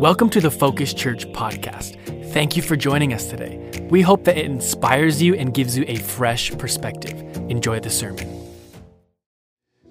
Welcome 0.00 0.30
to 0.30 0.40
the 0.40 0.50
Focus 0.50 0.94
Church 0.94 1.26
podcast. 1.26 2.32
Thank 2.32 2.56
you 2.56 2.62
for 2.62 2.74
joining 2.74 3.12
us 3.12 3.26
today. 3.26 3.86
We 3.90 4.00
hope 4.00 4.24
that 4.24 4.38
it 4.38 4.46
inspires 4.46 5.20
you 5.20 5.34
and 5.34 5.52
gives 5.52 5.76
you 5.76 5.84
a 5.88 5.96
fresh 5.96 6.56
perspective. 6.56 7.20
Enjoy 7.50 7.80
the 7.80 7.90
sermon. 7.90 8.26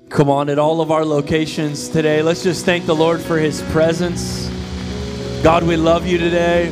Come 0.09 0.27
on, 0.27 0.49
at 0.49 0.57
all 0.57 0.81
of 0.81 0.89
our 0.89 1.05
locations 1.05 1.89
today, 1.89 2.23
let's 2.23 2.41
just 2.41 2.65
thank 2.65 2.87
the 2.87 2.95
Lord 2.95 3.21
for 3.21 3.37
His 3.37 3.61
presence. 3.71 4.49
God, 5.43 5.61
we 5.61 5.77
love 5.77 6.07
you 6.07 6.17
today. 6.17 6.71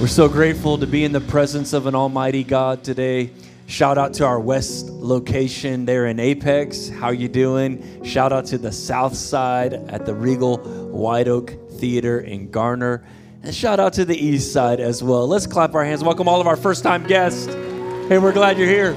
We're 0.00 0.06
so 0.06 0.30
grateful 0.30 0.78
to 0.78 0.86
be 0.86 1.04
in 1.04 1.12
the 1.12 1.20
presence 1.20 1.74
of 1.74 1.86
an 1.86 1.94
Almighty 1.94 2.44
God 2.44 2.82
today. 2.82 3.30
Shout 3.72 3.96
out 3.96 4.12
to 4.14 4.26
our 4.26 4.38
west 4.38 4.90
location 4.90 5.86
there 5.86 6.04
in 6.04 6.20
Apex. 6.20 6.90
How 6.90 7.08
you 7.08 7.26
doing? 7.26 8.04
Shout 8.04 8.30
out 8.30 8.44
to 8.48 8.58
the 8.58 8.70
south 8.70 9.16
side 9.16 9.72
at 9.72 10.04
the 10.04 10.14
Regal 10.14 10.58
White 10.58 11.26
Oak 11.26 11.54
Theater 11.78 12.20
in 12.20 12.50
Garner. 12.50 13.02
And 13.42 13.54
shout 13.54 13.80
out 13.80 13.94
to 13.94 14.04
the 14.04 14.14
east 14.14 14.52
side 14.52 14.78
as 14.78 15.02
well. 15.02 15.26
Let's 15.26 15.46
clap 15.46 15.74
our 15.74 15.86
hands. 15.86 16.04
Welcome 16.04 16.28
all 16.28 16.38
of 16.38 16.46
our 16.46 16.54
first 16.54 16.82
time 16.82 17.06
guests. 17.06 17.46
Hey, 17.46 18.18
we're 18.18 18.34
glad 18.34 18.58
you're 18.58 18.68
here. 18.68 18.94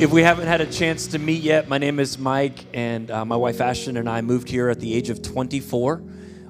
If 0.00 0.10
we 0.10 0.22
haven't 0.22 0.46
had 0.46 0.62
a 0.62 0.66
chance 0.66 1.08
to 1.08 1.18
meet 1.18 1.42
yet, 1.42 1.68
my 1.68 1.76
name 1.76 2.00
is 2.00 2.16
Mike, 2.16 2.64
and 2.72 3.10
uh, 3.10 3.26
my 3.26 3.36
wife 3.36 3.60
Ashton 3.60 3.98
and 3.98 4.08
I 4.08 4.22
moved 4.22 4.48
here 4.48 4.70
at 4.70 4.80
the 4.80 4.94
age 4.94 5.10
of 5.10 5.20
24. 5.20 6.02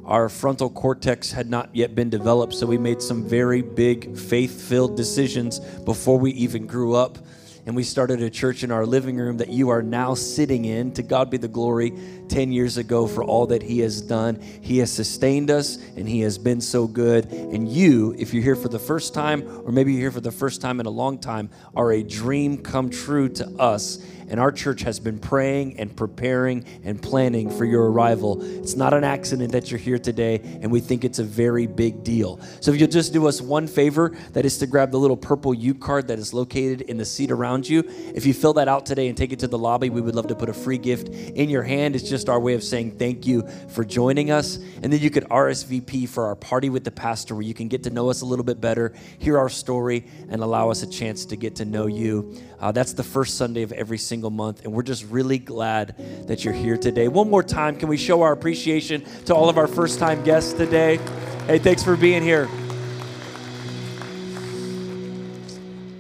Our 0.07 0.29
frontal 0.29 0.71
cortex 0.71 1.33
had 1.33 1.51
not 1.51 1.71
yet 1.75 1.97
been 1.97 2.11
developed, 2.11 2.55
so 2.55 2.65
we 2.65 2.79
made 2.79 3.03
some 3.03 3.25
very 3.25 3.61
big 3.61 4.17
faith 4.17 4.63
filled 4.63 4.97
decisions 4.97 5.59
before 5.59 6.19
we 6.19 6.31
even 6.31 6.67
grew 6.67 6.95
up 6.95 7.19
and 7.67 7.75
we 7.75 7.83
started 7.83 8.23
a 8.23 8.31
church 8.31 8.63
in 8.63 8.71
our 8.71 8.87
living 8.87 9.17
room 9.17 9.39
that 9.39 9.49
you 9.49 9.71
are 9.71 9.83
now 9.83 10.15
sitting 10.15 10.65
in. 10.65 10.93
To 10.93 11.03
God 11.03 11.31
be 11.31 11.37
the 11.37 11.49
glory 11.49 11.93
10 12.29 12.53
years 12.53 12.77
ago 12.77 13.09
for 13.09 13.25
all 13.25 13.47
that 13.49 13.61
He 13.61 13.81
has 13.81 14.01
done. 14.01 14.41
He 14.61 14.79
has 14.79 14.93
sustained 14.93 15.51
us 15.51 15.77
and 15.97 16.09
He 16.09 16.21
has 16.21 16.39
been 16.39 16.61
so 16.61 16.87
good. 16.87 17.27
And 17.27 17.69
you, 17.69 18.15
if 18.17 18.33
you're 18.33 18.45
here 18.45 18.55
for 18.55 18.69
the 18.69 18.79
first 18.79 19.15
time, 19.15 19.43
or 19.65 19.73
maybe 19.73 19.93
you're 19.93 20.03
here 20.03 20.11
for 20.13 20.21
the 20.21 20.31
first 20.31 20.61
time 20.61 20.79
in 20.79 20.87
a 20.87 20.91
long 20.91 21.19
time, 21.19 21.51
are 21.75 21.91
a 21.91 22.05
dream 22.05 22.59
come 22.59 22.89
true 22.89 23.29
to 23.31 23.47
us 23.59 23.99
and 24.29 24.41
our 24.41 24.53
church 24.53 24.83
has 24.83 24.99
been 24.99 25.19
praying 25.19 25.79
and 25.79 25.95
preparing 25.95 26.65
and 26.85 27.01
planning 27.01 27.51
for 27.51 27.65
your 27.65 27.91
arrival. 27.91 28.43
It's 28.43 28.77
not 28.77 28.95
an 28.95 29.05
accident 29.05 29.53
that 29.53 29.71
you're 29.71 29.79
here 29.79 29.99
today, 29.99 30.41
and 30.61 30.71
we 30.71 30.81
think 30.81 31.05
it's 31.05 31.19
a 31.19 31.25
very 31.25 31.67
big 31.67 32.05
deal. 32.05 32.41
So, 32.61 32.73
if 32.73 32.81
you'll 32.81 32.89
just 32.89 33.13
do 33.13 33.27
us 33.27 33.41
one 33.41 33.67
favor, 33.67 34.17
that 34.33 34.45
is 34.45 34.59
to 34.59 34.67
grab 34.67 34.91
the 34.91 34.99
little 34.99 35.17
purple 35.17 35.55
U 35.55 35.75
card 35.75 36.09
that 36.09 36.19
is 36.19 36.33
located 36.33 36.83
in 36.83 36.97
the 36.97 37.05
seat 37.05 37.31
around 37.31 37.69
you. 37.69 37.83
If 38.15 38.27
you 38.27 38.35
fill 38.35 38.55
that 38.55 38.69
out 38.69 38.87
today 38.87 39.09
and 39.09 39.17
take 39.17 39.33
it 39.33 39.39
to 39.41 39.49
the 39.49 39.59
lobby, 39.59 39.91
we 39.91 40.01
would 40.01 40.15
love 40.15 40.27
to 40.29 40.35
put 40.35 40.49
a 40.49 40.55
free 40.55 40.79
gift 40.79 41.09
in 41.09 41.49
your 41.49 41.63
hand. 41.63 41.95
It's 41.97 42.09
just 42.09 42.29
our 42.29 42.41
way 42.41 42.55
of 42.55 42.63
saying 42.63 42.99
thank 42.99 43.27
you 43.27 43.47
for 43.69 43.85
joining 43.85 44.31
us. 44.31 44.57
And 44.83 44.93
then 44.93 45.01
you 45.01 45.11
could 45.11 45.25
RSVP 45.25 46.09
for 46.09 46.27
our 46.27 46.35
party 46.35 46.71
with 46.71 46.85
the 46.85 46.91
pastor, 46.91 47.35
where 47.35 47.43
you 47.43 47.55
can 47.55 47.69
get 47.69 47.83
to 47.85 47.91
know 47.91 48.11
us 48.11 48.23
a 48.23 48.27
little 48.27 48.45
bit 48.45 48.61
better, 48.61 48.93
hear 49.19 49.39
our 49.39 49.49
story, 49.49 50.07
and 50.29 50.43
allow 50.43 50.71
us 50.71 50.83
a 50.83 50.87
chance 50.87 51.25
to 51.27 51.37
get 51.37 51.57
to 51.57 51.65
know 51.65 51.87
you. 51.87 52.35
Uh, 52.59 52.73
that's 52.73 52.95
the 52.95 53.03
first 53.03 53.37
Sunday 53.37 53.63
of 53.63 53.73
every 53.73 53.99
single 53.99 54.16
month, 54.25 54.65
and 54.65 54.73
we're 54.73 54.83
just 54.83 55.05
really 55.05 55.39
glad 55.39 55.95
that 56.27 56.45
you're 56.45 56.55
here 56.55 56.77
today. 56.77 57.09
One 57.09 57.29
more 57.29 57.43
time, 57.43 57.77
can 57.77 57.89
we 57.89 57.97
show 57.97 58.23
our 58.23 58.33
appreciation 58.33 59.05
to 59.27 59.35
all 59.35 59.49
of 59.49 59.59
our 59.59 59.67
first 59.67 59.99
time 59.99 60.23
guests 60.25 60.53
today? 60.53 60.99
Hey, 61.47 61.59
thanks 61.59 61.83
for 61.83 61.97
being 61.97 62.23
here. 62.23 62.49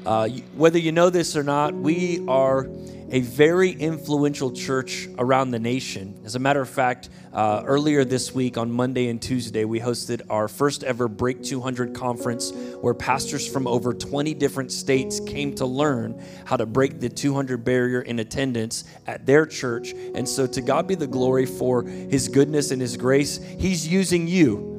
Uh, 0.07 0.29
whether 0.55 0.79
you 0.79 0.93
know 0.93 1.11
this 1.11 1.37
or 1.37 1.43
not, 1.43 1.75
we 1.75 2.25
are 2.29 2.69
a 3.11 3.21
very 3.21 3.71
influential 3.71 4.51
church 4.51 5.09
around 5.19 5.51
the 5.51 5.59
nation. 5.59 6.21
As 6.25 6.35
a 6.35 6.39
matter 6.39 6.61
of 6.61 6.69
fact, 6.69 7.09
uh, 7.33 7.63
earlier 7.65 8.05
this 8.05 8.35
week 8.35 8.59
on 8.59 8.71
Monday 8.71 9.09
and 9.09 9.21
Tuesday, 9.23 9.65
we 9.65 9.79
hosted 9.79 10.23
our 10.29 10.49
first 10.49 10.83
ever 10.83 11.07
Break 11.07 11.43
200 11.43 11.95
conference 11.95 12.53
where 12.81 12.95
pastors 12.95 13.47
from 13.47 13.67
over 13.67 13.93
20 13.93 14.35
different 14.35 14.73
states 14.73 15.21
came 15.21 15.55
to 15.55 15.67
learn 15.67 16.23
how 16.45 16.57
to 16.57 16.67
break 16.67 17.01
the 17.01 17.09
200 17.09 17.65
barrier 17.65 18.01
in 18.03 18.19
attendance 18.19 18.85
at 19.07 19.25
their 19.25 19.47
church. 19.47 19.93
And 20.15 20.29
so, 20.29 20.47
to 20.47 20.61
God 20.61 20.87
be 20.87 20.95
the 20.95 21.07
glory 21.07 21.47
for 21.47 21.83
His 21.83 22.29
goodness 22.29 22.71
and 22.71 22.81
His 22.81 22.97
grace. 22.97 23.39
He's 23.59 23.87
using 23.87 24.27
you 24.27 24.76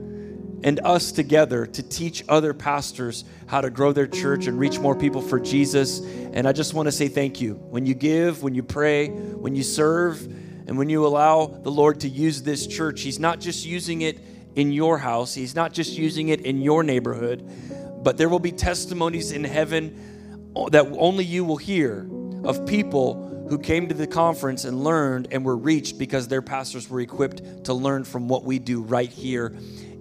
and 0.64 0.80
us 0.80 1.12
together 1.12 1.66
to 1.66 1.84
teach 1.84 2.24
other 2.28 2.54
pastors 2.54 3.24
how 3.46 3.62
to 3.62 3.70
grow 3.70 3.94
their 3.94 4.08
church 4.08 4.48
and 4.48 4.60
reach 4.60 4.80
more 4.80 4.96
people 4.96 5.22
for 5.22 5.40
Jesus. 5.40 6.00
And 6.00 6.48
I 6.48 6.52
just 6.52 6.74
want 6.74 6.88
to 6.88 6.92
say 6.92 7.08
thank 7.08 7.40
you. 7.40 7.54
When 7.56 7.86
you 7.86 7.94
give, 7.94 8.44
when 8.44 8.56
you 8.56 8.64
pray, 8.64 9.10
when 9.10 9.56
you 9.56 9.64
serve, 9.64 10.22
and 10.68 10.78
when 10.78 10.90
you 10.90 11.06
allow 11.06 11.48
the 11.48 11.72
Lord 11.72 12.02
to 12.02 12.10
use 12.10 12.44
this 12.44 12.68
church, 12.68 13.02
He's 13.02 13.20
not 13.20 13.40
just 13.40 13.66
using 13.66 14.02
it 14.02 14.20
in 14.56 14.72
your 14.72 14.98
house, 14.98 15.34
He's 15.34 15.56
not 15.56 15.72
just 15.72 15.98
using 15.98 16.30
it 16.30 16.42
in 16.42 16.62
your 16.62 16.84
neighborhood, 16.84 17.50
but 18.04 18.18
there 18.18 18.28
will 18.28 18.40
be 18.40 18.52
testimonies 18.52 19.32
in 19.32 19.44
heaven 19.44 20.54
that 20.72 20.88
only 20.98 21.24
you 21.24 21.46
will 21.46 21.58
hear 21.58 22.10
of 22.44 22.66
people 22.66 23.46
who 23.50 23.58
came 23.58 23.88
to 23.88 23.94
the 23.94 24.08
conference 24.08 24.66
and 24.66 24.84
learned 24.84 25.30
and 25.32 25.46
were 25.46 25.56
reached 25.56 25.98
because 25.98 26.28
their 26.28 26.42
pastors 26.42 26.90
were 26.90 27.00
equipped 27.00 27.64
to 27.64 27.74
learn 27.74 28.04
from 28.04 28.28
what 28.28 28.44
we 28.44 28.60
do 28.60 28.82
right 28.82 29.10
here 29.10 29.56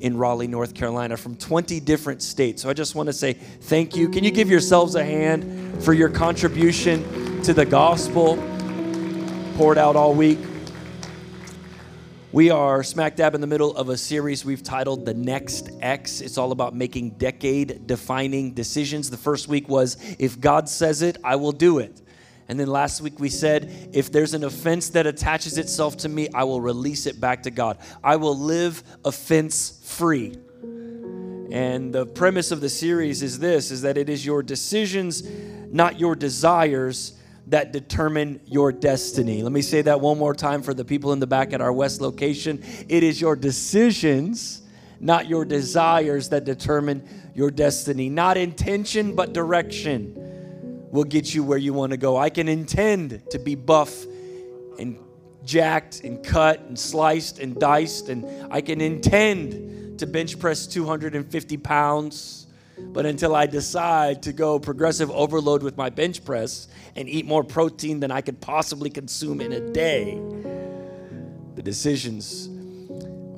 in 0.06 0.16
Raleigh, 0.16 0.46
North 0.46 0.72
Carolina, 0.72 1.16
from 1.16 1.36
20 1.36 1.80
different 1.80 2.22
states. 2.22 2.62
So 2.62 2.70
I 2.70 2.72
just 2.72 2.94
want 2.94 3.08
to 3.08 3.12
say 3.12 3.32
thank 3.34 3.96
you. 3.96 4.08
Can 4.08 4.24
you 4.24 4.30
give 4.30 4.48
yourselves 4.48 4.94
a 4.94 5.04
hand 5.04 5.82
for 5.82 5.92
your 5.92 6.08
contribution 6.08 7.42
to 7.42 7.52
the 7.52 7.66
gospel 7.66 8.36
poured 9.56 9.78
out 9.78 9.96
all 9.96 10.14
week? 10.14 10.38
We 12.32 12.50
are 12.50 12.82
smack 12.84 13.16
dab 13.16 13.34
in 13.34 13.40
the 13.40 13.46
middle 13.46 13.74
of 13.76 13.88
a 13.88 13.96
series 13.96 14.44
we've 14.44 14.62
titled 14.62 15.06
The 15.06 15.14
Next 15.14 15.70
X. 15.80 16.20
It's 16.20 16.38
all 16.38 16.52
about 16.52 16.74
making 16.74 17.10
decade 17.10 17.86
defining 17.86 18.52
decisions. 18.52 19.10
The 19.10 19.16
first 19.16 19.48
week 19.48 19.68
was 19.68 19.96
If 20.18 20.40
God 20.40 20.68
says 20.68 21.02
it, 21.02 21.16
I 21.24 21.36
will 21.36 21.52
do 21.52 21.78
it. 21.78 22.00
And 22.48 22.60
then 22.60 22.68
last 22.68 23.00
week 23.00 23.18
we 23.18 23.28
said, 23.28 23.90
if 23.92 24.12
there's 24.12 24.34
an 24.34 24.44
offense 24.44 24.90
that 24.90 25.06
attaches 25.06 25.58
itself 25.58 25.96
to 25.98 26.08
me, 26.08 26.28
I 26.32 26.44
will 26.44 26.60
release 26.60 27.06
it 27.06 27.20
back 27.20 27.42
to 27.44 27.50
God. 27.50 27.78
I 28.04 28.16
will 28.16 28.38
live 28.38 28.82
offense 29.04 29.80
free. 29.82 30.36
And 31.50 31.92
the 31.92 32.06
premise 32.06 32.50
of 32.50 32.60
the 32.60 32.68
series 32.68 33.22
is 33.22 33.38
this 33.38 33.70
is 33.70 33.82
that 33.82 33.96
it 33.96 34.08
is 34.08 34.24
your 34.24 34.42
decisions, 34.42 35.22
not 35.72 35.98
your 35.98 36.14
desires, 36.14 37.14
that 37.48 37.72
determine 37.72 38.40
your 38.46 38.72
destiny. 38.72 39.42
Let 39.42 39.52
me 39.52 39.62
say 39.62 39.82
that 39.82 40.00
one 40.00 40.18
more 40.18 40.34
time 40.34 40.62
for 40.62 40.74
the 40.74 40.84
people 40.84 41.12
in 41.12 41.20
the 41.20 41.26
back 41.26 41.52
at 41.52 41.60
our 41.60 41.72
West 41.72 42.00
location. 42.00 42.62
It 42.88 43.04
is 43.04 43.20
your 43.20 43.36
decisions, 43.36 44.62
not 44.98 45.28
your 45.28 45.44
desires, 45.44 46.28
that 46.30 46.44
determine 46.44 47.08
your 47.34 47.52
destiny. 47.52 48.08
Not 48.08 48.36
intention, 48.36 49.14
but 49.14 49.32
direction 49.32 50.25
will 50.96 51.04
get 51.04 51.34
you 51.34 51.44
where 51.44 51.58
you 51.58 51.74
want 51.74 51.90
to 51.90 51.98
go. 51.98 52.16
I 52.16 52.30
can 52.30 52.48
intend 52.48 53.22
to 53.30 53.38
be 53.38 53.54
buff 53.54 54.04
and 54.78 54.98
jacked 55.44 56.00
and 56.00 56.24
cut 56.24 56.60
and 56.60 56.78
sliced 56.78 57.38
and 57.38 57.60
diced, 57.60 58.08
and 58.08 58.26
I 58.50 58.62
can 58.62 58.80
intend 58.80 59.98
to 59.98 60.06
bench 60.06 60.38
press 60.38 60.66
250 60.66 61.58
pounds. 61.58 62.46
But 62.78 63.04
until 63.04 63.34
I 63.34 63.46
decide 63.46 64.22
to 64.22 64.32
go 64.32 64.58
progressive 64.58 65.10
overload 65.10 65.62
with 65.62 65.76
my 65.76 65.90
bench 65.90 66.24
press 66.24 66.66
and 66.94 67.08
eat 67.08 67.26
more 67.26 67.44
protein 67.44 68.00
than 68.00 68.10
I 68.10 68.22
could 68.22 68.40
possibly 68.40 68.88
consume 68.88 69.42
in 69.42 69.52
a 69.52 69.60
day, 69.60 70.18
the 71.56 71.62
decisions 71.62 72.48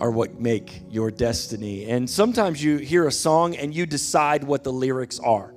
are 0.00 0.12
what 0.12 0.41
make 0.41 0.82
your 0.91 1.10
destiny. 1.10 1.86
And 1.86 2.08
sometimes 2.08 2.62
you 2.62 2.76
hear 2.76 3.08
a 3.08 3.12
song 3.12 3.56
and 3.56 3.74
you 3.74 3.84
decide 3.84 4.44
what 4.44 4.62
the 4.62 4.72
lyrics 4.72 5.18
are. 5.18 5.54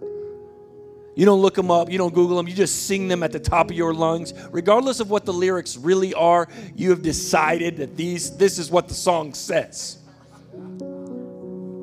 You 1.16 1.26
don't 1.26 1.42
look 1.42 1.56
them 1.56 1.70
up, 1.70 1.92
you 1.92 1.98
don't 1.98 2.14
Google 2.14 2.38
them, 2.38 2.48
you 2.48 2.54
just 2.54 2.88
sing 2.88 3.08
them 3.08 3.22
at 3.22 3.32
the 3.32 3.40
top 3.40 3.70
of 3.70 3.76
your 3.76 3.94
lungs. 3.94 4.34
Regardless 4.52 5.00
of 5.00 5.10
what 5.10 5.26
the 5.26 5.34
lyrics 5.34 5.76
really 5.76 6.14
are, 6.14 6.48
you 6.76 6.90
have 6.92 7.02
decided 7.02 7.78
that 7.78 7.98
these 7.98 8.38
this 8.38 8.58
is 8.58 8.72
what 8.72 8.88
the 8.88 8.94
song 8.94 9.34
says. 9.34 9.98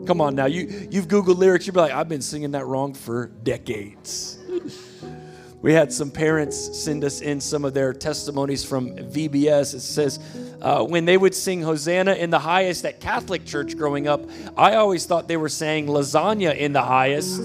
Come 0.06 0.22
on 0.22 0.34
now, 0.34 0.46
you, 0.46 0.88
you've 0.90 1.08
Googled 1.08 1.36
lyrics, 1.36 1.66
you'll 1.66 1.75
be 1.75 1.80
like, 1.80 1.92
I've 1.92 2.08
been 2.08 2.22
singing 2.22 2.52
that 2.52 2.64
wrong 2.64 2.94
for 2.94 3.26
decades. 3.26 4.38
we 5.60 5.74
had 5.74 5.92
some 5.92 6.10
parents 6.10 6.78
send 6.78 7.04
us 7.04 7.20
in 7.20 7.42
some 7.42 7.66
of 7.66 7.74
their 7.74 7.92
testimonies 7.92 8.64
from 8.64 8.96
VBS. 8.96 9.74
It 9.74 9.81
says, 9.81 10.19
uh, 10.62 10.82
when 10.82 11.04
they 11.04 11.19
would 11.19 11.34
sing 11.34 11.60
Hosanna 11.60 12.14
in 12.14 12.31
the 12.31 12.38
highest 12.38 12.86
at 12.86 13.00
Catholic 13.00 13.44
church 13.44 13.76
growing 13.76 14.08
up, 14.08 14.22
I 14.56 14.76
always 14.76 15.04
thought 15.04 15.28
they 15.28 15.36
were 15.36 15.50
saying 15.50 15.88
lasagna 15.88 16.56
in 16.56 16.72
the 16.72 16.82
highest 16.82 17.42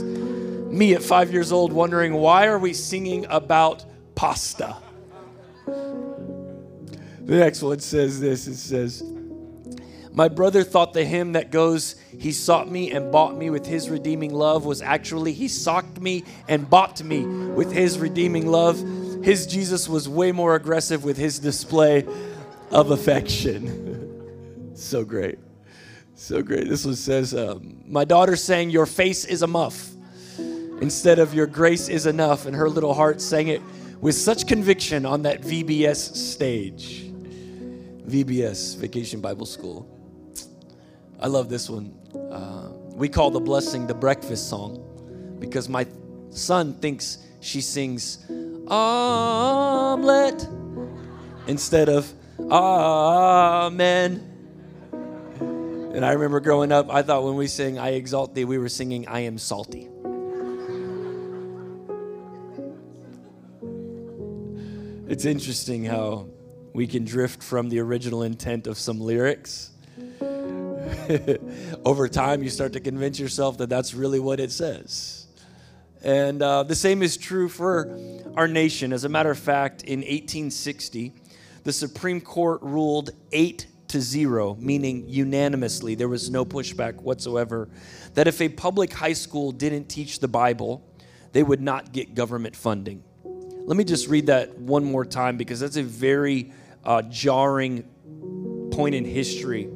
me 0.73 0.93
at 0.93 1.03
five 1.03 1.31
years 1.31 1.51
old 1.51 1.71
wondering 1.71 2.13
why 2.13 2.47
are 2.47 2.59
we 2.59 2.73
singing 2.73 3.25
about 3.29 3.85
pasta? 4.15 4.77
The 5.65 7.37
next 7.37 7.61
one 7.61 7.79
says 7.79 8.19
this. 8.19 8.47
It 8.47 8.55
says 8.55 9.03
my 10.11 10.27
brother 10.27 10.63
thought 10.63 10.93
the 10.93 11.05
hymn 11.05 11.33
that 11.33 11.51
goes 11.51 11.95
he 12.19 12.31
sought 12.31 12.69
me 12.69 12.91
and 12.91 13.11
bought 13.11 13.35
me 13.35 13.49
with 13.49 13.65
his 13.65 13.89
redeeming 13.89 14.33
love 14.33 14.65
was 14.65 14.81
actually 14.81 15.33
he 15.33 15.47
socked 15.47 15.99
me 15.99 16.23
and 16.47 16.69
bought 16.69 17.01
me 17.03 17.25
with 17.25 17.71
his 17.71 17.97
redeeming 17.97 18.45
love 18.45 18.77
his 19.23 19.47
jesus 19.47 19.89
was 19.89 20.07
way 20.07 20.31
more 20.31 20.53
aggressive 20.53 21.03
with 21.03 21.17
his 21.17 21.39
display 21.39 22.05
of 22.73 22.91
affection. 22.91 23.89
So 24.75 25.05
great. 25.05 25.37
So 26.15 26.41
great. 26.41 26.67
This 26.67 26.83
one 26.83 26.95
says, 26.95 27.35
um, 27.35 27.83
My 27.85 28.05
daughter 28.05 28.35
saying, 28.35 28.71
Your 28.71 28.87
face 28.87 29.23
is 29.23 29.43
a 29.43 29.47
muff 29.47 29.92
instead 30.83 31.17
of 31.17 31.33
Your 31.33 31.47
grace 31.47 31.87
is 31.87 32.05
enough. 32.05 32.45
And 32.45 32.53
her 32.53 32.69
little 32.69 32.93
heart 32.93 33.21
sang 33.21 33.47
it 33.47 33.61
with 34.01 34.15
such 34.15 34.45
conviction 34.47 35.05
on 35.05 35.21
that 35.21 35.41
VBS 35.41 36.15
stage. 36.15 37.05
VBS, 38.05 38.75
Vacation 38.77 39.21
Bible 39.21 39.45
School. 39.45 39.87
I 41.21 41.27
love 41.27 41.47
this 41.47 41.69
one. 41.69 41.97
Uh, 42.13 42.67
we 42.95 43.07
call 43.07 43.31
the 43.31 43.39
blessing 43.39 43.87
the 43.87 43.93
breakfast 43.93 44.49
song 44.49 44.83
because 45.39 45.69
my 45.69 45.87
son 46.31 46.73
thinks 46.73 47.19
she 47.39 47.61
sings 47.61 48.25
omelet 48.67 50.45
instead 51.47 51.87
of 51.87 52.13
amen. 52.51 54.29
And 54.91 56.03
I 56.03 56.11
remember 56.11 56.41
growing 56.41 56.73
up, 56.73 56.89
I 56.89 57.03
thought 57.03 57.23
when 57.23 57.35
we 57.35 57.47
sing 57.47 57.79
I 57.79 57.91
exalt 57.91 58.35
thee, 58.35 58.43
we 58.43 58.57
were 58.57 58.67
singing 58.67 59.07
I 59.07 59.21
am 59.21 59.37
salty. 59.37 59.87
It's 65.13 65.25
interesting 65.25 65.85
how 65.85 66.25
we 66.73 66.87
can 66.87 67.05
drift 67.05 67.43
from 67.43 67.69
the 67.69 67.79
original 67.81 68.23
intent 68.23 68.65
of 68.65 68.79
some 68.79 68.99
lyrics. 68.99 69.69
Over 71.85 72.07
time, 72.07 72.41
you 72.41 72.49
start 72.49 72.73
to 72.73 72.79
convince 72.79 73.19
yourself 73.19 73.59
that 73.59 73.69
that's 73.69 73.93
really 73.93 74.19
what 74.19 74.39
it 74.39 74.51
says. 74.51 75.27
And 76.03 76.41
uh, 76.41 76.63
the 76.63 76.73
same 76.73 77.03
is 77.03 77.15
true 77.15 77.47
for 77.47 77.95
our 78.35 78.47
nation. 78.47 78.91
As 78.91 79.03
a 79.03 79.09
matter 79.09 79.29
of 79.29 79.37
fact, 79.37 79.83
in 79.83 79.99
1860, 79.99 81.13
the 81.63 81.71
Supreme 81.71 82.19
Court 82.19 82.63
ruled 82.63 83.11
eight 83.31 83.67
to 83.89 84.01
zero, 84.01 84.57
meaning 84.59 85.07
unanimously, 85.07 85.93
there 85.93 86.09
was 86.09 86.31
no 86.31 86.43
pushback 86.43 86.95
whatsoever, 86.95 87.69
that 88.15 88.27
if 88.27 88.41
a 88.41 88.49
public 88.49 88.91
high 88.91 89.13
school 89.13 89.51
didn't 89.51 89.89
teach 89.89 90.21
the 90.21 90.27
Bible, 90.27 90.83
they 91.33 91.43
would 91.43 91.61
not 91.61 91.91
get 91.91 92.15
government 92.15 92.55
funding. 92.55 93.03
Let 93.65 93.77
me 93.77 93.85
just 93.85 94.09
read 94.09 94.25
that 94.25 94.57
one 94.57 94.83
more 94.83 95.05
time 95.05 95.37
because 95.37 95.61
that's 95.61 95.77
a 95.77 95.83
very 95.83 96.51
uh, 96.83 97.01
jarring 97.03 97.85
point 98.71 98.93
in 98.93 99.05
history 99.05 99.69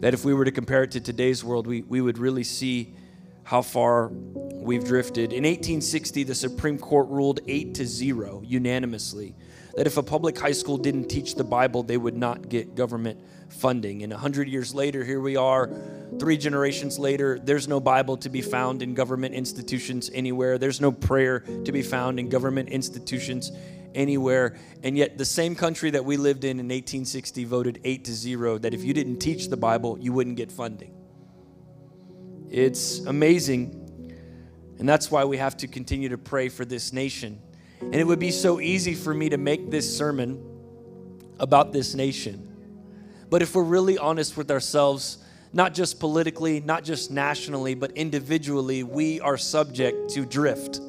that 0.00 0.12
if 0.12 0.24
we 0.24 0.34
were 0.34 0.44
to 0.44 0.50
compare 0.50 0.82
it 0.82 0.90
to 0.92 1.00
today's 1.00 1.44
world, 1.44 1.68
we, 1.68 1.82
we 1.82 2.00
would 2.00 2.18
really 2.18 2.42
see 2.42 2.96
how 3.44 3.62
far 3.62 4.08
we've 4.08 4.84
drifted. 4.84 5.32
In 5.32 5.44
1860, 5.44 6.24
the 6.24 6.34
Supreme 6.34 6.78
Court 6.78 7.08
ruled 7.08 7.38
8 7.46 7.74
to 7.76 7.86
0 7.86 8.42
unanimously 8.44 9.36
that 9.76 9.86
if 9.86 9.98
a 9.98 10.02
public 10.02 10.36
high 10.36 10.50
school 10.50 10.76
didn't 10.76 11.06
teach 11.06 11.36
the 11.36 11.44
Bible, 11.44 11.84
they 11.84 11.96
would 11.96 12.16
not 12.16 12.48
get 12.48 12.74
government 12.74 13.20
funding. 13.48 14.02
And 14.02 14.12
100 14.12 14.48
years 14.48 14.74
later, 14.74 15.04
here 15.04 15.20
we 15.20 15.36
are, 15.36 15.70
three 16.18 16.36
generations 16.36 16.98
later, 16.98 17.38
there's 17.38 17.68
no 17.68 17.80
Bible 17.80 18.16
to 18.18 18.28
be 18.28 18.42
found 18.42 18.82
in 18.82 18.94
government 18.94 19.34
institutions 19.34 20.10
anywhere. 20.12 20.58
There's 20.58 20.80
no 20.80 20.92
prayer 20.92 21.40
to 21.40 21.72
be 21.72 21.82
found 21.82 22.18
in 22.18 22.28
government 22.28 22.68
institutions 22.68 23.52
anywhere. 23.94 24.56
And 24.82 24.96
yet, 24.96 25.18
the 25.18 25.24
same 25.24 25.54
country 25.54 25.90
that 25.90 26.04
we 26.04 26.16
lived 26.16 26.44
in 26.44 26.60
in 26.60 26.66
1860 26.66 27.44
voted 27.44 27.80
8 27.82 28.04
to 28.04 28.12
0 28.12 28.58
that 28.58 28.74
if 28.74 28.84
you 28.84 28.92
didn't 28.92 29.18
teach 29.18 29.48
the 29.48 29.56
Bible, 29.56 29.98
you 29.98 30.12
wouldn't 30.12 30.36
get 30.36 30.52
funding. 30.52 30.94
It's 32.50 33.00
amazing. 33.00 33.82
And 34.78 34.88
that's 34.88 35.10
why 35.10 35.24
we 35.24 35.38
have 35.38 35.56
to 35.58 35.68
continue 35.68 36.10
to 36.10 36.18
pray 36.18 36.48
for 36.48 36.64
this 36.64 36.92
nation. 36.92 37.40
And 37.80 37.94
it 37.94 38.04
would 38.04 38.18
be 38.18 38.30
so 38.30 38.60
easy 38.60 38.94
for 38.94 39.12
me 39.12 39.28
to 39.30 39.38
make 39.38 39.70
this 39.70 39.96
sermon 39.96 40.42
about 41.38 41.72
this 41.72 41.94
nation. 41.94 42.45
But 43.28 43.42
if 43.42 43.54
we're 43.54 43.62
really 43.62 43.98
honest 43.98 44.36
with 44.36 44.50
ourselves, 44.50 45.18
not 45.52 45.74
just 45.74 45.98
politically, 46.00 46.60
not 46.60 46.84
just 46.84 47.10
nationally, 47.10 47.74
but 47.74 47.92
individually, 47.92 48.82
we 48.82 49.20
are 49.20 49.36
subject 49.36 50.10
to 50.10 50.24
drift. 50.24 50.80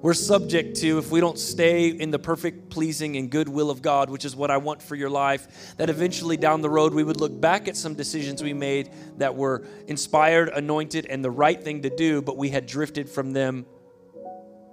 We're 0.00 0.14
subject 0.14 0.76
to, 0.76 0.98
if 0.98 1.10
we 1.10 1.18
don't 1.18 1.38
stay 1.38 1.88
in 1.88 2.12
the 2.12 2.20
perfect, 2.20 2.70
pleasing, 2.70 3.16
and 3.16 3.28
good 3.28 3.48
will 3.48 3.68
of 3.68 3.82
God, 3.82 4.10
which 4.10 4.24
is 4.24 4.36
what 4.36 4.48
I 4.48 4.56
want 4.56 4.80
for 4.80 4.94
your 4.94 5.10
life, 5.10 5.74
that 5.76 5.90
eventually 5.90 6.36
down 6.36 6.62
the 6.62 6.70
road 6.70 6.94
we 6.94 7.02
would 7.02 7.20
look 7.20 7.40
back 7.40 7.66
at 7.66 7.76
some 7.76 7.94
decisions 7.94 8.40
we 8.40 8.52
made 8.52 8.90
that 9.16 9.34
were 9.34 9.64
inspired, 9.88 10.50
anointed, 10.50 11.06
and 11.06 11.24
the 11.24 11.30
right 11.30 11.60
thing 11.60 11.82
to 11.82 11.90
do, 11.90 12.22
but 12.22 12.36
we 12.36 12.48
had 12.48 12.64
drifted 12.64 13.08
from 13.08 13.32
them 13.32 13.66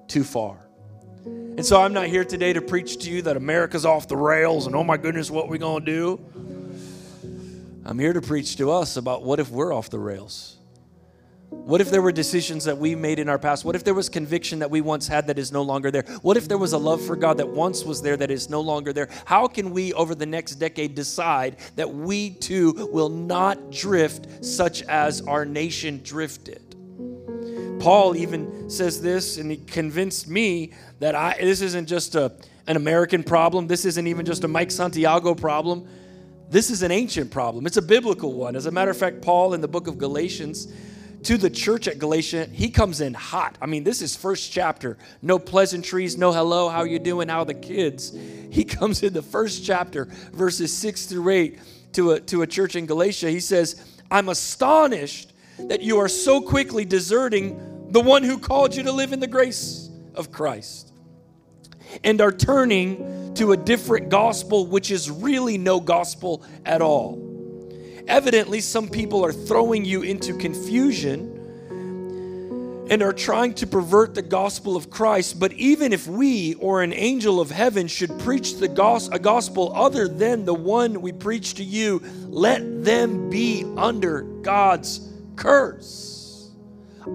too 0.08 0.24
far. 0.24 0.66
And 1.26 1.66
so 1.66 1.82
I'm 1.82 1.94
not 1.94 2.06
here 2.06 2.24
today 2.24 2.54
to 2.54 2.62
preach 2.62 2.98
to 3.06 3.10
you 3.10 3.24
that 3.24 3.36
America's 3.36 3.86
off 3.86 4.08
the 4.08 4.18
rails 4.18 4.68
and 4.68 4.76
oh 4.76 4.84
my 4.84 4.98
goodness, 4.98 5.32
what 5.32 5.50
we 5.50 5.58
going 5.58 5.86
to 5.86 5.92
do? 5.92 6.45
I'm 7.86 8.00
here 8.00 8.14
to 8.14 8.22
preach 8.22 8.56
to 8.58 8.72
us 8.72 8.98
about 8.98 9.24
what 9.24 9.40
if 9.40 9.52
we're 9.52 9.72
off 9.72 9.92
the 9.92 10.00
rails? 10.00 10.58
What 11.50 11.82
if 11.82 11.92
there 11.92 12.02
were 12.02 12.12
decisions 12.12 12.64
that 12.66 12.80
we 12.80 12.96
made 12.96 13.20
in 13.20 13.30
our 13.30 13.38
past? 13.38 13.64
What 13.64 13.76
if 13.76 13.84
there 13.84 13.94
was 13.94 14.10
conviction 14.10 14.60
that 14.60 14.72
we 14.72 14.82
once 14.82 15.08
had 15.08 15.28
that 15.28 15.38
is 15.38 15.52
no 15.52 15.62
longer 15.62 15.92
there? 15.92 16.02
What 16.24 16.36
if 16.36 16.48
there 16.48 16.58
was 16.58 16.74
a 16.74 16.80
love 16.80 17.06
for 17.06 17.16
God 17.16 17.38
that 17.38 17.48
once 17.48 17.84
was 17.84 18.02
there 18.02 18.18
that 18.18 18.32
is 18.32 18.50
no 18.50 18.60
longer 18.62 18.92
there? 18.92 19.08
How 19.26 19.48
can 19.48 19.70
we, 19.70 19.94
over 19.94 20.16
the 20.16 20.26
next 20.26 20.56
decade, 20.56 20.96
decide 20.96 21.58
that 21.76 21.94
we 21.94 22.32
too 22.32 22.90
will 22.92 23.10
not 23.10 23.72
drift 23.72 24.44
such 24.44 24.82
as 24.84 25.22
our 25.22 25.46
nation 25.46 26.02
drifted? 26.04 26.76
Paul 27.80 28.16
even 28.16 28.68
says 28.68 29.00
this, 29.00 29.38
and 29.38 29.52
he 29.52 29.58
convinced 29.58 30.28
me 30.28 30.74
that 31.00 31.14
I, 31.14 31.38
this 31.40 31.62
isn't 31.62 31.88
just 31.88 32.16
a, 32.16 32.34
an 32.66 32.78
American 32.78 33.24
problem. 33.24 33.68
This 33.68 33.86
isn't 33.86 34.08
even 34.08 34.26
just 34.26 34.44
a 34.44 34.48
Mike 34.48 34.72
Santiago 34.72 35.36
problem. 35.36 35.88
This 36.50 36.70
is 36.70 36.84
an 36.84 36.92
ancient 36.92 37.32
problem. 37.32 37.66
It's 37.66 37.78
a 37.78 37.82
biblical 37.82 38.34
one. 38.34 38.56
As 38.56 38.66
a 38.66 38.72
matter 38.72 38.92
of 38.92 38.98
fact, 38.98 39.22
Paul 39.22 39.54
in 39.54 39.62
the 39.62 39.68
book 39.68 39.88
of 39.88 39.98
Galatians, 39.98 40.72
to 41.24 41.38
the 41.38 41.50
church 41.50 41.88
at 41.88 41.98
Galatia, 41.98 42.48
he 42.52 42.70
comes 42.70 43.02
in 43.02 43.16
hot. 43.16 43.58
I 43.60 43.66
mean, 43.66 43.84
this 43.84 44.02
is 44.02 44.16
first 44.16 44.52
chapter. 44.52 44.98
No 45.24 45.40
pleasantries, 45.40 46.18
no 46.18 46.32
hello, 46.32 46.70
how 46.70 46.84
you 46.84 47.00
doing, 47.00 47.30
how 47.30 47.44
the 47.44 47.56
kids. 47.56 48.16
He 48.52 48.64
comes 48.64 49.02
in 49.02 49.14
the 49.14 49.24
first 49.24 49.66
chapter, 49.66 50.06
verses 50.34 50.76
6 50.78 51.08
through 51.08 51.30
8, 51.30 51.60
to 51.94 52.12
a, 52.12 52.20
to 52.22 52.44
a 52.44 52.48
church 52.48 52.76
in 52.76 52.86
Galatia. 52.86 53.32
He 53.32 53.40
says, 53.40 53.84
I'm 54.12 54.30
astonished 54.30 55.34
that 55.58 55.82
you 55.82 55.98
are 55.98 56.08
so 56.08 56.42
quickly 56.42 56.86
deserting 56.86 57.88
the 57.90 58.02
one 58.02 58.24
who 58.24 58.38
called 58.38 58.76
you 58.76 58.84
to 58.84 58.92
live 58.92 59.12
in 59.12 59.20
the 59.20 59.28
grace 59.28 59.90
of 60.14 60.32
Christ, 60.32 60.92
and 62.04 62.22
are 62.22 62.32
turning 62.32 63.34
to 63.36 63.52
a 63.52 63.58
different 63.58 64.10
gospel, 64.10 64.66
which 64.66 64.92
is 64.92 65.10
really 65.10 65.58
no 65.58 65.80
gospel 65.80 66.44
at 66.66 66.82
all. 66.82 67.22
Evidently, 68.08 68.62
some 68.62 68.88
people 68.88 69.26
are 69.26 69.34
throwing 69.34 69.84
you 69.84 70.04
into 70.04 70.38
confusion 70.38 71.32
and 72.90 73.02
are 73.02 73.14
trying 73.14 73.54
to 73.56 73.66
pervert 73.66 74.14
the 74.14 74.22
gospel 74.22 74.76
of 74.76 74.90
Christ. 74.90 75.40
But 75.40 75.54
even 75.54 75.92
if 75.92 76.08
we 76.08 76.54
or 76.56 76.84
an 76.84 76.94
angel 76.94 77.42
of 77.42 77.50
heaven 77.50 77.88
should 77.88 78.18
preach 78.20 78.58
the 78.58 78.68
gos- 78.68 79.10
a 79.10 79.18
gospel 79.18 79.72
other 79.76 80.08
than 80.08 80.46
the 80.46 80.54
one 80.54 81.02
we 81.02 81.12
preach 81.12 81.56
to 81.56 81.64
you, 81.64 82.02
let 82.28 82.84
them 82.84 83.30
be 83.30 83.66
under 83.76 84.22
God's 84.22 85.12
curse. 85.36 86.15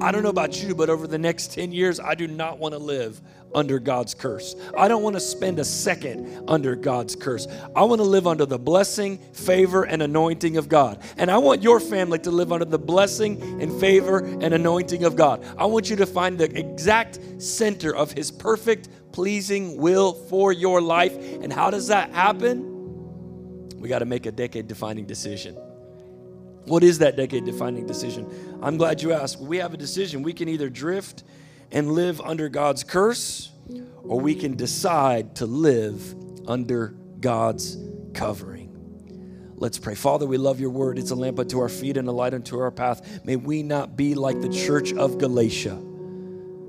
I 0.01 0.13
don't 0.13 0.23
know 0.23 0.31
about 0.31 0.63
you, 0.63 0.75
but 0.75 0.89
over 0.89 1.07
the 1.07 1.19
next 1.19 1.53
10 1.53 1.73
years, 1.73 1.99
I 1.99 2.15
do 2.15 2.27
not 2.27 2.59
want 2.59 2.75
to 2.75 2.79
live 2.79 3.21
under 3.55 3.79
God's 3.79 4.15
curse. 4.15 4.55
I 4.77 4.89
don't 4.89 5.03
want 5.03 5.17
to 5.17 5.21
spend 5.21 5.59
a 5.59 5.65
second 5.65 6.45
under 6.49 6.77
God's 6.77 7.17
curse. 7.17 7.49
I 7.75 7.83
want 7.85 8.01
to 8.01 8.05
live 8.05 8.27
under 8.27 8.47
the 8.47 8.59
blessing, 8.59 9.19
favor, 9.33 9.85
and 9.85 10.03
anointing 10.03 10.57
of 10.57 10.69
God. 10.69 11.03
And 11.17 11.31
I 11.31 11.39
want 11.39 11.63
your 11.63 11.81
family 11.81 12.19
to 12.21 12.31
live 12.31 12.53
under 12.53 12.65
the 12.65 12.79
blessing 12.79 13.61
and 13.61 13.79
favor 13.81 14.19
and 14.19 14.55
anointing 14.55 15.05
of 15.05 15.17
God. 15.17 15.45
I 15.59 15.67
want 15.67 15.91
you 15.91 15.97
to 15.97 16.07
find 16.07 16.39
the 16.39 16.57
exact 16.57 17.19
center 17.39 17.95
of 17.95 18.13
His 18.13 18.31
perfect, 18.31 18.89
pleasing 19.13 19.77
will 19.77 20.13
for 20.13 20.53
your 20.53 20.81
life. 20.81 21.15
And 21.43 21.53
how 21.53 21.71
does 21.71 21.89
that 21.89 22.11
happen? 22.13 22.69
We 23.81 23.89
got 23.89 24.01
to 24.01 24.05
make 24.05 24.27
a 24.27 24.33
decade 24.33 24.69
defining 24.69 25.07
decision. 25.07 25.57
What 26.67 26.85
is 26.85 26.99
that 26.99 27.17
decade 27.17 27.45
defining 27.45 27.87
decision? 27.87 28.59
I'm 28.63 28.77
glad 28.77 29.03
you 29.03 29.13
asked. 29.13 29.41
We 29.41 29.59
have 29.59 29.75
a 29.75 29.77
decision. 29.77 30.23
We 30.23 30.33
can 30.33 30.49
either 30.49 30.69
drift 30.69 31.25
and 31.73 31.93
live 31.93 32.21
under 32.21 32.49
God's 32.49 32.85
curse, 32.85 33.51
or 34.03 34.21
we 34.21 34.35
can 34.35 34.57
decide 34.57 35.37
to 35.37 35.47
live 35.47 36.15
under 36.47 36.95
God's 37.21 37.79
covering. 38.13 38.69
Let's 39.57 39.79
pray. 39.79 39.95
Father, 39.95 40.27
we 40.27 40.39
love 40.39 40.59
your 40.59 40.71
word. 40.71 40.99
It's 40.99 41.11
a 41.11 41.15
lamp 41.15 41.39
unto 41.39 41.61
our 41.61 41.69
feet 41.69 41.97
and 41.97 42.09
a 42.09 42.13
light 42.13 42.33
unto 42.33 42.59
our 42.59 42.71
path. 42.71 43.25
May 43.25 43.37
we 43.37 43.63
not 43.63 43.97
be 43.97 44.15
like 44.15 44.41
the 44.41 44.49
church 44.49 44.93
of 44.95 45.19
Galatia, 45.19 45.81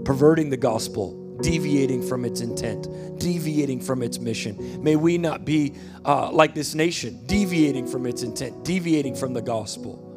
perverting 0.03 0.50
the 0.50 0.57
gospel 0.57 1.21
deviating 1.41 2.07
from 2.07 2.25
its 2.25 2.41
intent, 2.41 2.88
deviating 3.19 3.81
from 3.81 4.03
its 4.03 4.19
mission. 4.19 4.83
May 4.83 4.95
we 4.95 5.17
not 5.17 5.45
be 5.45 5.75
uh, 6.05 6.31
like 6.31 6.53
this 6.53 6.75
nation, 6.75 7.25
deviating 7.25 7.88
from 7.88 8.05
its 8.05 8.24
intent, 8.24 8.63
deviating 8.63 9.15
from 9.15 9.33
the 9.33 9.41
gospel. 9.41 10.07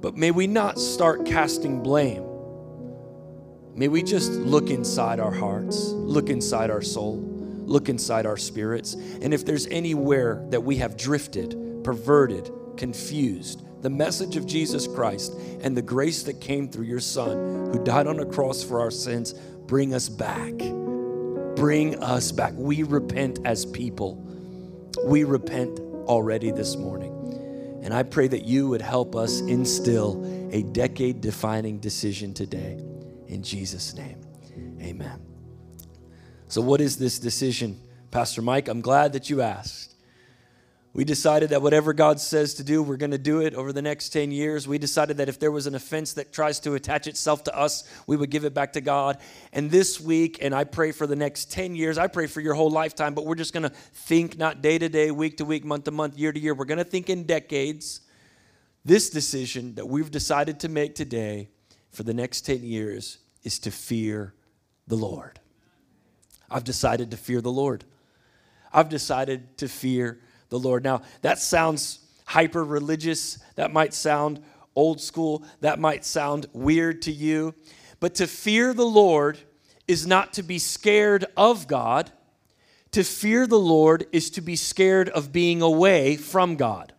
But 0.00 0.16
may 0.16 0.30
we 0.30 0.46
not 0.46 0.78
start 0.78 1.26
casting 1.26 1.82
blame. 1.82 2.24
May 3.74 3.88
we 3.88 4.02
just 4.02 4.32
look 4.32 4.70
inside 4.70 5.20
our 5.20 5.30
hearts, 5.30 5.90
look 5.90 6.28
inside 6.28 6.70
our 6.70 6.82
soul, 6.82 7.18
look 7.64 7.88
inside 7.88 8.26
our 8.26 8.36
spirits. 8.36 8.94
And 8.94 9.32
if 9.32 9.44
there's 9.44 9.66
anywhere 9.68 10.44
that 10.50 10.62
we 10.62 10.76
have 10.76 10.96
drifted, 10.96 11.82
perverted, 11.84 12.50
confused. 12.76 13.62
The 13.82 13.90
message 13.90 14.36
of 14.36 14.46
Jesus 14.46 14.86
Christ 14.86 15.34
and 15.62 15.76
the 15.76 15.82
grace 15.82 16.22
that 16.24 16.40
came 16.40 16.68
through 16.68 16.84
your 16.84 17.00
Son, 17.00 17.70
who 17.72 17.82
died 17.82 18.06
on 18.06 18.20
a 18.20 18.26
cross 18.26 18.62
for 18.62 18.80
our 18.80 18.90
sins, 18.90 19.34
bring 19.70 19.94
us 19.94 20.08
back. 20.08 20.52
Bring 21.54 21.96
us 22.02 22.32
back. 22.32 22.52
We 22.56 22.82
repent 22.82 23.38
as 23.44 23.64
people. 23.64 24.16
We 25.04 25.22
repent 25.22 25.78
already 26.06 26.50
this 26.50 26.74
morning. 26.74 27.78
And 27.84 27.94
I 27.94 28.02
pray 28.02 28.26
that 28.26 28.44
you 28.44 28.68
would 28.68 28.82
help 28.82 29.14
us 29.14 29.38
instill 29.42 30.50
a 30.52 30.64
decade 30.64 31.20
defining 31.20 31.78
decision 31.78 32.34
today. 32.34 32.82
In 33.28 33.44
Jesus' 33.44 33.94
name, 33.94 34.20
amen. 34.80 35.20
So, 36.48 36.60
what 36.60 36.80
is 36.80 36.96
this 36.96 37.20
decision, 37.20 37.80
Pastor 38.10 38.42
Mike? 38.42 38.66
I'm 38.66 38.80
glad 38.80 39.12
that 39.12 39.30
you 39.30 39.40
asked. 39.40 39.89
We 40.92 41.04
decided 41.04 41.50
that 41.50 41.62
whatever 41.62 41.92
God 41.92 42.18
says 42.18 42.54
to 42.54 42.64
do, 42.64 42.82
we're 42.82 42.96
going 42.96 43.12
to 43.12 43.18
do 43.18 43.40
it 43.40 43.54
over 43.54 43.72
the 43.72 43.82
next 43.82 44.08
10 44.08 44.32
years. 44.32 44.66
We 44.66 44.76
decided 44.76 45.18
that 45.18 45.28
if 45.28 45.38
there 45.38 45.52
was 45.52 45.68
an 45.68 45.76
offense 45.76 46.14
that 46.14 46.32
tries 46.32 46.58
to 46.60 46.74
attach 46.74 47.06
itself 47.06 47.44
to 47.44 47.56
us, 47.56 47.84
we 48.08 48.16
would 48.16 48.30
give 48.30 48.44
it 48.44 48.54
back 48.54 48.72
to 48.72 48.80
God. 48.80 49.18
And 49.52 49.70
this 49.70 50.00
week, 50.00 50.38
and 50.40 50.52
I 50.52 50.64
pray 50.64 50.90
for 50.90 51.06
the 51.06 51.14
next 51.14 51.52
10 51.52 51.76
years, 51.76 51.96
I 51.96 52.08
pray 52.08 52.26
for 52.26 52.40
your 52.40 52.54
whole 52.54 52.70
lifetime, 52.70 53.14
but 53.14 53.24
we're 53.24 53.36
just 53.36 53.52
going 53.52 53.62
to 53.62 53.68
think 53.70 54.36
not 54.36 54.62
day 54.62 54.78
to 54.78 54.88
day, 54.88 55.12
week 55.12 55.36
to 55.36 55.44
week, 55.44 55.64
month 55.64 55.84
to 55.84 55.92
month, 55.92 56.18
year 56.18 56.32
to 56.32 56.40
year. 56.40 56.54
We're 56.54 56.64
going 56.64 56.78
to 56.78 56.84
think 56.84 57.08
in 57.08 57.22
decades. 57.22 58.00
This 58.84 59.10
decision 59.10 59.76
that 59.76 59.86
we've 59.86 60.10
decided 60.10 60.58
to 60.60 60.68
make 60.68 60.96
today 60.96 61.50
for 61.90 62.02
the 62.02 62.14
next 62.14 62.40
10 62.40 62.64
years 62.64 63.18
is 63.44 63.60
to 63.60 63.70
fear 63.70 64.34
the 64.88 64.96
Lord. 64.96 65.38
I've 66.50 66.64
decided 66.64 67.12
to 67.12 67.16
fear 67.16 67.40
the 67.40 67.52
Lord. 67.52 67.84
I've 68.72 68.88
decided 68.88 69.56
to 69.58 69.68
fear 69.68 70.20
the 70.50 70.58
Lord. 70.58 70.84
Now, 70.84 71.02
that 71.22 71.38
sounds 71.38 72.00
hyper 72.26 72.62
religious. 72.62 73.38
That 73.56 73.72
might 73.72 73.94
sound 73.94 74.42
old 74.76 75.00
school. 75.00 75.44
That 75.60 75.78
might 75.78 76.04
sound 76.04 76.46
weird 76.52 77.02
to 77.02 77.12
you. 77.12 77.54
But 77.98 78.14
to 78.16 78.26
fear 78.26 78.74
the 78.74 78.86
Lord 78.86 79.38
is 79.88 80.06
not 80.06 80.32
to 80.34 80.42
be 80.42 80.58
scared 80.58 81.24
of 81.36 81.66
God. 81.66 82.12
To 82.92 83.02
fear 83.04 83.46
the 83.46 83.58
Lord 83.58 84.06
is 84.12 84.30
to 84.30 84.40
be 84.40 84.56
scared 84.56 85.08
of 85.08 85.32
being 85.32 85.62
away 85.62 86.16
from 86.16 86.56
God. 86.56 86.92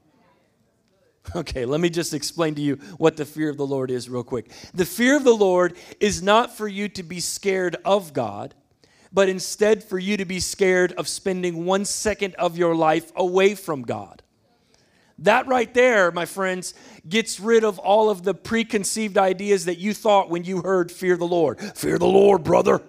Okay, 1.36 1.65
let 1.65 1.79
me 1.79 1.89
just 1.89 2.13
explain 2.13 2.55
to 2.55 2.62
you 2.62 2.75
what 2.98 3.15
the 3.15 3.25
fear 3.25 3.50
of 3.50 3.58
the 3.58 3.65
Lord 3.65 3.91
is, 3.91 4.10
real 4.10 4.24
quick. 4.24 4.51
The 4.74 4.86
fear 4.86 5.15
of 5.15 5.24
the 5.24 5.36
Lord 5.36 5.77
is 6.00 6.22
not 6.22 6.55
for 6.58 6.67
you 6.67 6.89
to 6.89 7.03
be 7.03 7.20
scared 7.20 7.77
of 7.86 8.12
God, 8.12 8.53
but 9.13 9.30
instead 9.30 9.84
for 9.84 10.00
you 10.00 10.18
to 10.18 10.25
be 10.25 10.39
scared 10.39 10.94
of 10.94 11.08
spending 11.08 11.65
one 11.65 11.86
second 11.86 12.36
of 12.36 12.58
your 12.58 12.75
life 12.75 13.12
away 13.15 13.56
from 13.56 13.82
God. 13.82 14.22
That 15.20 15.48
right 15.48 15.72
there, 15.74 16.12
my 16.12 16.25
friends, 16.25 16.74
gets 17.08 17.39
rid 17.39 17.63
of 17.63 17.77
all 17.77 18.10
of 18.10 18.24
the 18.24 18.34
preconceived 18.34 19.18
ideas 19.18 19.65
that 19.65 19.77
you 19.77 19.94
thought 19.94 20.30
when 20.30 20.44
you 20.44 20.62
heard 20.62 20.91
fear 20.91 21.15
the 21.15 21.27
Lord. 21.27 21.60
Fear 21.60 22.00
the 22.00 22.08
Lord, 22.08 22.44
brother. 22.44 22.82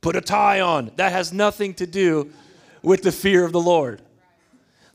Put 0.00 0.16
a 0.16 0.22
tie 0.22 0.60
on. 0.60 0.92
That 0.96 1.12
has 1.12 1.32
nothing 1.32 1.74
to 1.74 1.86
do 1.86 2.30
with 2.82 3.02
the 3.02 3.12
fear 3.12 3.44
of 3.44 3.52
the 3.52 3.60
Lord. 3.60 4.00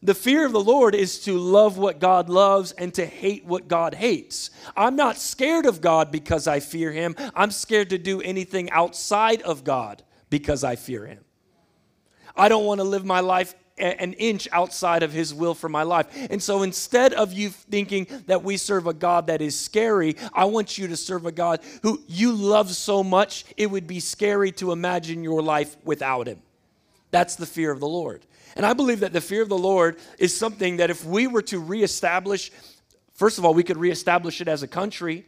The 0.03 0.13
fear 0.13 0.45
of 0.45 0.51
the 0.51 0.63
Lord 0.63 0.93
is 0.93 1.19
to 1.21 1.37
love 1.37 1.77
what 1.77 1.99
God 1.99 2.29
loves 2.29 2.71
and 2.73 2.93
to 2.93 3.05
hate 3.05 3.45
what 3.45 3.67
God 3.67 3.95
hates. 3.95 4.51
I'm 4.75 4.95
not 4.95 5.17
scared 5.17 5.65
of 5.65 5.81
God 5.81 6.11
because 6.11 6.47
I 6.47 6.59
fear 6.59 6.91
Him. 6.91 7.15
I'm 7.33 7.51
scared 7.51 7.89
to 7.89 7.97
do 7.97 8.21
anything 8.21 8.69
outside 8.71 9.41
of 9.41 9.63
God 9.63 10.03
because 10.29 10.63
I 10.63 10.75
fear 10.75 11.05
Him. 11.05 11.23
I 12.35 12.49
don't 12.49 12.65
want 12.65 12.79
to 12.79 12.83
live 12.83 13.05
my 13.05 13.21
life 13.21 13.55
an 13.77 14.13
inch 14.13 14.47
outside 14.51 15.03
of 15.03 15.11
his 15.11 15.33
will 15.33 15.53
for 15.53 15.67
my 15.67 15.83
life. 15.83 16.07
And 16.29 16.41
so 16.41 16.63
instead 16.63 17.13
of 17.13 17.33
you 17.33 17.49
thinking 17.49 18.07
that 18.27 18.43
we 18.43 18.57
serve 18.57 18.87
a 18.87 18.93
God 18.93 19.27
that 19.27 19.41
is 19.41 19.59
scary, 19.59 20.15
I 20.33 20.45
want 20.45 20.77
you 20.77 20.87
to 20.87 20.95
serve 20.95 21.25
a 21.25 21.31
God 21.31 21.59
who 21.83 22.01
you 22.07 22.31
love 22.31 22.71
so 22.71 23.03
much 23.03 23.43
it 23.57 23.69
would 23.69 23.87
be 23.87 23.99
scary 23.99 24.51
to 24.53 24.71
imagine 24.71 25.23
your 25.23 25.41
life 25.41 25.75
without 25.83 26.27
him. 26.27 26.41
That's 27.11 27.35
the 27.35 27.45
fear 27.45 27.71
of 27.71 27.79
the 27.79 27.87
Lord. 27.87 28.25
And 28.55 28.65
I 28.65 28.74
believe 28.74 29.01
that 29.01 29.13
the 29.13 29.21
fear 29.21 29.41
of 29.41 29.50
the 29.50 29.57
Lord 29.57 29.97
is 30.17 30.35
something 30.35 30.77
that 30.77 30.89
if 30.89 31.03
we 31.03 31.27
were 31.27 31.41
to 31.43 31.59
reestablish, 31.59 32.51
first 33.13 33.38
of 33.38 33.45
all, 33.45 33.53
we 33.53 33.63
could 33.63 33.77
reestablish 33.77 34.39
it 34.39 34.47
as 34.47 34.63
a 34.63 34.67
country. 34.67 35.25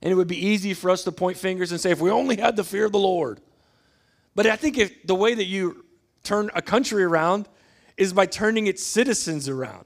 And 0.00 0.10
it 0.10 0.14
would 0.14 0.28
be 0.28 0.46
easy 0.46 0.74
for 0.74 0.90
us 0.90 1.04
to 1.04 1.12
point 1.12 1.36
fingers 1.36 1.72
and 1.72 1.80
say, 1.80 1.90
if 1.90 2.00
we 2.00 2.10
only 2.10 2.36
had 2.36 2.56
the 2.56 2.64
fear 2.64 2.86
of 2.86 2.92
the 2.92 2.98
Lord. 2.98 3.40
But 4.34 4.46
I 4.46 4.56
think 4.56 4.78
if 4.78 5.06
the 5.06 5.14
way 5.14 5.34
that 5.34 5.44
you 5.44 5.84
turn 6.22 6.50
a 6.54 6.62
country 6.62 7.02
around 7.02 7.48
is 7.96 8.12
by 8.12 8.26
turning 8.26 8.66
its 8.66 8.84
citizens 8.84 9.48
around. 9.48 9.84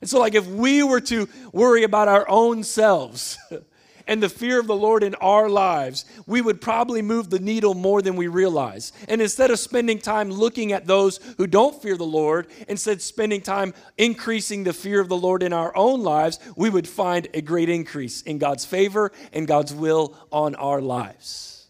And 0.00 0.08
so, 0.08 0.18
like, 0.18 0.34
if 0.34 0.46
we 0.46 0.82
were 0.82 1.02
to 1.02 1.28
worry 1.52 1.84
about 1.84 2.08
our 2.08 2.26
own 2.28 2.64
selves 2.64 3.38
and 4.10 4.20
the 4.20 4.28
fear 4.28 4.58
of 4.58 4.66
the 4.66 4.74
Lord 4.74 5.04
in 5.04 5.14
our 5.14 5.48
lives, 5.48 6.04
we 6.26 6.40
would 6.40 6.60
probably 6.60 7.00
move 7.00 7.30
the 7.30 7.38
needle 7.38 7.74
more 7.74 8.02
than 8.02 8.16
we 8.16 8.26
realize. 8.26 8.92
And 9.06 9.22
instead 9.22 9.52
of 9.52 9.60
spending 9.60 10.00
time 10.00 10.32
looking 10.32 10.72
at 10.72 10.88
those 10.88 11.20
who 11.36 11.46
don't 11.46 11.80
fear 11.80 11.96
the 11.96 12.02
Lord, 12.02 12.48
instead 12.66 13.00
spending 13.02 13.40
time 13.40 13.72
increasing 13.96 14.64
the 14.64 14.72
fear 14.72 14.98
of 14.98 15.08
the 15.08 15.16
Lord 15.16 15.44
in 15.44 15.52
our 15.52 15.74
own 15.76 16.02
lives, 16.02 16.40
we 16.56 16.68
would 16.68 16.88
find 16.88 17.28
a 17.34 17.40
great 17.40 17.68
increase 17.68 18.22
in 18.22 18.38
God's 18.38 18.64
favor 18.64 19.12
and 19.32 19.46
God's 19.46 19.72
will 19.72 20.16
on 20.32 20.56
our 20.56 20.80
lives. 20.80 21.68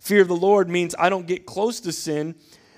Fear 0.00 0.22
of 0.22 0.28
the 0.28 0.34
Lord 0.34 0.70
means 0.70 0.94
I 0.98 1.10
don't 1.10 1.26
get 1.26 1.44
close 1.44 1.80
to 1.80 1.92
sin, 1.92 2.36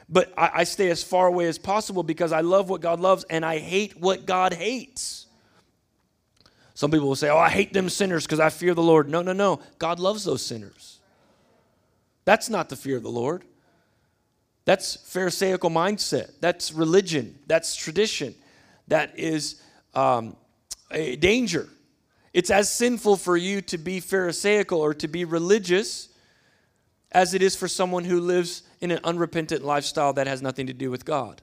but 0.08 0.32
I, 0.36 0.50
I 0.54 0.64
stay 0.64 0.90
as 0.90 1.04
far 1.04 1.28
away 1.28 1.46
as 1.46 1.56
possible 1.56 2.02
because 2.02 2.32
I 2.32 2.40
love 2.40 2.68
what 2.68 2.80
God 2.80 2.98
loves 2.98 3.22
and 3.30 3.46
I 3.46 3.58
hate 3.58 4.00
what 4.00 4.26
God 4.26 4.54
hates. 4.54 5.27
Some 6.78 6.92
people 6.92 7.08
will 7.08 7.16
say, 7.16 7.28
Oh, 7.28 7.38
I 7.38 7.49
hate 7.49 7.73
them 7.73 7.88
sinners 7.88 8.25
because 8.25 8.38
I 8.38 8.50
fear 8.50 8.73
the 8.73 8.85
Lord. 8.85 9.08
No, 9.08 9.20
no, 9.20 9.32
no. 9.32 9.58
God 9.80 9.99
loves 9.99 10.23
those 10.23 10.47
sinners. 10.47 11.00
That's 12.25 12.49
not 12.49 12.68
the 12.68 12.76
fear 12.76 12.97
of 12.97 13.02
the 13.02 13.11
Lord. 13.11 13.42
That's 14.64 14.94
Pharisaical 14.94 15.70
mindset. 15.70 16.35
That's 16.38 16.73
religion. 16.73 17.37
That's 17.49 17.75
tradition. 17.75 18.32
That 18.87 19.18
is 19.18 19.61
um, 19.92 20.37
a 20.92 21.16
danger. 21.16 21.68
It's 22.32 22.49
as 22.49 22.73
sinful 22.73 23.16
for 23.16 23.37
you 23.37 23.61
to 23.62 23.76
be 23.76 23.99
Pharisaical 23.99 24.80
or 24.80 24.94
to 24.94 25.08
be 25.08 25.25
religious 25.25 26.11
as 27.11 27.35
it 27.35 27.42
is 27.42 27.56
for 27.56 27.66
someone 27.66 28.04
who 28.04 28.20
lives 28.20 28.62
in 28.80 28.92
an 28.92 29.00
unrepentant 29.02 29.64
lifestyle 29.64 30.12
that 30.12 30.28
has 30.28 30.42
nothing 30.42 30.68
to 30.68 30.75
do 30.75 30.92
with 30.92 31.04
God. 31.04 31.42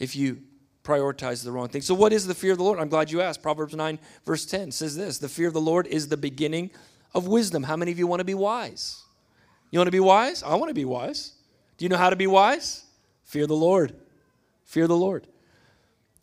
If 0.00 0.16
you 0.16 0.38
prioritize 0.84 1.44
the 1.44 1.52
wrong 1.52 1.68
thing. 1.68 1.82
So, 1.82 1.94
what 1.94 2.12
is 2.12 2.26
the 2.26 2.34
fear 2.34 2.52
of 2.52 2.58
the 2.58 2.64
Lord? 2.64 2.78
I'm 2.78 2.88
glad 2.88 3.10
you 3.10 3.20
asked. 3.20 3.42
Proverbs 3.42 3.74
9, 3.74 3.98
verse 4.24 4.44
10 4.46 4.72
says 4.72 4.96
this 4.96 5.18
The 5.18 5.28
fear 5.28 5.48
of 5.48 5.54
the 5.54 5.60
Lord 5.60 5.86
is 5.86 6.08
the 6.08 6.16
beginning 6.16 6.70
of 7.14 7.26
wisdom. 7.26 7.62
How 7.62 7.76
many 7.76 7.92
of 7.92 7.98
you 7.98 8.06
want 8.06 8.20
to 8.20 8.24
be 8.24 8.34
wise? 8.34 9.02
You 9.70 9.78
want 9.78 9.88
to 9.88 9.92
be 9.92 10.00
wise? 10.00 10.42
I 10.42 10.54
want 10.56 10.70
to 10.70 10.74
be 10.74 10.84
wise. 10.84 11.32
Do 11.78 11.84
you 11.84 11.88
know 11.88 11.96
how 11.96 12.10
to 12.10 12.16
be 12.16 12.26
wise? 12.26 12.84
Fear 13.24 13.46
the 13.46 13.56
Lord. 13.56 13.94
Fear 14.64 14.86
the 14.86 14.96
Lord. 14.96 15.26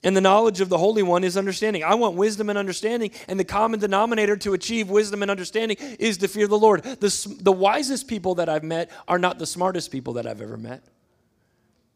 And 0.02 0.16
the 0.16 0.22
knowledge 0.22 0.62
of 0.62 0.70
the 0.70 0.78
Holy 0.78 1.04
One 1.04 1.26
is 1.26 1.36
understanding. 1.36 1.84
I 1.84 1.96
want 1.96 2.16
wisdom 2.16 2.50
and 2.50 2.58
understanding, 2.58 3.12
and 3.28 3.38
the 3.38 3.44
common 3.44 3.80
denominator 3.80 4.38
to 4.38 4.54
achieve 4.54 4.90
wisdom 4.90 5.22
and 5.22 5.30
understanding 5.30 5.78
is 6.00 6.18
to 6.20 6.28
fear 6.30 6.48
the 6.48 6.58
Lord. 6.58 6.84
The, 6.84 7.38
the 7.42 7.52
wisest 7.52 8.08
people 8.08 8.36
that 8.36 8.48
I've 8.48 8.64
met 8.64 8.90
are 9.10 9.20
not 9.20 9.40
the 9.40 9.46
smartest 9.46 9.92
people 9.92 10.14
that 10.14 10.26
I've 10.26 10.42
ever 10.42 10.56
met. 10.56 10.84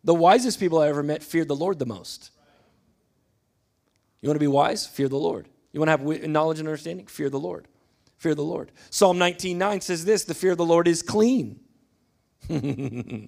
The 0.04 0.14
wisest 0.14 0.60
people 0.60 0.80
I 0.80 0.90
ever 0.90 1.02
met 1.02 1.24
feared 1.24 1.48
the 1.48 1.56
Lord 1.56 1.80
the 1.80 1.86
most. 1.86 2.32
You 4.24 4.30
want 4.30 4.38
to 4.38 4.40
be 4.40 4.48
wise? 4.48 4.88
Fear 4.88 5.10
the 5.10 5.18
Lord. 5.18 5.50
You 5.74 5.82
want 5.82 5.90
to 5.90 5.92
have 5.92 6.30
knowledge 6.30 6.60
and 6.60 6.68
understanding? 6.70 7.08
Fear 7.08 7.30
the 7.30 7.40
Lord. 7.42 7.68
Fear 8.16 8.36
the 8.36 8.44
Lord. 8.44 8.72
Psalm 8.90 9.18
19:9 9.20 9.82
says 9.82 10.06
this: 10.06 10.24
"The 10.24 10.34
fear 10.34 10.54
of 10.54 10.58
the 10.58 10.66
Lord 10.66 10.88
is 10.88 11.02
clean." 11.02 11.60
we 12.48 13.28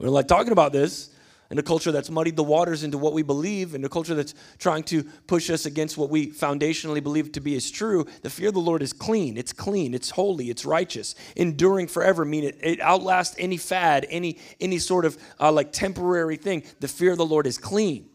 don't 0.00 0.12
like 0.12 0.26
talking 0.26 0.50
about 0.50 0.72
this 0.72 1.10
in 1.52 1.58
a 1.58 1.62
culture 1.62 1.92
that's 1.92 2.10
muddied 2.10 2.34
the 2.34 2.42
waters 2.42 2.82
into 2.82 2.98
what 2.98 3.12
we 3.12 3.22
believe, 3.22 3.76
in 3.76 3.84
a 3.84 3.88
culture 3.88 4.16
that's 4.16 4.34
trying 4.58 4.82
to 4.82 5.04
push 5.28 5.50
us 5.50 5.66
against 5.66 5.96
what 5.96 6.10
we 6.10 6.32
foundationally 6.32 7.00
believe 7.00 7.30
to 7.30 7.40
be 7.40 7.54
as 7.54 7.70
true, 7.70 8.04
the 8.22 8.28
fear 8.28 8.48
of 8.48 8.54
the 8.54 8.60
Lord 8.60 8.82
is 8.82 8.92
clean. 8.92 9.36
It's 9.36 9.52
clean, 9.52 9.94
it's 9.94 10.10
holy, 10.10 10.50
it's 10.50 10.64
righteous, 10.64 11.14
enduring 11.36 11.86
forever. 11.86 12.24
Mean 12.24 12.42
it, 12.42 12.58
it 12.60 12.80
outlasts 12.80 13.36
any 13.38 13.56
fad, 13.56 14.04
any 14.10 14.40
any 14.60 14.80
sort 14.80 15.04
of 15.04 15.16
uh, 15.38 15.52
like 15.52 15.70
temporary 15.70 16.38
thing. 16.38 16.64
The 16.80 16.88
fear 16.88 17.12
of 17.12 17.18
the 17.18 17.24
Lord 17.24 17.46
is 17.46 17.56
clean, 17.56 18.10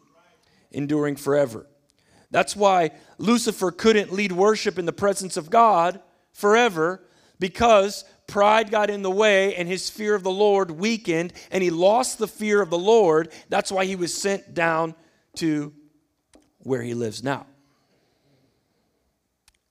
enduring 0.74 1.16
forever. 1.16 1.66
That's 2.34 2.56
why 2.56 2.90
Lucifer 3.20 3.70
couldn't 3.70 4.12
lead 4.12 4.32
worship 4.32 4.80
in 4.80 4.88
the 4.88 4.92
presence 4.92 5.38
of 5.38 5.52
God 5.52 6.02
forever 6.32 7.04
because 7.40 8.06
pride 8.26 8.72
got 8.72 8.90
in 8.90 9.04
the 9.04 9.12
way 9.12 9.56
and 9.56 9.68
his 9.68 9.88
fear 9.92 10.16
of 10.16 10.24
the 10.24 10.32
Lord 10.32 10.72
weakened 10.72 11.32
and 11.52 11.62
he 11.62 11.70
lost 11.70 12.18
the 12.18 12.28
fear 12.28 12.60
of 12.60 12.72
the 12.72 12.78
Lord. 12.78 13.32
That's 13.50 13.72
why 13.72 13.86
he 13.86 13.96
was 13.96 14.12
sent 14.20 14.56
down 14.56 14.96
to 15.36 15.74
where 16.58 16.82
he 16.82 16.96
lives 16.96 17.24
now. 17.24 17.46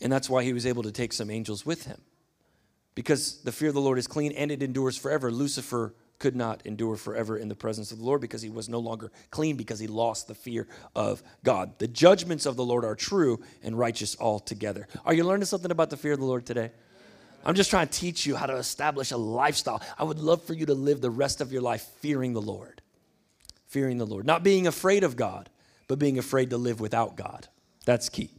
And 0.01 0.13
that's 0.13 0.31
why 0.31 0.45
he 0.45 0.53
was 0.53 0.65
able 0.65 0.85
to 0.85 0.93
take 0.93 1.13
some 1.13 1.31
angels 1.31 1.67
with 1.67 1.87
him. 1.87 2.01
Because 2.95 3.43
the 3.43 3.51
fear 3.51 3.71
of 3.71 3.75
the 3.75 3.81
Lord 3.81 3.99
is 3.99 4.07
clean 4.07 4.31
and 4.33 4.53
it 4.53 4.63
endures 4.63 4.97
forever. 4.97 5.33
Lucifer 5.33 5.95
could 6.23 6.37
not 6.37 6.63
endure 6.65 6.95
forever 6.95 7.37
in 7.37 7.49
the 7.49 7.57
presence 7.57 7.91
of 7.91 7.99
the 7.99 8.05
Lord 8.05 8.21
because 8.21 8.43
he 8.43 8.49
was 8.49 8.69
no 8.69 8.79
longer 8.79 9.11
clean 9.33 9.57
because 9.57 9.81
he 9.81 9.89
lost 9.89 10.29
the 10.29 10.37
fear 10.37 10.69
of 10.95 11.21
God. 11.43 11.77
The 11.81 11.89
judgments 11.89 12.47
of 12.47 12.55
the 12.55 12.65
Lord 12.65 12.85
are 12.85 12.95
true 12.95 13.41
and 13.61 13.77
righteous 13.77 14.17
altogether. 14.21 14.87
Are 15.05 15.13
you 15.13 15.25
learning 15.25 15.47
something 15.47 15.73
about 15.73 15.91
the 15.91 15.97
fear 15.97 16.13
of 16.13 16.21
the 16.21 16.25
Lord 16.25 16.47
today? 16.47 16.71
I'm 17.45 17.57
just 17.57 17.71
trying 17.71 17.89
to 17.89 17.99
teach 17.99 18.25
you 18.25 18.37
how 18.37 18.47
to 18.47 18.55
establish 18.55 19.11
a 19.11 19.17
lifestyle. 19.17 19.83
I 19.99 20.05
would 20.05 20.21
love 20.21 20.45
for 20.45 20.55
you 20.55 20.65
to 20.67 20.75
live 20.75 21.01
the 21.01 21.11
rest 21.11 21.41
of 21.41 21.51
your 21.51 21.61
life 21.61 21.83
fearing 21.99 22.35
the 22.35 22.41
Lord. 22.41 22.83
Fearing 23.67 23.99
the 23.99 24.07
Lord. 24.07 24.25
Not 24.25 24.45
being 24.45 24.69
afraid 24.69 25.03
of 25.03 25.17
God, 25.17 25.51
but 25.89 25.99
being 25.99 26.19
afraid 26.19 26.51
to 26.51 26.57
live 26.57 26.79
without 26.79 27.17
God. 27.17 27.49
That's 27.85 28.09
key. 28.09 28.31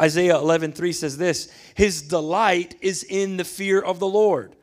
Isaiah 0.00 0.38
11:3 0.38 0.94
says 0.94 1.18
this, 1.18 1.50
"His 1.74 2.00
delight 2.00 2.76
is 2.80 3.04
in 3.04 3.36
the 3.36 3.44
fear 3.44 3.78
of 3.78 3.98
the 3.98 4.08
Lord." 4.08 4.56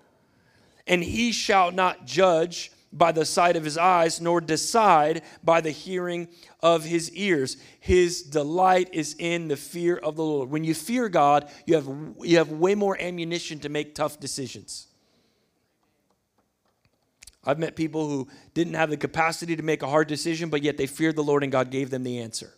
And 0.87 1.03
he 1.03 1.31
shall 1.31 1.71
not 1.71 2.05
judge 2.05 2.71
by 2.93 3.11
the 3.11 3.25
sight 3.25 3.55
of 3.55 3.63
his 3.63 3.77
eyes, 3.77 4.21
nor 4.21 4.39
decide 4.41 5.21
by 5.43 5.61
the 5.61 5.71
hearing 5.71 6.27
of 6.61 6.85
his 6.85 7.11
ears. 7.11 7.57
His 7.79 8.21
delight 8.23 8.89
is 8.93 9.15
in 9.19 9.49
the 9.49 9.57
fear 9.57 9.97
of 9.97 10.15
the 10.15 10.23
Lord. 10.23 10.49
When 10.49 10.63
you 10.63 10.73
fear 10.73 11.09
God, 11.09 11.49
you 11.65 11.75
have, 11.75 11.87
you 12.21 12.37
have 12.37 12.51
way 12.51 12.75
more 12.75 12.99
ammunition 12.99 13.59
to 13.59 13.69
make 13.69 13.93
tough 13.93 14.19
decisions. 14.19 14.87
I've 17.43 17.59
met 17.59 17.75
people 17.75 18.09
who 18.09 18.27
didn't 18.53 18.73
have 18.73 18.89
the 18.89 18.97
capacity 18.97 19.55
to 19.55 19.63
make 19.63 19.81
a 19.81 19.87
hard 19.87 20.07
decision, 20.07 20.49
but 20.49 20.63
yet 20.63 20.77
they 20.77 20.87
feared 20.87 21.15
the 21.15 21.23
Lord 21.23 21.43
and 21.43 21.51
God 21.51 21.69
gave 21.69 21.89
them 21.89 22.03
the 22.03 22.19
answer. 22.19 22.53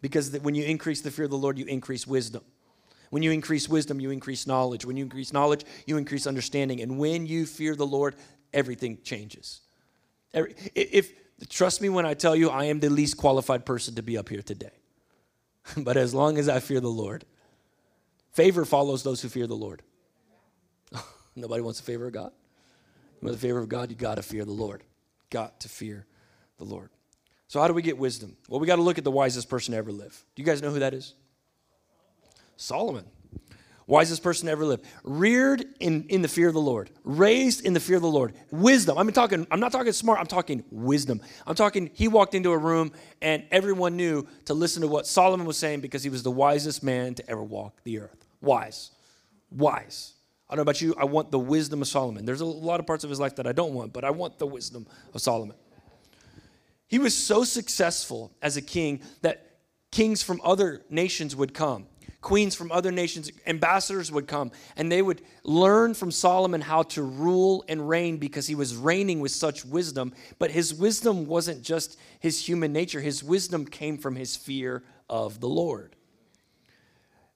Because 0.00 0.38
when 0.38 0.54
you 0.54 0.64
increase 0.64 1.00
the 1.00 1.10
fear 1.10 1.24
of 1.24 1.30
the 1.30 1.38
Lord, 1.38 1.58
you 1.58 1.64
increase 1.64 2.06
wisdom. 2.06 2.42
When 3.14 3.22
you 3.22 3.30
increase 3.30 3.68
wisdom, 3.68 4.00
you 4.00 4.10
increase 4.10 4.44
knowledge. 4.44 4.84
When 4.84 4.96
you 4.96 5.04
increase 5.04 5.32
knowledge, 5.32 5.64
you 5.86 5.98
increase 5.98 6.26
understanding. 6.26 6.80
And 6.80 6.98
when 6.98 7.26
you 7.26 7.46
fear 7.46 7.76
the 7.76 7.86
Lord, 7.86 8.16
everything 8.52 8.98
changes. 9.04 9.60
If 10.32 11.12
trust 11.48 11.80
me 11.80 11.88
when 11.88 12.06
I 12.06 12.14
tell 12.14 12.34
you 12.34 12.50
I 12.50 12.64
am 12.64 12.80
the 12.80 12.90
least 12.90 13.16
qualified 13.16 13.64
person 13.64 13.94
to 13.94 14.02
be 14.02 14.18
up 14.18 14.28
here 14.28 14.42
today. 14.42 14.72
but 15.76 15.96
as 15.96 16.12
long 16.12 16.38
as 16.38 16.48
I 16.48 16.58
fear 16.58 16.80
the 16.80 16.88
Lord, 16.88 17.24
favor 18.32 18.64
follows 18.64 19.04
those 19.04 19.22
who 19.22 19.28
fear 19.28 19.46
the 19.46 19.54
Lord. 19.54 19.82
Nobody 21.36 21.62
wants 21.62 21.78
the 21.78 21.86
favor 21.86 22.08
of 22.08 22.12
God. 22.14 22.32
You 23.20 23.28
want 23.28 23.40
the 23.40 23.46
favor 23.46 23.60
of 23.60 23.68
God, 23.68 23.90
you 23.90 23.96
got 23.96 24.16
to 24.16 24.24
fear 24.24 24.44
the 24.44 24.50
Lord. 24.50 24.82
Got 25.30 25.60
to 25.60 25.68
fear 25.68 26.04
the 26.58 26.64
Lord. 26.64 26.90
So, 27.46 27.60
how 27.60 27.68
do 27.68 27.74
we 27.74 27.82
get 27.82 27.96
wisdom? 27.96 28.36
Well, 28.48 28.58
we 28.58 28.66
got 28.66 28.76
to 28.76 28.82
look 28.82 28.98
at 28.98 29.04
the 29.04 29.12
wisest 29.12 29.48
person 29.48 29.70
to 29.70 29.78
ever 29.78 29.92
live. 29.92 30.24
Do 30.34 30.42
you 30.42 30.46
guys 30.46 30.60
know 30.60 30.70
who 30.70 30.80
that 30.80 30.94
is? 30.94 31.14
Solomon. 32.56 33.04
Wisest 33.86 34.22
person 34.22 34.48
ever 34.48 34.64
live. 34.64 34.80
Reared 35.02 35.64
in, 35.78 36.06
in 36.08 36.22
the 36.22 36.28
fear 36.28 36.48
of 36.48 36.54
the 36.54 36.60
Lord. 36.60 36.90
Raised 37.04 37.64
in 37.66 37.74
the 37.74 37.80
fear 37.80 37.96
of 37.96 38.02
the 38.02 38.08
Lord. 38.08 38.34
Wisdom. 38.50 38.96
I'm 38.96 39.10
talking, 39.12 39.46
I'm 39.50 39.60
not 39.60 39.72
talking 39.72 39.92
smart, 39.92 40.20
I'm 40.20 40.26
talking 40.26 40.64
wisdom. 40.70 41.20
I'm 41.46 41.54
talking, 41.54 41.90
he 41.92 42.08
walked 42.08 42.34
into 42.34 42.52
a 42.52 42.58
room 42.58 42.92
and 43.20 43.44
everyone 43.50 43.96
knew 43.96 44.26
to 44.46 44.54
listen 44.54 44.82
to 44.82 44.88
what 44.88 45.06
Solomon 45.06 45.46
was 45.46 45.58
saying 45.58 45.80
because 45.80 46.02
he 46.02 46.08
was 46.08 46.22
the 46.22 46.30
wisest 46.30 46.82
man 46.82 47.14
to 47.16 47.30
ever 47.30 47.42
walk 47.42 47.82
the 47.84 47.98
earth. 47.98 48.26
Wise. 48.40 48.90
Wise. 49.50 50.14
I 50.48 50.54
don't 50.54 50.58
know 50.58 50.62
about 50.62 50.80
you, 50.80 50.94
I 50.98 51.04
want 51.04 51.30
the 51.30 51.38
wisdom 51.38 51.82
of 51.82 51.88
Solomon. 51.88 52.24
There's 52.24 52.40
a 52.40 52.46
lot 52.46 52.80
of 52.80 52.86
parts 52.86 53.04
of 53.04 53.10
his 53.10 53.20
life 53.20 53.36
that 53.36 53.46
I 53.46 53.52
don't 53.52 53.74
want, 53.74 53.92
but 53.92 54.04
I 54.04 54.10
want 54.10 54.38
the 54.38 54.46
wisdom 54.46 54.86
of 55.12 55.20
Solomon. 55.20 55.56
He 56.86 56.98
was 56.98 57.16
so 57.16 57.44
successful 57.44 58.32
as 58.40 58.56
a 58.56 58.62
king 58.62 59.00
that 59.22 59.58
kings 59.90 60.22
from 60.22 60.40
other 60.44 60.82
nations 60.90 61.34
would 61.34 61.54
come 61.54 61.86
queens 62.24 62.54
from 62.54 62.72
other 62.72 62.90
nations, 62.90 63.30
ambassadors 63.46 64.10
would 64.10 64.26
come, 64.26 64.50
and 64.76 64.90
they 64.90 65.02
would 65.02 65.20
learn 65.44 65.92
from 65.92 66.10
Solomon 66.10 66.62
how 66.62 66.82
to 66.82 67.02
rule 67.02 67.62
and 67.68 67.86
reign 67.86 68.16
because 68.16 68.46
he 68.46 68.54
was 68.54 68.74
reigning 68.74 69.20
with 69.20 69.30
such 69.30 69.62
wisdom. 69.64 70.14
But 70.38 70.50
his 70.50 70.74
wisdom 70.74 71.26
wasn't 71.26 71.62
just 71.62 71.98
his 72.18 72.48
human 72.48 72.72
nature, 72.72 73.02
his 73.02 73.22
wisdom 73.22 73.66
came 73.66 73.98
from 73.98 74.16
his 74.16 74.36
fear 74.36 74.82
of 75.08 75.38
the 75.40 75.48
Lord. 75.48 75.94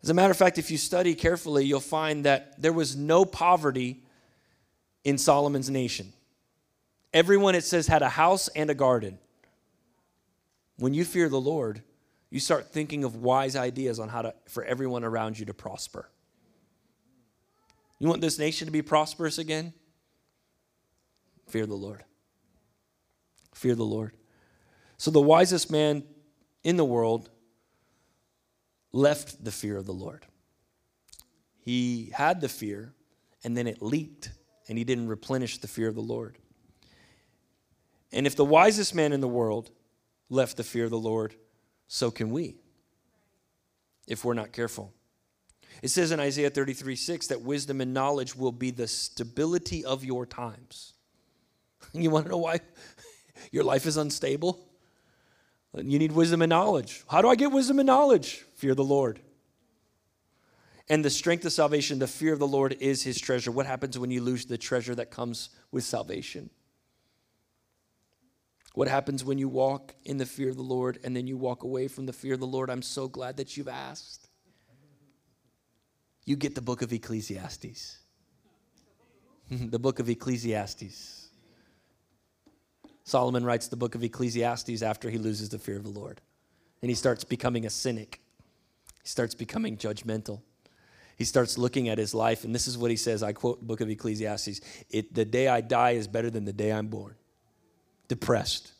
As 0.02 0.08
a 0.08 0.14
matter 0.14 0.30
of 0.30 0.38
fact, 0.38 0.56
if 0.56 0.70
you 0.70 0.78
study 0.78 1.14
carefully, 1.14 1.66
you'll 1.66 1.80
find 1.80 2.24
that 2.24 2.60
there 2.60 2.72
was 2.72 2.96
no 2.96 3.26
poverty 3.26 4.02
in 5.04 5.18
Solomon's 5.18 5.68
nation. 5.68 6.14
Everyone, 7.12 7.54
it 7.54 7.64
says, 7.64 7.88
had 7.88 8.00
a 8.00 8.08
house 8.08 8.48
and 8.48 8.70
a 8.70 8.74
garden. 8.74 9.18
When 10.78 10.94
you 10.94 11.04
fear 11.04 11.28
the 11.28 11.40
Lord, 11.40 11.82
you 12.30 12.40
start 12.40 12.72
thinking 12.72 13.04
of 13.04 13.16
wise 13.16 13.56
ideas 13.56 13.98
on 13.98 14.08
how 14.08 14.22
to 14.22 14.34
for 14.48 14.64
everyone 14.64 15.04
around 15.04 15.38
you 15.38 15.46
to 15.46 15.54
prosper. 15.54 16.10
You 17.98 18.08
want 18.08 18.20
this 18.20 18.38
nation 18.38 18.66
to 18.66 18.72
be 18.72 18.82
prosperous 18.82 19.38
again? 19.38 19.72
Fear 21.48 21.66
the 21.66 21.74
Lord. 21.74 22.04
Fear 23.54 23.74
the 23.74 23.84
Lord. 23.84 24.16
So 24.98 25.10
the 25.10 25.20
wisest 25.20 25.70
man 25.70 26.04
in 26.62 26.76
the 26.76 26.84
world 26.84 27.30
left 28.92 29.44
the 29.44 29.50
fear 29.50 29.76
of 29.76 29.86
the 29.86 29.92
Lord. 29.92 30.26
He 31.58 32.10
had 32.14 32.40
the 32.40 32.48
fear, 32.48 32.94
and 33.44 33.56
then 33.56 33.66
it 33.66 33.82
leaked, 33.82 34.30
and 34.68 34.78
he 34.78 34.84
didn't 34.84 35.08
replenish 35.08 35.58
the 35.58 35.68
fear 35.68 35.88
of 35.88 35.94
the 35.94 36.00
Lord. 36.00 36.38
And 38.12 38.26
if 38.26 38.36
the 38.36 38.44
wisest 38.44 38.94
man 38.94 39.12
in 39.12 39.20
the 39.20 39.28
world 39.28 39.70
left 40.30 40.56
the 40.56 40.64
fear 40.64 40.84
of 40.84 40.90
the 40.90 40.98
Lord, 40.98 41.34
so 41.88 42.10
can 42.10 42.30
we 42.30 42.56
if 44.06 44.24
we're 44.24 44.34
not 44.34 44.52
careful. 44.52 44.92
It 45.82 45.88
says 45.88 46.12
in 46.12 46.20
Isaiah 46.20 46.50
33 46.50 46.96
6 46.96 47.26
that 47.28 47.42
wisdom 47.42 47.80
and 47.80 47.94
knowledge 47.94 48.36
will 48.36 48.52
be 48.52 48.70
the 48.70 48.86
stability 48.86 49.84
of 49.84 50.04
your 50.04 50.26
times. 50.26 50.94
You 51.94 52.10
want 52.10 52.26
to 52.26 52.32
know 52.32 52.38
why 52.38 52.60
your 53.52 53.64
life 53.64 53.86
is 53.86 53.96
unstable? 53.96 54.58
You 55.74 55.98
need 55.98 56.12
wisdom 56.12 56.42
and 56.42 56.50
knowledge. 56.50 57.04
How 57.08 57.22
do 57.22 57.28
I 57.28 57.34
get 57.34 57.52
wisdom 57.52 57.78
and 57.78 57.86
knowledge? 57.86 58.44
Fear 58.56 58.74
the 58.74 58.84
Lord. 58.84 59.20
And 60.88 61.04
the 61.04 61.10
strength 61.10 61.44
of 61.44 61.52
salvation, 61.52 61.98
the 61.98 62.06
fear 62.06 62.32
of 62.32 62.38
the 62.40 62.46
Lord 62.46 62.76
is 62.80 63.02
his 63.02 63.20
treasure. 63.20 63.50
What 63.50 63.66
happens 63.66 63.98
when 63.98 64.10
you 64.10 64.22
lose 64.22 64.44
the 64.44 64.58
treasure 64.58 64.94
that 64.96 65.10
comes 65.10 65.50
with 65.70 65.84
salvation? 65.84 66.50
What 68.78 68.86
happens 68.86 69.24
when 69.24 69.38
you 69.38 69.48
walk 69.48 69.96
in 70.04 70.18
the 70.18 70.24
fear 70.24 70.48
of 70.50 70.54
the 70.54 70.62
Lord 70.62 71.00
and 71.02 71.16
then 71.16 71.26
you 71.26 71.36
walk 71.36 71.64
away 71.64 71.88
from 71.88 72.06
the 72.06 72.12
fear 72.12 72.34
of 72.34 72.38
the 72.38 72.46
Lord? 72.46 72.70
I'm 72.70 72.80
so 72.80 73.08
glad 73.08 73.38
that 73.38 73.56
you've 73.56 73.66
asked. 73.66 74.28
You 76.24 76.36
get 76.36 76.54
the 76.54 76.60
book 76.60 76.80
of 76.80 76.92
Ecclesiastes. 76.92 77.98
the 79.50 79.80
book 79.80 79.98
of 79.98 80.08
Ecclesiastes. 80.08 81.26
Solomon 83.02 83.44
writes 83.44 83.66
the 83.66 83.74
book 83.74 83.96
of 83.96 84.04
Ecclesiastes 84.04 84.80
after 84.80 85.10
he 85.10 85.18
loses 85.18 85.48
the 85.48 85.58
fear 85.58 85.76
of 85.76 85.82
the 85.82 85.90
Lord. 85.90 86.20
And 86.80 86.88
he 86.88 86.94
starts 86.94 87.24
becoming 87.24 87.66
a 87.66 87.70
cynic. 87.70 88.20
He 89.02 89.08
starts 89.08 89.34
becoming 89.34 89.76
judgmental. 89.76 90.40
He 91.16 91.24
starts 91.24 91.58
looking 91.58 91.88
at 91.88 91.98
his 91.98 92.14
life, 92.14 92.44
and 92.44 92.54
this 92.54 92.68
is 92.68 92.78
what 92.78 92.92
he 92.92 92.96
says. 92.96 93.24
I 93.24 93.32
quote 93.32 93.60
book 93.60 93.80
of 93.80 93.90
Ecclesiastes 93.90 94.60
it, 94.88 95.12
The 95.12 95.24
day 95.24 95.48
I 95.48 95.62
die 95.62 95.96
is 95.96 96.06
better 96.06 96.30
than 96.30 96.44
the 96.44 96.52
day 96.52 96.70
I'm 96.70 96.86
born 96.86 97.16
depressed, 98.08 98.72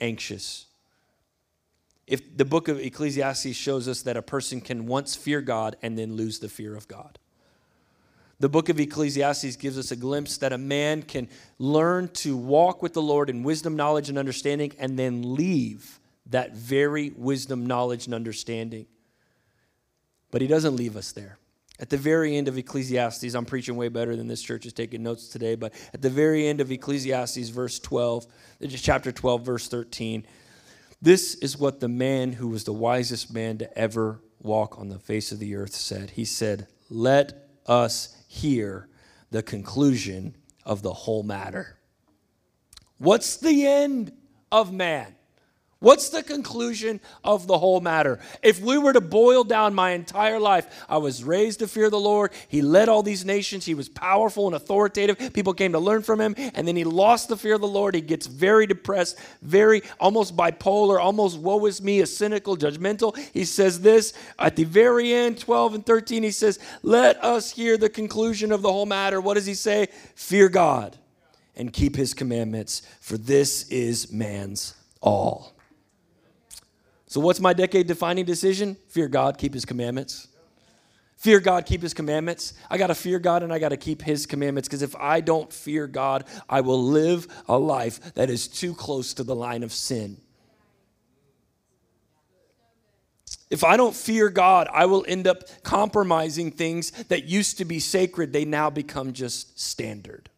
anxious. 0.00 0.66
If 2.06 2.36
the 2.36 2.44
book 2.44 2.68
of 2.68 2.80
Ecclesiastes 2.80 3.54
shows 3.54 3.86
us 3.86 4.02
that 4.02 4.16
a 4.16 4.22
person 4.22 4.60
can 4.60 4.86
once 4.86 5.14
fear 5.14 5.40
God 5.42 5.76
and 5.82 5.98
then 5.98 6.14
lose 6.14 6.38
the 6.38 6.48
fear 6.48 6.74
of 6.74 6.88
God. 6.88 7.18
The 8.40 8.48
book 8.48 8.68
of 8.68 8.78
Ecclesiastes 8.78 9.56
gives 9.56 9.76
us 9.76 9.90
a 9.90 9.96
glimpse 9.96 10.38
that 10.38 10.52
a 10.52 10.58
man 10.58 11.02
can 11.02 11.28
learn 11.58 12.08
to 12.08 12.36
walk 12.36 12.82
with 12.82 12.94
the 12.94 13.02
Lord 13.02 13.28
in 13.28 13.42
wisdom, 13.42 13.74
knowledge, 13.74 14.08
and 14.08 14.16
understanding 14.16 14.72
and 14.78 14.98
then 14.98 15.34
leave 15.34 15.98
that 16.26 16.54
very 16.54 17.10
wisdom, 17.10 17.66
knowledge, 17.66 18.06
and 18.06 18.14
understanding. 18.14 18.86
But 20.30 20.40
he 20.40 20.46
doesn't 20.46 20.76
leave 20.76 20.96
us 20.96 21.12
there. 21.12 21.38
At 21.80 21.90
the 21.90 21.96
very 21.96 22.36
end 22.36 22.48
of 22.48 22.58
Ecclesiastes, 22.58 23.34
I'm 23.34 23.44
preaching 23.44 23.76
way 23.76 23.88
better 23.88 24.16
than 24.16 24.26
this 24.26 24.42
church 24.42 24.66
is 24.66 24.72
taking 24.72 25.02
notes 25.02 25.28
today, 25.28 25.54
but 25.54 25.72
at 25.94 26.02
the 26.02 26.10
very 26.10 26.46
end 26.46 26.60
of 26.60 26.72
Ecclesiastes, 26.72 27.50
verse 27.50 27.78
12, 27.78 28.26
uh, 28.26 28.66
chapter 28.68 29.12
12, 29.12 29.46
verse 29.46 29.68
13, 29.68 30.26
this 31.00 31.34
is 31.36 31.56
what 31.56 31.78
the 31.78 31.88
man 31.88 32.32
who 32.32 32.48
was 32.48 32.64
the 32.64 32.72
wisest 32.72 33.32
man 33.32 33.58
to 33.58 33.78
ever 33.78 34.20
walk 34.40 34.78
on 34.78 34.88
the 34.88 34.98
face 34.98 35.30
of 35.30 35.38
the 35.38 35.54
earth 35.54 35.74
said. 35.74 36.10
He 36.10 36.24
said, 36.24 36.66
Let 36.90 37.48
us 37.66 38.16
hear 38.26 38.88
the 39.30 39.42
conclusion 39.42 40.36
of 40.64 40.82
the 40.82 40.92
whole 40.92 41.22
matter. 41.22 41.78
What's 42.98 43.36
the 43.36 43.66
end 43.66 44.12
of 44.50 44.72
man? 44.72 45.14
What's 45.80 46.08
the 46.08 46.24
conclusion 46.24 47.00
of 47.22 47.46
the 47.46 47.56
whole 47.56 47.80
matter? 47.80 48.18
If 48.42 48.60
we 48.60 48.78
were 48.78 48.92
to 48.92 49.00
boil 49.00 49.44
down 49.44 49.74
my 49.76 49.92
entire 49.92 50.40
life, 50.40 50.66
I 50.88 50.96
was 50.96 51.22
raised 51.22 51.60
to 51.60 51.68
fear 51.68 51.88
the 51.88 52.00
Lord. 52.00 52.32
He 52.48 52.62
led 52.62 52.88
all 52.88 53.04
these 53.04 53.24
nations. 53.24 53.64
He 53.64 53.74
was 53.74 53.88
powerful 53.88 54.48
and 54.48 54.56
authoritative. 54.56 55.32
People 55.32 55.54
came 55.54 55.70
to 55.72 55.78
learn 55.78 56.02
from 56.02 56.20
him. 56.20 56.34
And 56.36 56.66
then 56.66 56.74
he 56.74 56.82
lost 56.82 57.28
the 57.28 57.36
fear 57.36 57.54
of 57.54 57.60
the 57.60 57.68
Lord. 57.68 57.94
He 57.94 58.00
gets 58.00 58.26
very 58.26 58.66
depressed, 58.66 59.20
very 59.40 59.84
almost 60.00 60.36
bipolar, 60.36 60.98
almost 60.98 61.38
woe 61.38 61.64
is 61.66 61.80
me, 61.80 62.00
a 62.00 62.06
cynical, 62.06 62.56
judgmental. 62.56 63.16
He 63.32 63.44
says 63.44 63.80
this 63.80 64.14
at 64.36 64.56
the 64.56 64.64
very 64.64 65.12
end, 65.12 65.38
12 65.38 65.74
and 65.74 65.86
13. 65.86 66.24
He 66.24 66.32
says, 66.32 66.58
Let 66.82 67.22
us 67.22 67.52
hear 67.52 67.76
the 67.76 67.88
conclusion 67.88 68.50
of 68.50 68.62
the 68.62 68.72
whole 68.72 68.86
matter. 68.86 69.20
What 69.20 69.34
does 69.34 69.46
he 69.46 69.54
say? 69.54 69.86
Fear 70.16 70.48
God 70.48 70.96
and 71.54 71.72
keep 71.72 71.94
his 71.94 72.14
commandments, 72.14 72.82
for 73.00 73.16
this 73.16 73.68
is 73.68 74.10
man's 74.10 74.74
all. 75.00 75.57
So, 77.08 77.20
what's 77.20 77.40
my 77.40 77.54
decade 77.54 77.86
defining 77.86 78.26
decision? 78.26 78.76
Fear 78.88 79.08
God, 79.08 79.38
keep 79.38 79.54
his 79.54 79.64
commandments. 79.64 80.28
Fear 81.16 81.40
God, 81.40 81.66
keep 81.66 81.82
his 81.82 81.94
commandments. 81.94 82.52
I 82.70 82.78
got 82.78 82.88
to 82.88 82.94
fear 82.94 83.18
God 83.18 83.42
and 83.42 83.52
I 83.52 83.58
got 83.58 83.70
to 83.70 83.76
keep 83.76 84.02
his 84.02 84.24
commandments 84.24 84.68
because 84.68 84.82
if 84.82 84.94
I 84.94 85.20
don't 85.20 85.52
fear 85.52 85.88
God, 85.88 86.24
I 86.48 86.60
will 86.60 86.80
live 86.80 87.26
a 87.48 87.58
life 87.58 88.14
that 88.14 88.30
is 88.30 88.46
too 88.46 88.72
close 88.72 89.14
to 89.14 89.24
the 89.24 89.34
line 89.34 89.64
of 89.64 89.72
sin. 89.72 90.18
If 93.50 93.64
I 93.64 93.76
don't 93.76 93.96
fear 93.96 94.28
God, 94.28 94.68
I 94.72 94.84
will 94.84 95.04
end 95.08 95.26
up 95.26 95.44
compromising 95.64 96.50
things 96.50 96.90
that 97.04 97.24
used 97.24 97.58
to 97.58 97.64
be 97.64 97.80
sacred, 97.80 98.32
they 98.32 98.44
now 98.44 98.68
become 98.68 99.12
just 99.12 99.58
standard. 99.58 100.28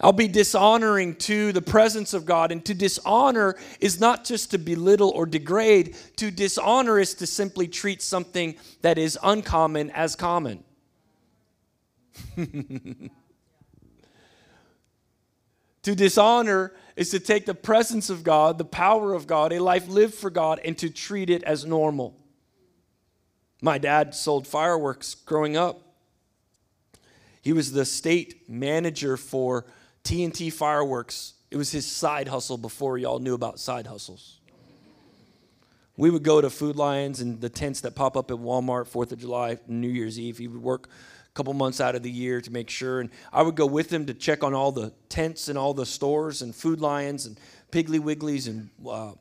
I'll 0.00 0.12
be 0.12 0.28
dishonoring 0.28 1.16
to 1.16 1.52
the 1.52 1.62
presence 1.62 2.14
of 2.14 2.26
God. 2.26 2.52
And 2.52 2.64
to 2.64 2.74
dishonor 2.74 3.56
is 3.80 4.00
not 4.00 4.24
just 4.24 4.50
to 4.50 4.58
belittle 4.58 5.10
or 5.10 5.26
degrade, 5.26 5.96
to 6.16 6.30
dishonor 6.30 6.98
is 6.98 7.14
to 7.14 7.26
simply 7.26 7.68
treat 7.68 8.02
something 8.02 8.56
that 8.82 8.98
is 8.98 9.18
uncommon 9.22 9.90
as 9.90 10.16
common. 10.16 10.64
to 12.36 13.10
dishonor 15.82 16.72
is 16.96 17.10
to 17.10 17.20
take 17.20 17.46
the 17.46 17.54
presence 17.54 18.10
of 18.10 18.24
God, 18.24 18.58
the 18.58 18.64
power 18.64 19.14
of 19.14 19.26
God, 19.26 19.52
a 19.52 19.62
life 19.62 19.88
lived 19.88 20.14
for 20.14 20.30
God, 20.30 20.60
and 20.64 20.76
to 20.78 20.90
treat 20.90 21.30
it 21.30 21.42
as 21.44 21.64
normal. 21.64 22.16
My 23.62 23.78
dad 23.78 24.14
sold 24.14 24.46
fireworks 24.46 25.14
growing 25.14 25.56
up. 25.56 25.80
He 27.42 27.52
was 27.52 27.72
the 27.72 27.84
state 27.84 28.48
manager 28.48 29.16
for 29.16 29.66
TNT 30.04 30.52
Fireworks. 30.52 31.34
It 31.50 31.56
was 31.56 31.72
his 31.72 31.90
side 31.90 32.28
hustle 32.28 32.58
before 32.58 32.98
y'all 32.98 33.18
knew 33.18 33.34
about 33.34 33.58
side 33.58 33.86
hustles. 33.86 34.40
We 35.96 36.10
would 36.10 36.22
go 36.22 36.40
to 36.40 36.50
Food 36.50 36.76
Lions 36.76 37.20
and 37.20 37.40
the 37.40 37.48
tents 37.48 37.80
that 37.82 37.94
pop 37.94 38.16
up 38.16 38.30
at 38.30 38.36
Walmart, 38.36 38.90
4th 38.90 39.12
of 39.12 39.20
July, 39.20 39.58
New 39.68 39.88
Year's 39.88 40.18
Eve. 40.18 40.38
He 40.38 40.48
would 40.48 40.62
work 40.62 40.88
a 40.88 41.32
couple 41.34 41.52
months 41.54 41.80
out 41.80 41.94
of 41.94 42.02
the 42.02 42.10
year 42.10 42.40
to 42.40 42.50
make 42.50 42.68
sure. 42.68 43.00
And 43.00 43.10
I 43.32 43.42
would 43.42 43.54
go 43.54 43.66
with 43.66 43.92
him 43.92 44.06
to 44.06 44.14
check 44.14 44.42
on 44.42 44.54
all 44.54 44.72
the 44.72 44.92
tents 45.08 45.48
and 45.48 45.56
all 45.56 45.72
the 45.72 45.86
stores 45.86 46.42
and 46.42 46.54
Food 46.54 46.80
Lions 46.80 47.26
and 47.26 47.38
Piggly 47.70 48.00
Wigglies 48.00 48.48
and 48.48 48.70
uh, 48.86 49.12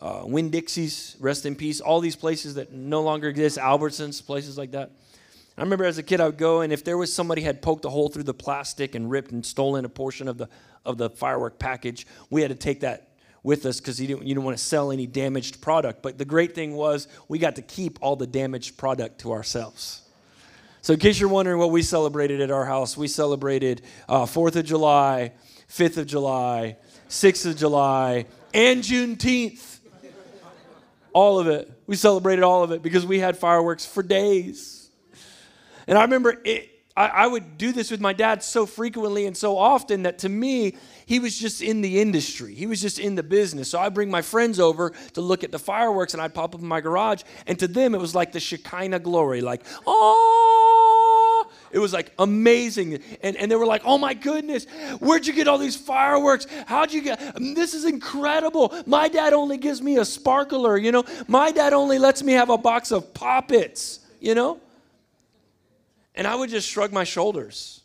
uh, 0.00 0.22
Winn 0.24 0.50
Dixie's, 0.50 1.16
rest 1.20 1.44
in 1.44 1.54
peace, 1.54 1.80
all 1.80 2.00
these 2.00 2.16
places 2.16 2.54
that 2.54 2.72
no 2.72 3.02
longer 3.02 3.28
exist, 3.28 3.58
Albertsons, 3.58 4.24
places 4.24 4.56
like 4.56 4.72
that. 4.72 4.92
I 5.56 5.62
remember 5.62 5.84
as 5.84 5.98
a 5.98 6.02
kid, 6.02 6.20
I 6.20 6.26
would 6.26 6.38
go, 6.38 6.62
and 6.62 6.72
if 6.72 6.82
there 6.82 6.98
was 6.98 7.12
somebody 7.12 7.42
had 7.42 7.62
poked 7.62 7.84
a 7.84 7.90
hole 7.90 8.08
through 8.08 8.24
the 8.24 8.34
plastic 8.34 8.94
and 8.94 9.08
ripped 9.08 9.30
and 9.30 9.46
stolen 9.46 9.84
a 9.84 9.88
portion 9.88 10.26
of 10.26 10.36
the 10.36 10.48
of 10.84 10.98
the 10.98 11.10
firework 11.10 11.58
package, 11.58 12.06
we 12.30 12.42
had 12.42 12.50
to 12.50 12.56
take 12.56 12.80
that 12.80 13.08
with 13.42 13.66
us 13.66 13.80
because 13.80 14.00
you 14.00 14.06
didn't, 14.06 14.22
you 14.22 14.34
didn't 14.34 14.44
want 14.44 14.56
to 14.56 14.62
sell 14.62 14.90
any 14.90 15.06
damaged 15.06 15.60
product. 15.60 16.02
But 16.02 16.18
the 16.18 16.24
great 16.24 16.54
thing 16.54 16.74
was 16.74 17.08
we 17.28 17.38
got 17.38 17.56
to 17.56 17.62
keep 17.62 17.98
all 18.02 18.16
the 18.16 18.26
damaged 18.26 18.76
product 18.76 19.20
to 19.20 19.32
ourselves. 19.32 20.02
So, 20.82 20.92
in 20.92 20.98
case 20.98 21.18
you're 21.18 21.30
wondering 21.30 21.58
what 21.58 21.70
we 21.70 21.82
celebrated 21.82 22.40
at 22.40 22.50
our 22.50 22.64
house, 22.66 22.96
we 22.96 23.08
celebrated 23.08 23.82
uh, 24.08 24.24
4th 24.24 24.56
of 24.56 24.66
July, 24.66 25.32
5th 25.68 25.98
of 25.98 26.06
July, 26.06 26.76
6th 27.08 27.46
of 27.46 27.56
July, 27.56 28.26
and 28.52 28.82
Juneteenth. 28.82 29.78
All 31.12 31.38
of 31.38 31.46
it. 31.46 31.70
We 31.86 31.96
celebrated 31.96 32.42
all 32.42 32.64
of 32.64 32.72
it 32.72 32.82
because 32.82 33.06
we 33.06 33.20
had 33.20 33.36
fireworks 33.36 33.86
for 33.86 34.02
days. 34.02 34.73
And 35.86 35.98
I 35.98 36.02
remember 36.02 36.40
it, 36.44 36.70
I, 36.96 37.06
I 37.06 37.26
would 37.26 37.58
do 37.58 37.72
this 37.72 37.90
with 37.90 38.00
my 38.00 38.12
dad 38.12 38.42
so 38.42 38.66
frequently 38.66 39.26
and 39.26 39.36
so 39.36 39.58
often 39.58 40.04
that 40.04 40.20
to 40.20 40.28
me, 40.28 40.76
he 41.06 41.18
was 41.18 41.36
just 41.38 41.60
in 41.60 41.80
the 41.80 42.00
industry. 42.00 42.54
He 42.54 42.66
was 42.66 42.80
just 42.80 42.98
in 42.98 43.16
the 43.16 43.22
business. 43.22 43.70
So 43.70 43.80
I'd 43.80 43.94
bring 43.94 44.10
my 44.10 44.22
friends 44.22 44.60
over 44.60 44.92
to 45.14 45.20
look 45.20 45.42
at 45.42 45.50
the 45.50 45.58
fireworks 45.58 46.14
and 46.14 46.22
I'd 46.22 46.34
pop 46.34 46.54
up 46.54 46.60
in 46.60 46.66
my 46.66 46.80
garage. 46.80 47.22
And 47.46 47.58
to 47.58 47.66
them, 47.66 47.94
it 47.94 48.00
was 48.00 48.14
like 48.14 48.32
the 48.32 48.40
Shekinah 48.40 49.00
glory, 49.00 49.40
like, 49.40 49.62
oh, 49.86 51.50
it 51.72 51.80
was 51.80 51.92
like 51.92 52.12
amazing. 52.20 53.02
And, 53.22 53.36
and 53.36 53.50
they 53.50 53.56
were 53.56 53.66
like, 53.66 53.82
oh 53.84 53.98
my 53.98 54.14
goodness, 54.14 54.66
where'd 55.00 55.26
you 55.26 55.32
get 55.32 55.48
all 55.48 55.58
these 55.58 55.76
fireworks? 55.76 56.46
How'd 56.66 56.92
you 56.92 57.02
get, 57.02 57.36
um, 57.36 57.54
this 57.54 57.74
is 57.74 57.84
incredible. 57.84 58.72
My 58.86 59.08
dad 59.08 59.32
only 59.32 59.58
gives 59.58 59.82
me 59.82 59.98
a 59.98 60.04
sparkler, 60.04 60.78
you 60.78 60.92
know? 60.92 61.02
My 61.26 61.50
dad 61.50 61.72
only 61.72 61.98
lets 61.98 62.22
me 62.22 62.34
have 62.34 62.50
a 62.50 62.58
box 62.58 62.92
of 62.92 63.12
poppets, 63.12 63.98
you 64.20 64.36
know? 64.36 64.60
And 66.14 66.26
I 66.26 66.34
would 66.34 66.50
just 66.50 66.68
shrug 66.68 66.92
my 66.92 67.04
shoulders 67.04 67.80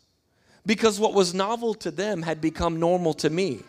because 0.64 1.00
what 1.00 1.14
was 1.14 1.34
novel 1.34 1.74
to 1.74 1.90
them 1.90 2.22
had 2.22 2.40
become 2.40 2.78
normal 2.78 3.14
to 3.14 3.30
me. 3.30 3.60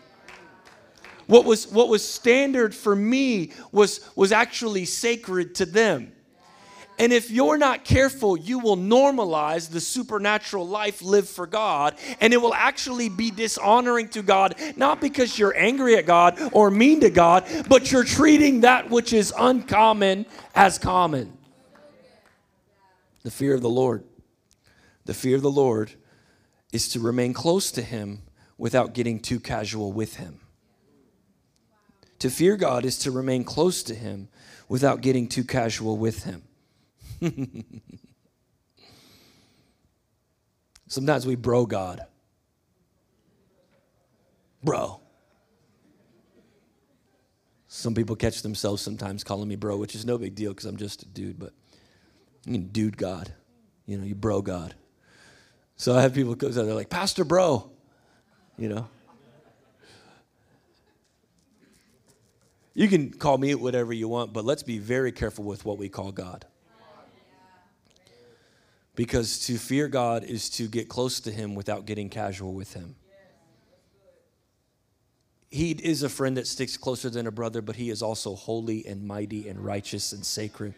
What 1.27 1.45
was, 1.45 1.67
what 1.67 1.87
was 1.87 2.07
standard 2.07 2.75
for 2.75 2.95
me 2.95 3.53
was, 3.71 4.01
was 4.15 4.31
actually 4.31 4.85
sacred 4.85 5.55
to 5.55 5.65
them. 5.65 6.11
And 6.99 7.11
if 7.11 7.31
you're 7.31 7.57
not 7.57 7.83
careful, 7.83 8.37
you 8.37 8.59
will 8.59 8.77
normalize 8.77 9.71
the 9.71 9.79
supernatural 9.79 10.67
life 10.67 11.01
lived 11.01 11.29
for 11.29 11.47
God, 11.47 11.95
and 12.19 12.31
it 12.33 12.37
will 12.37 12.53
actually 12.53 13.09
be 13.09 13.31
dishonoring 13.31 14.09
to 14.09 14.21
God, 14.21 14.55
not 14.75 15.01
because 15.01 15.39
you're 15.39 15.57
angry 15.57 15.95
at 15.95 16.05
God 16.05 16.37
or 16.51 16.69
mean 16.69 16.99
to 16.99 17.09
God, 17.09 17.45
but 17.67 17.91
you're 17.91 18.03
treating 18.03 18.61
that 18.61 18.91
which 18.91 19.13
is 19.13 19.33
uncommon 19.35 20.27
as 20.53 20.77
common. 20.77 21.35
The 23.23 23.31
fear 23.31 23.55
of 23.55 23.61
the 23.61 23.69
Lord. 23.69 24.03
The 25.05 25.13
fear 25.13 25.35
of 25.35 25.41
the 25.41 25.51
Lord 25.51 25.93
is 26.71 26.89
to 26.89 26.99
remain 26.99 27.33
close 27.33 27.71
to 27.71 27.81
Him 27.81 28.21
without 28.57 28.93
getting 28.93 29.19
too 29.19 29.39
casual 29.39 29.91
with 29.91 30.15
Him. 30.17 30.39
To 32.19 32.29
fear 32.29 32.55
God 32.55 32.85
is 32.85 32.99
to 32.99 33.11
remain 33.11 33.43
close 33.43 33.81
to 33.83 33.95
Him 33.95 34.29
without 34.69 35.01
getting 35.01 35.27
too 35.27 35.43
casual 35.43 35.97
with 35.97 36.23
Him. 36.23 36.43
Sometimes 40.87 41.25
we 41.25 41.35
bro 41.35 41.65
God. 41.65 42.05
Bro. 44.63 45.01
Some 47.67 47.95
people 47.95 48.15
catch 48.15 48.41
themselves 48.41 48.81
sometimes 48.81 49.23
calling 49.23 49.47
me 49.47 49.55
bro, 49.55 49.77
which 49.77 49.95
is 49.95 50.05
no 50.05 50.17
big 50.17 50.35
deal 50.35 50.51
because 50.51 50.65
I'm 50.65 50.77
just 50.77 51.03
a 51.03 51.07
dude, 51.07 51.39
but 51.39 51.53
you 52.45 52.51
mean 52.51 52.67
dude 52.67 52.97
God. 52.97 53.33
You 53.85 53.97
know, 53.97 54.03
you 54.03 54.13
bro 54.13 54.41
God. 54.41 54.75
So 55.81 55.97
I 55.97 56.03
have 56.03 56.13
people 56.13 56.35
go, 56.35 56.47
they're 56.49 56.75
like, 56.75 56.91
Pastor 56.91 57.25
Bro, 57.25 57.67
you 58.55 58.69
know. 58.69 58.87
You 62.75 62.87
can 62.87 63.09
call 63.09 63.39
me 63.39 63.55
whatever 63.55 63.91
you 63.91 64.07
want, 64.07 64.31
but 64.31 64.45
let's 64.45 64.61
be 64.61 64.77
very 64.77 65.11
careful 65.11 65.43
with 65.43 65.65
what 65.65 65.79
we 65.79 65.89
call 65.89 66.11
God. 66.11 66.45
Because 68.93 69.47
to 69.47 69.57
fear 69.57 69.87
God 69.87 70.23
is 70.23 70.51
to 70.51 70.67
get 70.67 70.87
close 70.87 71.19
to 71.21 71.31
Him 71.31 71.55
without 71.55 71.87
getting 71.87 72.09
casual 72.09 72.53
with 72.53 72.75
Him. 72.75 72.93
He 75.49 75.71
is 75.71 76.03
a 76.03 76.09
friend 76.09 76.37
that 76.37 76.45
sticks 76.45 76.77
closer 76.77 77.09
than 77.09 77.25
a 77.25 77.31
brother, 77.31 77.63
but 77.63 77.75
He 77.75 77.89
is 77.89 78.03
also 78.03 78.35
holy 78.35 78.85
and 78.85 79.07
mighty 79.07 79.49
and 79.49 79.59
righteous 79.59 80.13
and 80.13 80.23
sacred. 80.23 80.75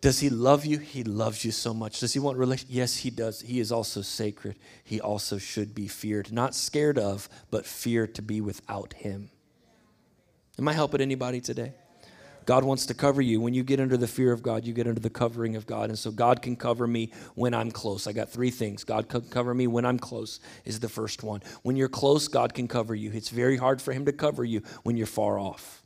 Does 0.00 0.20
he 0.20 0.30
love 0.30 0.64
you? 0.64 0.78
He 0.78 1.02
loves 1.02 1.44
you 1.44 1.50
so 1.50 1.74
much. 1.74 2.00
Does 2.00 2.12
he 2.12 2.20
want 2.20 2.38
relation? 2.38 2.68
Yes, 2.70 2.98
he 2.98 3.10
does. 3.10 3.40
He 3.40 3.58
is 3.58 3.72
also 3.72 4.00
sacred. 4.00 4.56
He 4.84 5.00
also 5.00 5.38
should 5.38 5.74
be 5.74 5.88
feared, 5.88 6.32
not 6.32 6.54
scared 6.54 6.98
of, 6.98 7.28
but 7.50 7.66
feared 7.66 8.14
to 8.14 8.22
be 8.22 8.40
without 8.40 8.92
him. 8.92 9.30
Am 10.56 10.68
I 10.68 10.72
helping 10.72 11.00
anybody 11.00 11.40
today? 11.40 11.72
God 12.46 12.64
wants 12.64 12.86
to 12.86 12.94
cover 12.94 13.20
you. 13.20 13.40
When 13.40 13.52
you 13.52 13.62
get 13.62 13.78
under 13.78 13.96
the 13.96 14.06
fear 14.06 14.32
of 14.32 14.42
God, 14.42 14.64
you 14.64 14.72
get 14.72 14.86
under 14.86 15.00
the 15.00 15.10
covering 15.10 15.54
of 15.56 15.66
God. 15.66 15.90
And 15.90 15.98
so 15.98 16.10
God 16.10 16.40
can 16.40 16.56
cover 16.56 16.86
me 16.86 17.12
when 17.34 17.52
I'm 17.52 17.70
close. 17.70 18.06
I 18.06 18.12
got 18.12 18.30
three 18.30 18.50
things. 18.50 18.84
God 18.84 19.08
can 19.08 19.20
cover 19.22 19.52
me 19.52 19.66
when 19.66 19.84
I'm 19.84 19.98
close, 19.98 20.40
is 20.64 20.80
the 20.80 20.88
first 20.88 21.22
one. 21.22 21.42
When 21.62 21.76
you're 21.76 21.90
close, 21.90 22.26
God 22.26 22.54
can 22.54 22.66
cover 22.66 22.94
you. 22.94 23.10
It's 23.12 23.28
very 23.28 23.58
hard 23.58 23.82
for 23.82 23.92
Him 23.92 24.06
to 24.06 24.12
cover 24.12 24.44
you 24.44 24.62
when 24.84 24.96
you're 24.96 25.06
far 25.06 25.38
off. 25.38 25.82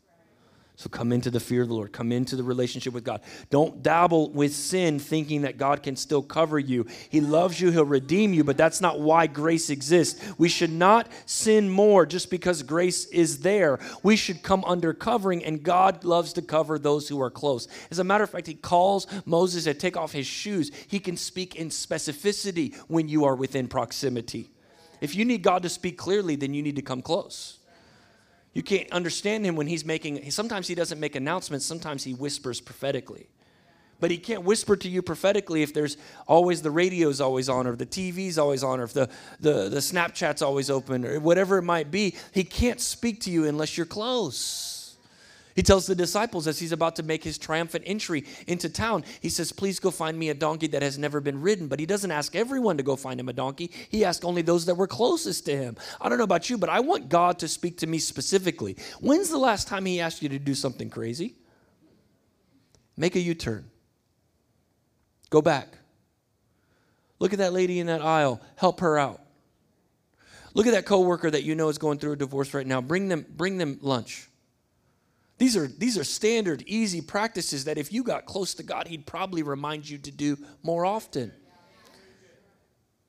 So 0.77 0.89
come 0.89 1.13
into 1.13 1.31
the 1.31 1.39
fear 1.39 1.63
of 1.63 1.69
the 1.69 1.75
Lord. 1.75 1.93
Come 1.93 2.11
into 2.11 2.35
the 2.35 2.43
relationship 2.43 2.93
with 2.93 3.05
God. 3.05 3.21
Don't 3.51 3.83
dabble 3.83 4.31
with 4.31 4.55
sin 4.55 4.99
thinking 4.99 5.43
that 5.43 5.59
God 5.59 5.83
can 5.83 5.97
still 5.97 6.23
cover 6.23 6.59
you. 6.59 6.87
He 7.11 7.21
loves 7.21 7.61
you, 7.61 7.71
He'll 7.71 7.85
redeem 7.85 8.33
you, 8.33 8.43
but 8.43 8.57
that's 8.57 8.81
not 8.81 8.99
why 8.99 9.27
grace 9.27 9.71
exists. 9.71 10.21
We 10.39 10.49
should 10.49 10.73
not 10.73 11.09
sin 11.27 11.69
more 11.69 12.07
just 12.07 12.31
because 12.31 12.63
grace 12.63 13.05
is 13.07 13.41
there. 13.41 13.79
We 14.03 14.17
should 14.17 14.43
come 14.43 14.65
under 14.65 14.95
covering, 14.95 15.45
and 15.45 15.63
God 15.63 16.05
loves 16.05 16.33
to 16.35 16.43
cover 16.43 16.79
those 16.79 17.07
who 17.07 17.21
are 17.21 17.31
close. 17.31 17.69
As 17.91 17.99
a 17.99 18.05
matter 18.05 18.25
of 18.25 18.31
fact, 18.31 18.47
He 18.47 18.55
calls 18.55 19.07
Moses 19.27 19.65
to 19.65 19.75
take 19.75 19.97
off 19.97 20.13
his 20.13 20.27
shoes. 20.27 20.71
He 20.89 20.99
can 20.99 21.17
speak 21.17 21.57
in 21.57 21.69
specificity 21.69 22.77
when 22.89 23.09
you 23.09 23.25
are 23.25 23.35
within 23.35 23.69
proximity. 23.69 24.51
If 25.01 25.15
you 25.15 25.25
need 25.25 25.43
God 25.43 25.63
to 25.65 25.69
speak 25.69 25.99
clearly, 25.99 26.37
then 26.37 26.55
you 26.55 26.63
need 26.63 26.77
to 26.77 26.83
come 26.83 27.03
close. 27.03 27.59
You 28.53 28.63
can't 28.63 28.91
understand 28.93 29.47
him 29.47 29.57
when 29.57 29.67
he's 29.67 29.85
making, 29.85 30.31
sometimes 30.31 30.69
he 30.69 30.75
doesn't 30.75 31.01
make 31.01 31.17
announcements, 31.17 31.65
sometimes 31.65 32.05
he 32.05 32.13
whispers 32.13 32.61
prophetically. 32.61 33.29
But 33.99 34.11
he 34.11 34.19
can't 34.19 34.43
whisper 34.43 34.75
to 34.77 34.89
you 34.89 35.01
prophetically 35.01 35.63
if 35.63 35.73
there's 35.73 35.97
always 36.27 36.61
the 36.61 36.73
radio's 36.73 37.21
always 37.21 37.49
on 37.49 37.69
or 37.69 37.77
the 37.77 37.87
TV's 37.87 38.37
always 38.37 38.65
on 38.65 38.81
or 38.81 38.83
if 38.83 38.93
the, 38.93 39.09
the, 39.39 39.69
the 39.69 39.79
Snapchat's 39.79 40.43
always 40.43 40.71
open 40.71 41.05
or 41.07 41.21
whatever 41.21 41.59
it 41.59 41.63
might 41.63 41.91
be. 41.93 42.17
He 42.33 42.43
can't 42.43 42.81
speak 42.81 43.21
to 43.21 43.31
you 43.31 43.47
unless 43.47 43.77
you're 43.77 43.87
close. 43.87 44.72
He 45.55 45.63
tells 45.63 45.87
the 45.87 45.95
disciples 45.95 46.47
as 46.47 46.59
he's 46.59 46.73
about 46.73 46.97
to 46.97 47.03
make 47.03 47.23
his 47.23 47.39
triumphant 47.39 47.85
entry 47.87 48.25
into 48.47 48.69
town, 48.69 49.05
he 49.21 49.29
says, 49.29 49.53
Please 49.53 49.79
go 49.79 49.91
find 49.91 50.19
me 50.19 50.31
a 50.31 50.35
donkey 50.35 50.67
that 50.69 50.83
has 50.83 50.99
never 50.99 51.21
been 51.21 51.43
ridden. 51.43 51.69
But 51.69 51.81
he 51.81 51.87
doesn't 51.87 52.11
ask 52.11 52.35
everyone 52.35 52.77
to 52.79 52.83
go 52.83 52.97
find 52.97 53.21
him 53.21 53.29
a 53.29 53.33
donkey. 53.33 53.71
He 53.89 54.05
asks 54.05 54.25
only 54.25 54.43
those 54.43 54.67
that 54.67 54.77
were 54.77 54.87
closest 54.87 55.45
to 55.47 55.57
him. 55.57 55.77
I 56.01 56.09
don't 56.09 56.19
know 56.19 56.25
about 56.25 56.49
you, 56.49 56.57
but 56.57 56.71
I 56.71 56.81
want 56.81 57.09
God 57.09 57.39
to 57.41 57.49
speak 57.49 57.79
to 57.79 57.87
me 57.87 57.99
specifically. 57.99 58.77
When's 59.01 59.29
the 59.29 59.39
last 59.39 59.69
time 59.69 59.85
he 59.85 60.01
asked 60.01 60.23
you 60.23 60.29
to 60.31 60.39
do 60.39 60.55
something 60.55 60.89
crazy? 60.89 61.37
Make 62.97 63.17
a 63.17 63.21
U 63.21 63.35
turn. 63.35 63.71
Go 65.31 65.43
back. 65.43 65.69
Look 67.19 67.33
at 67.33 67.39
that 67.39 67.53
lady 67.53 67.79
in 67.79 67.87
that 67.87 68.03
aisle. 68.03 68.41
Help 68.57 68.81
her 68.81 68.99
out. 68.99 69.21
Look 70.55 70.67
at 70.67 70.73
that 70.73 70.87
coworker 70.87 71.31
that 71.31 71.45
you 71.45 71.55
know 71.55 71.69
is 71.69 71.79
going 71.79 71.99
through 71.99 72.13
a 72.13 72.17
divorce 72.17 72.53
right 72.53 72.67
now. 72.67 72.81
Bring 72.81 73.09
them, 73.09 73.25
bring 73.37 73.59
them 73.59 73.79
lunch. 73.81 74.29
These 75.43 75.57
are, 75.57 75.67
these 75.67 75.99
are 75.99 76.05
standard, 76.05 76.63
easy 76.69 77.01
practices 77.01 77.65
that 77.65 77.77
if 77.77 77.93
you 77.93 78.05
got 78.05 78.27
close 78.27 78.55
to 78.55 78.63
God, 78.63 78.87
He'd 78.87 79.07
probably 79.07 79.43
remind 79.43 79.91
you 79.91 79.99
to 79.99 80.13
do 80.13 80.39
more 80.63 80.87
often. 80.87 81.33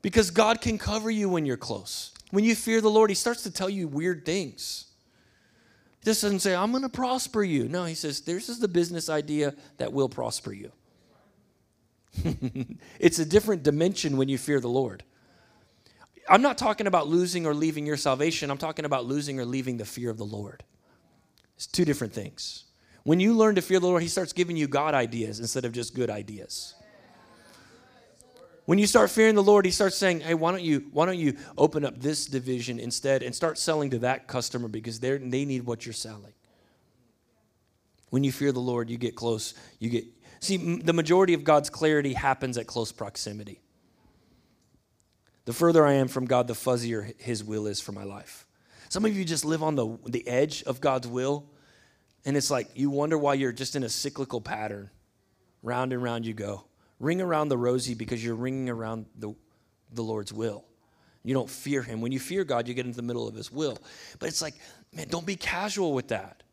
Because 0.02 0.32
God 0.32 0.60
can 0.60 0.80
cover 0.80 1.12
you 1.12 1.30
when 1.30 1.46
you're 1.46 1.58
close. 1.58 2.12
When 2.32 2.44
you 2.44 2.56
fear 2.56 2.82
the 2.82 2.90
Lord, 2.90 3.12
He 3.12 3.16
starts 3.16 3.44
to 3.44 3.52
tell 3.52 3.70
you 3.70 3.88
weird 3.88 4.26
things. 4.26 4.88
He 6.00 6.06
just 6.06 6.24
doesn't 6.24 6.40
say, 6.40 6.56
I'm 6.56 6.72
going 6.72 6.82
to 6.82 6.90
prosper 6.90 7.44
you. 7.44 7.68
No, 7.68 7.86
He 7.86 7.94
says, 7.94 8.22
This 8.22 8.50
is 8.50 8.58
the 8.58 8.68
business 8.68 9.10
idea 9.10 9.54
that 9.78 9.94
will 9.94 10.10
prosper 10.10 10.54
you. 10.54 10.72
it's 13.00 13.20
a 13.20 13.26
different 13.26 13.62
dimension 13.62 14.18
when 14.18 14.28
you 14.28 14.40
fear 14.40 14.60
the 14.60 14.68
Lord. 14.68 15.04
I'm 16.28 16.42
not 16.42 16.58
talking 16.58 16.88
about 16.88 17.08
losing 17.08 17.46
or 17.46 17.54
leaving 17.54 17.86
your 17.86 17.98
salvation. 17.98 18.50
I'm 18.50 18.58
talking 18.58 18.86
about 18.86 19.06
losing 19.06 19.40
or 19.40 19.46
leaving 19.46 19.78
the 19.78 19.86
fear 19.86 20.10
of 20.10 20.18
the 20.18 20.26
Lord. 20.26 20.64
It's 21.64 21.72
two 21.72 21.86
different 21.86 22.12
things. 22.12 22.66
When 23.04 23.22
you 23.22 23.34
learn 23.34 23.56
to 23.56 23.62
fear 23.62 23.80
the 23.80 23.88
Lord, 23.88 24.02
He 24.02 24.10
starts 24.10 24.34
giving 24.34 24.58
you 24.58 24.68
God 24.68 24.94
ideas 24.94 25.40
instead 25.40 25.64
of 25.64 25.72
just 25.72 25.96
good 25.96 26.10
ideas. 26.10 26.76
When 28.66 28.80
you 28.80 28.86
start 28.86 29.10
fearing 29.10 29.36
the 29.36 29.44
Lord, 29.44 29.64
He 29.64 29.72
starts 29.72 29.96
saying, 29.96 30.20
"Hey, 30.22 30.34
why 30.34 30.52
don't 30.52 30.62
you 30.62 30.90
why 30.92 31.06
don't 31.06 31.18
you 31.18 31.38
open 31.58 31.86
up 31.86 32.02
this 32.02 32.26
division 32.26 32.80
instead 32.80 33.24
and 33.24 33.34
start 33.34 33.58
selling 33.58 33.92
to 33.92 34.00
that 34.00 34.28
customer 34.28 34.68
because 34.68 35.00
they 35.00 35.18
they 35.18 35.46
need 35.46 35.66
what 35.66 35.86
you're 35.86 35.94
selling." 35.94 36.34
When 38.10 38.26
you 38.26 38.34
fear 38.34 38.52
the 38.52 38.60
Lord, 38.60 38.90
you 38.90 38.98
get 38.98 39.16
close. 39.16 39.54
You 39.80 39.90
get 39.90 40.06
See, 40.42 40.58
the 40.58 40.92
majority 40.92 41.34
of 41.34 41.46
God's 41.46 41.70
clarity 41.70 42.12
happens 42.12 42.58
at 42.58 42.68
close 42.68 42.92
proximity. 42.92 43.62
The 45.46 45.54
further 45.54 45.86
I 45.86 45.94
am 45.94 46.10
from 46.10 46.26
God, 46.26 46.50
the 46.50 46.54
fuzzier 46.54 47.14
His 47.22 47.42
will 47.42 47.68
is 47.68 47.80
for 47.80 47.94
my 47.94 48.04
life. 48.04 48.46
Some 48.90 49.06
of 49.06 49.18
you 49.18 49.26
just 49.26 49.46
live 49.46 49.64
on 49.64 49.76
the, 49.76 49.98
the 50.06 50.28
edge 50.28 50.62
of 50.64 50.80
God's 50.80 51.08
will, 51.08 51.46
and 52.26 52.38
it's 52.38 52.50
like 52.52 52.70
you 52.76 52.90
wonder 52.90 53.18
why 53.18 53.34
you're 53.34 53.52
just 53.52 53.76
in 53.76 53.84
a 53.84 53.90
cyclical 53.90 54.42
pattern. 54.42 54.90
Round 55.62 55.94
and 55.94 56.04
round 56.04 56.26
you 56.26 56.34
go. 56.34 56.66
Ring 57.00 57.22
around 57.22 57.50
the 57.50 57.58
rosy 57.58 57.96
because 57.96 58.24
you're 58.24 58.36
ringing 58.36 58.70
around 58.70 59.06
the, 59.18 59.34
the 59.94 60.02
Lord's 60.02 60.34
will. 60.34 60.66
You 61.24 61.34
don't 61.34 61.50
fear 61.50 61.82
Him. 61.82 62.02
When 62.02 62.12
you 62.12 62.20
fear 62.20 62.44
God, 62.44 62.68
you 62.68 62.74
get 62.74 62.86
into 62.86 62.98
the 62.98 63.02
middle 63.02 63.28
of 63.28 63.36
His 63.36 63.52
will. 63.52 63.78
But 64.20 64.30
it's 64.30 64.42
like, 64.42 64.56
man, 64.94 65.08
don't 65.08 65.26
be 65.26 65.36
casual 65.36 65.94
with 65.94 66.10
that. 66.10 66.44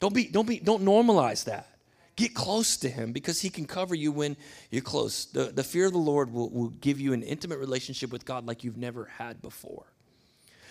Don't 0.00 0.14
be, 0.14 0.26
don't 0.26 0.46
be, 0.46 0.58
don't 0.58 0.84
normalize 0.84 1.44
that. 1.44 1.68
Get 2.16 2.34
close 2.34 2.78
to 2.78 2.88
him 2.88 3.12
because 3.12 3.42
he 3.42 3.50
can 3.50 3.66
cover 3.66 3.94
you 3.94 4.10
when 4.10 4.38
you're 4.70 4.82
close. 4.82 5.26
The, 5.26 5.44
the 5.44 5.62
fear 5.62 5.84
of 5.84 5.92
the 5.92 5.98
Lord 5.98 6.32
will, 6.32 6.48
will 6.48 6.70
give 6.70 6.98
you 6.98 7.12
an 7.12 7.22
intimate 7.22 7.58
relationship 7.58 8.10
with 8.10 8.24
God 8.24 8.46
like 8.46 8.64
you've 8.64 8.78
never 8.78 9.04
had 9.04 9.42
before. 9.42 9.84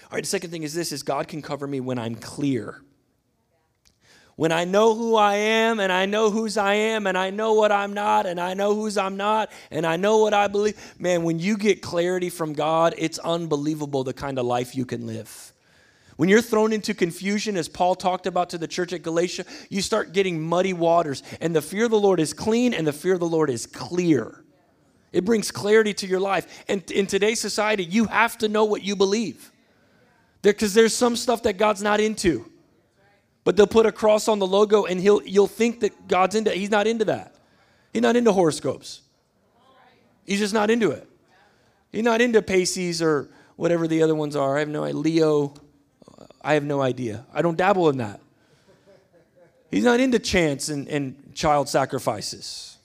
All 0.06 0.12
right, 0.12 0.24
the 0.24 0.28
second 0.28 0.50
thing 0.50 0.64
is 0.64 0.74
this 0.74 0.92
is 0.92 1.04
God 1.04 1.28
can 1.28 1.44
cover 1.44 1.68
me 1.68 1.80
when 1.80 2.00
I'm 2.00 2.16
clear. 2.16 2.82
When 4.36 4.52
I 4.52 4.66
know 4.66 4.96
who 4.96 5.16
I 5.16 5.36
am 5.36 5.80
and 5.80 5.92
I 5.92 6.06
know 6.06 6.30
whose 6.30 6.58
I 6.58 6.74
am 6.74 7.08
and 7.08 7.18
I 7.18 7.30
know 7.30 7.54
what 7.54 7.72
I'm 7.72 7.94
not 7.94 8.26
and 8.26 8.40
I 8.40 8.54
know 8.54 8.76
whose 8.76 8.98
I'm 8.98 9.16
not 9.16 9.50
and 9.72 9.86
I 9.86 9.96
know 9.96 10.18
what 10.18 10.34
I 10.34 10.48
believe. 10.48 10.96
Man, 11.00 11.24
when 11.24 11.40
you 11.40 11.58
get 11.58 11.82
clarity 11.82 12.30
from 12.30 12.52
God, 12.52 12.94
it's 12.98 13.18
unbelievable 13.20 14.04
the 14.04 14.14
kind 14.14 14.38
of 14.38 14.46
life 14.46 14.76
you 14.76 14.86
can 14.86 15.08
live. 15.08 15.54
When 16.18 16.28
you're 16.28 16.42
thrown 16.42 16.74
into 16.74 16.94
confusion, 16.94 17.58
as 17.58 17.68
Paul 17.68 17.96
talked 17.96 18.26
about 18.26 18.50
to 18.52 18.58
the 18.58 18.68
church 18.68 18.94
at 18.94 19.04
Galatia, 19.04 19.46
you 19.70 19.82
start 19.82 20.14
getting 20.14 20.42
muddy 20.42 20.74
waters. 20.74 21.24
And 21.42 21.56
the 21.56 21.62
fear 21.62 21.86
of 21.86 21.92
the 21.92 22.00
Lord 22.00 22.20
is 22.20 22.34
clean 22.34 22.74
and 22.74 22.88
the 22.88 22.94
fear 22.94 23.14
of 23.14 23.20
the 23.20 23.28
Lord 23.28 23.50
is 23.50 23.66
clear. 23.66 24.44
It 25.12 25.24
brings 25.24 25.50
clarity 25.50 25.94
to 25.96 26.08
your 26.08 26.20
life. 26.20 26.66
And 26.68 26.90
in 26.92 27.08
today's 27.08 27.40
society, 27.40 27.86
you 27.86 28.06
have 28.06 28.38
to 28.40 28.50
know 28.50 28.66
what 28.66 28.84
you 28.84 28.98
believe. 28.98 29.52
Because 30.42 30.74
there, 30.74 30.84
there's 30.84 30.94
some 30.94 31.16
stuff 31.16 31.44
that 31.44 31.58
God's 31.58 31.82
not 31.82 32.00
into. 32.02 32.52
But 33.46 33.56
they'll 33.56 33.68
put 33.68 33.86
a 33.86 33.92
cross 33.92 34.28
on 34.28 34.40
the 34.40 34.48
logo 34.48 34.84
and 34.84 35.00
he'll, 35.00 35.24
you'll 35.24 35.48
think 35.48 35.80
that 35.82 36.08
God's 36.10 36.36
into 36.36 36.52
He's 36.52 36.72
not 36.72 36.88
into 36.88 37.06
that. 37.06 37.36
He's 37.94 38.02
not 38.02 38.18
into 38.18 38.34
horoscopes. 38.34 39.04
He's 40.26 40.40
just 40.40 40.54
not 40.54 40.70
into 40.70 40.92
it. 40.92 41.08
He's 41.92 42.04
not 42.04 42.20
into 42.20 42.42
Pisces 42.42 43.02
or 43.02 43.30
whatever 43.56 43.88
the 43.88 44.02
other 44.02 44.16
ones 44.16 44.36
are. 44.36 44.58
I 44.58 44.60
have 44.60 44.68
no 44.68 44.84
idea. 44.84 44.98
Leo, 44.98 45.54
I 46.42 46.56
have 46.56 46.64
no 46.64 46.82
idea. 46.82 47.26
I 47.34 47.42
don't 47.42 47.56
dabble 47.56 47.88
in 47.90 48.00
that. 48.00 48.20
He's 49.72 49.84
not 49.84 50.00
into 50.00 50.20
chants 50.20 50.70
and, 50.70 50.88
and 50.88 51.34
child 51.36 51.70
sacrifices. 51.70 52.78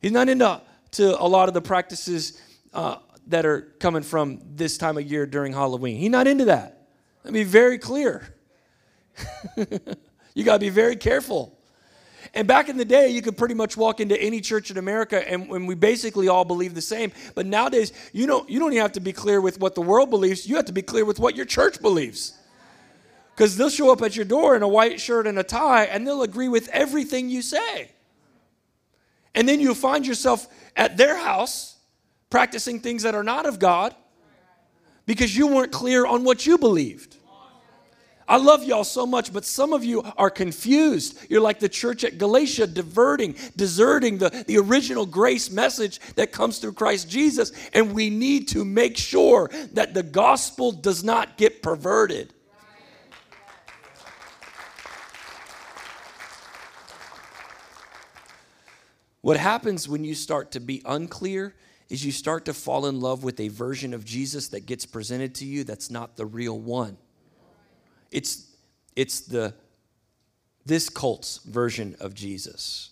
He's 0.00 0.12
not 0.12 0.28
into 0.28 0.60
to 0.92 1.20
a 1.20 1.26
lot 1.26 1.48
of 1.48 1.54
the 1.54 1.60
practices 1.62 2.40
uh, 2.72 2.96
that 3.28 3.46
are 3.46 3.62
coming 3.80 4.02
from 4.02 4.40
this 4.54 4.78
time 4.78 4.98
of 4.98 5.04
year 5.04 5.26
during 5.26 5.52
Halloween. 5.52 5.96
He's 5.96 6.10
not 6.10 6.26
into 6.26 6.46
that. 6.46 6.86
Let 7.24 7.32
me 7.32 7.40
be 7.40 7.48
very 7.48 7.78
clear. 7.78 8.34
you 10.34 10.44
got 10.44 10.54
to 10.54 10.58
be 10.58 10.68
very 10.68 10.96
careful. 10.96 11.58
And 12.34 12.46
back 12.46 12.68
in 12.68 12.76
the 12.76 12.84
day, 12.84 13.08
you 13.08 13.22
could 13.22 13.36
pretty 13.36 13.54
much 13.54 13.76
walk 13.76 14.00
into 14.00 14.20
any 14.20 14.40
church 14.40 14.70
in 14.70 14.76
America 14.76 15.26
and, 15.28 15.48
and, 15.50 15.66
we 15.66 15.74
basically 15.74 16.28
all 16.28 16.44
believe 16.44 16.74
the 16.74 16.82
same. 16.82 17.12
But 17.34 17.46
nowadays, 17.46 17.92
you 18.12 18.26
don't, 18.26 18.48
you 18.50 18.58
don't 18.58 18.72
even 18.72 18.82
have 18.82 18.92
to 18.92 19.00
be 19.00 19.12
clear 19.12 19.40
with 19.40 19.60
what 19.60 19.74
the 19.74 19.80
world 19.80 20.10
believes, 20.10 20.46
you 20.46 20.56
have 20.56 20.66
to 20.66 20.72
be 20.72 20.82
clear 20.82 21.04
with 21.04 21.18
what 21.18 21.36
your 21.36 21.46
church 21.46 21.80
believes. 21.80 22.34
Because 23.34 23.56
they'll 23.56 23.70
show 23.70 23.92
up 23.92 24.02
at 24.02 24.16
your 24.16 24.24
door 24.24 24.56
in 24.56 24.62
a 24.62 24.68
white 24.68 25.00
shirt 25.00 25.26
and 25.26 25.38
a 25.38 25.44
tie 25.44 25.84
and 25.84 26.06
they'll 26.06 26.22
agree 26.22 26.48
with 26.48 26.68
everything 26.68 27.30
you 27.30 27.40
say. 27.40 27.92
And 29.34 29.48
then 29.48 29.60
you'll 29.60 29.74
find 29.76 30.06
yourself 30.06 30.48
at 30.76 30.96
their 30.96 31.16
house 31.16 31.76
practicing 32.30 32.80
things 32.80 33.04
that 33.04 33.14
are 33.14 33.22
not 33.22 33.46
of 33.46 33.58
God 33.58 33.94
because 35.06 35.36
you 35.36 35.46
weren't 35.46 35.72
clear 35.72 36.04
on 36.04 36.24
what 36.24 36.44
you 36.44 36.58
believed. 36.58 37.16
I 38.28 38.36
love 38.36 38.62
y'all 38.62 38.84
so 38.84 39.06
much, 39.06 39.32
but 39.32 39.46
some 39.46 39.72
of 39.72 39.82
you 39.82 40.02
are 40.18 40.28
confused. 40.28 41.18
You're 41.30 41.40
like 41.40 41.60
the 41.60 41.68
church 41.68 42.04
at 42.04 42.18
Galatia, 42.18 42.66
diverting, 42.66 43.36
deserting 43.56 44.18
the, 44.18 44.44
the 44.46 44.58
original 44.58 45.06
grace 45.06 45.50
message 45.50 45.98
that 46.16 46.30
comes 46.30 46.58
through 46.58 46.74
Christ 46.74 47.08
Jesus. 47.08 47.52
And 47.72 47.94
we 47.94 48.10
need 48.10 48.48
to 48.48 48.66
make 48.66 48.98
sure 48.98 49.48
that 49.72 49.94
the 49.94 50.02
gospel 50.02 50.72
does 50.72 51.02
not 51.02 51.38
get 51.38 51.62
perverted. 51.62 52.34
What 59.22 59.38
happens 59.38 59.88
when 59.88 60.04
you 60.04 60.14
start 60.14 60.52
to 60.52 60.60
be 60.60 60.82
unclear 60.84 61.54
is 61.88 62.04
you 62.04 62.12
start 62.12 62.44
to 62.44 62.52
fall 62.52 62.86
in 62.86 63.00
love 63.00 63.24
with 63.24 63.40
a 63.40 63.48
version 63.48 63.94
of 63.94 64.04
Jesus 64.04 64.48
that 64.48 64.66
gets 64.66 64.84
presented 64.84 65.34
to 65.36 65.46
you 65.46 65.64
that's 65.64 65.90
not 65.90 66.16
the 66.16 66.26
real 66.26 66.58
one. 66.58 66.98
It's, 68.10 68.46
it's 68.96 69.20
the 69.20 69.54
this 70.68 70.90
cult's 70.90 71.38
version 71.38 71.96
of 71.98 72.14
Jesus 72.14 72.90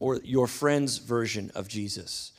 or 0.00 0.20
your 0.24 0.46
friend's 0.46 0.98
version 0.98 1.52
of 1.54 1.68
Jesus. 1.68 2.32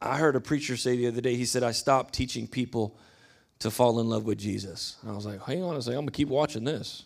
I 0.00 0.16
heard 0.16 0.36
a 0.36 0.40
preacher 0.40 0.76
say 0.76 0.96
the 0.96 1.08
other 1.08 1.20
day, 1.20 1.36
he 1.36 1.44
said, 1.44 1.62
I 1.62 1.72
stopped 1.72 2.14
teaching 2.14 2.46
people 2.46 2.96
to 3.58 3.70
fall 3.70 4.00
in 4.00 4.08
love 4.08 4.24
with 4.24 4.38
Jesus. 4.38 4.96
And 5.02 5.10
I 5.10 5.14
was 5.14 5.26
like, 5.26 5.42
hang 5.42 5.62
on 5.62 5.76
a 5.76 5.82
second, 5.82 5.98
I'm 5.98 6.04
gonna 6.04 6.12
keep 6.12 6.28
watching 6.28 6.64
this. 6.64 7.04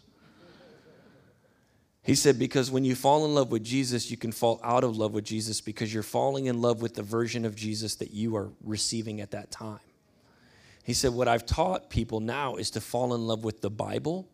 He 2.02 2.14
said, 2.14 2.38
because 2.38 2.70
when 2.70 2.84
you 2.84 2.94
fall 2.94 3.26
in 3.26 3.34
love 3.34 3.52
with 3.52 3.62
Jesus, 3.62 4.10
you 4.10 4.16
can 4.16 4.32
fall 4.32 4.58
out 4.64 4.84
of 4.84 4.96
love 4.96 5.12
with 5.12 5.24
Jesus 5.24 5.60
because 5.60 5.92
you're 5.92 6.02
falling 6.02 6.46
in 6.46 6.60
love 6.60 6.80
with 6.80 6.94
the 6.94 7.02
version 7.02 7.44
of 7.44 7.54
Jesus 7.54 7.96
that 7.96 8.10
you 8.10 8.36
are 8.36 8.48
receiving 8.64 9.20
at 9.20 9.32
that 9.32 9.50
time. 9.50 9.80
He 10.82 10.94
said, 10.94 11.12
What 11.12 11.28
I've 11.28 11.44
taught 11.44 11.90
people 11.90 12.20
now 12.20 12.56
is 12.56 12.70
to 12.70 12.80
fall 12.80 13.14
in 13.14 13.26
love 13.26 13.44
with 13.44 13.60
the 13.60 13.70
Bible 13.70 14.28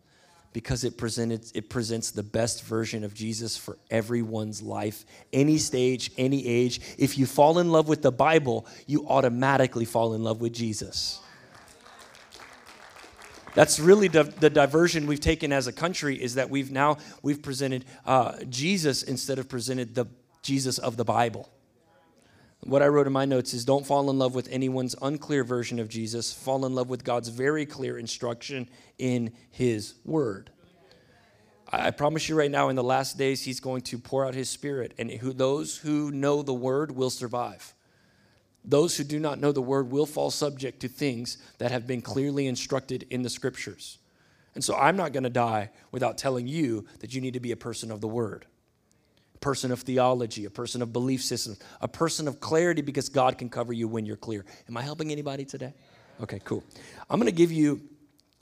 because 0.53 0.83
it, 0.83 0.97
presented, 0.97 1.45
it 1.53 1.69
presents 1.69 2.11
the 2.11 2.23
best 2.23 2.63
version 2.63 3.03
of 3.03 3.13
Jesus 3.13 3.57
for 3.57 3.77
everyone's 3.91 4.61
life, 4.61 5.05
any 5.31 5.57
stage, 5.57 6.11
any 6.17 6.45
age. 6.47 6.81
If 6.97 7.17
you 7.17 7.25
fall 7.25 7.59
in 7.59 7.71
love 7.71 7.87
with 7.87 8.01
the 8.01 8.11
Bible, 8.11 8.65
you 8.85 9.07
automatically 9.07 9.85
fall 9.85 10.13
in 10.13 10.23
love 10.23 10.41
with 10.41 10.53
Jesus. 10.53 11.19
That's 13.53 13.79
really 13.79 14.07
the, 14.07 14.23
the 14.23 14.51
diversion 14.51 15.07
we've 15.07 15.19
taken 15.19 15.51
as 15.51 15.65
a 15.65 15.73
country 15.73 16.21
is 16.21 16.35
that 16.35 16.49
we've 16.49 16.69
now 16.69 16.97
we've 17.23 17.41
presented 17.41 17.85
uh, 18.05 18.37
Jesus 18.49 19.01
instead 19.01 19.39
of 19.39 19.49
presented 19.49 19.95
the 19.95 20.05
Jesus 20.43 20.77
of 20.77 20.95
the 20.95 21.03
Bible. 21.03 21.49
What 22.63 22.81
I 22.81 22.87
wrote 22.87 23.07
in 23.07 23.13
my 23.13 23.25
notes 23.25 23.53
is 23.53 23.65
don't 23.65 23.85
fall 23.85 24.09
in 24.09 24.17
love 24.17 24.35
with 24.35 24.49
anyone's 24.51 24.95
unclear 25.01 25.43
version 25.43 25.79
of 25.79 25.89
Jesus. 25.89 26.33
Fall 26.33 26.65
in 26.65 26.75
love 26.75 26.89
with 26.89 27.03
God's 27.03 27.29
very 27.29 27.65
clear 27.65 27.97
instruction 27.97 28.67
in 28.97 29.31
His 29.51 29.95
Word. 30.03 30.49
I 31.69 31.91
promise 31.91 32.27
you 32.29 32.35
right 32.35 32.51
now, 32.51 32.69
in 32.69 32.75
the 32.75 32.83
last 32.83 33.17
days, 33.17 33.43
He's 33.43 33.59
going 33.59 33.81
to 33.83 33.97
pour 33.97 34.25
out 34.25 34.33
His 34.33 34.49
Spirit, 34.49 34.93
and 34.97 35.11
who, 35.11 35.33
those 35.33 35.77
who 35.77 36.11
know 36.11 36.41
the 36.41 36.53
Word 36.53 36.91
will 36.91 37.09
survive. 37.09 37.73
Those 38.65 38.97
who 38.97 39.03
do 39.03 39.19
not 39.19 39.39
know 39.39 39.51
the 39.51 39.61
Word 39.61 39.91
will 39.91 40.05
fall 40.05 40.31
subject 40.31 40.79
to 40.81 40.87
things 40.87 41.37
that 41.59 41.71
have 41.71 41.87
been 41.87 42.01
clearly 42.01 42.47
instructed 42.47 43.05
in 43.09 43.21
the 43.21 43.29
Scriptures. 43.29 43.97
And 44.55 44.63
so 44.63 44.75
I'm 44.75 44.97
not 44.97 45.13
going 45.13 45.23
to 45.23 45.29
die 45.29 45.69
without 45.91 46.17
telling 46.17 46.47
you 46.47 46.85
that 46.99 47.13
you 47.13 47.21
need 47.21 47.35
to 47.35 47.39
be 47.39 47.51
a 47.51 47.57
person 47.57 47.91
of 47.91 48.01
the 48.01 48.07
Word 48.07 48.45
a 49.37 49.39
person 49.39 49.71
of 49.71 49.81
theology, 49.81 50.45
a 50.45 50.49
person 50.49 50.81
of 50.81 50.91
belief 50.91 51.23
systems, 51.23 51.59
a 51.79 51.87
person 51.87 52.27
of 52.27 52.39
clarity 52.39 52.81
because 52.81 53.07
God 53.07 53.37
can 53.37 53.49
cover 53.49 53.71
you 53.71 53.87
when 53.87 54.03
you're 54.03 54.17
clear. 54.17 54.43
Am 54.67 54.75
I 54.75 54.81
helping 54.81 55.11
anybody 55.11 55.45
today? 55.45 55.75
Okay, 56.23 56.41
cool. 56.43 56.63
I'm 57.07 57.19
going 57.19 57.29
to 57.29 57.35
give 57.35 57.51
you 57.51 57.81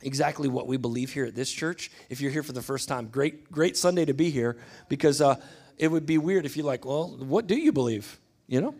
exactly 0.03 0.47
what 0.47 0.67
we 0.67 0.77
believe 0.77 1.11
here 1.11 1.25
at 1.25 1.35
this 1.35 1.51
church. 1.51 1.91
If 2.09 2.21
you're 2.21 2.31
here 2.31 2.43
for 2.43 2.53
the 2.53 2.61
first 2.61 2.87
time, 2.87 3.07
great, 3.07 3.51
great 3.51 3.75
Sunday 3.75 4.05
to 4.05 4.13
be 4.13 4.29
here 4.29 4.55
because 4.87 5.19
uh, 5.19 5.35
it 5.77 5.89
would 5.89 6.05
be 6.05 6.17
weird 6.17 6.45
if 6.45 6.55
you're 6.55 6.65
like, 6.65 6.85
well, 6.85 7.09
what 7.17 7.45
do 7.45 7.57
you 7.57 7.73
believe? 7.73 8.17
You 8.47 8.61
know? 8.61 8.75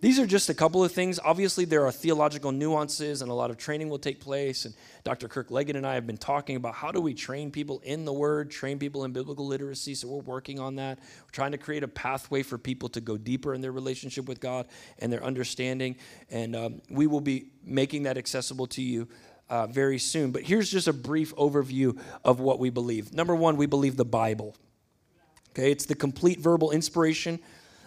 These 0.00 0.20
are 0.20 0.26
just 0.26 0.48
a 0.48 0.54
couple 0.54 0.84
of 0.84 0.92
things. 0.92 1.18
Obviously, 1.18 1.64
there 1.64 1.84
are 1.84 1.90
theological 1.90 2.52
nuances 2.52 3.20
and 3.20 3.30
a 3.30 3.34
lot 3.34 3.50
of 3.50 3.56
training 3.56 3.88
will 3.88 3.98
take 3.98 4.20
place. 4.20 4.64
And 4.64 4.74
Dr. 5.02 5.26
Kirk 5.26 5.50
Leggett 5.50 5.74
and 5.74 5.84
I 5.84 5.94
have 5.94 6.06
been 6.06 6.16
talking 6.16 6.54
about 6.54 6.74
how 6.74 6.92
do 6.92 7.00
we 7.00 7.14
train 7.14 7.50
people 7.50 7.80
in 7.80 8.04
the 8.04 8.12
Word, 8.12 8.48
train 8.50 8.78
people 8.78 9.04
in 9.04 9.12
biblical 9.12 9.46
literacy. 9.46 9.96
So 9.96 10.06
we're 10.06 10.22
working 10.22 10.60
on 10.60 10.76
that. 10.76 10.98
We're 11.00 11.32
trying 11.32 11.50
to 11.52 11.58
create 11.58 11.82
a 11.82 11.88
pathway 11.88 12.44
for 12.44 12.58
people 12.58 12.88
to 12.90 13.00
go 13.00 13.16
deeper 13.16 13.54
in 13.54 13.60
their 13.60 13.72
relationship 13.72 14.28
with 14.28 14.38
God 14.38 14.68
and 15.00 15.12
their 15.12 15.24
understanding. 15.24 15.96
And 16.30 16.54
um, 16.54 16.82
we 16.88 17.08
will 17.08 17.20
be 17.20 17.50
making 17.64 18.04
that 18.04 18.16
accessible 18.16 18.68
to 18.68 18.82
you 18.82 19.08
uh, 19.50 19.66
very 19.66 19.98
soon. 19.98 20.30
But 20.30 20.42
here's 20.42 20.70
just 20.70 20.86
a 20.86 20.92
brief 20.92 21.34
overview 21.34 21.98
of 22.24 22.38
what 22.38 22.60
we 22.60 22.70
believe. 22.70 23.12
Number 23.12 23.34
one, 23.34 23.56
we 23.56 23.66
believe 23.66 23.96
the 23.96 24.04
Bible. 24.04 24.54
Okay, 25.50 25.72
it's 25.72 25.86
the 25.86 25.96
complete 25.96 26.38
verbal 26.38 26.70
inspiration 26.70 27.40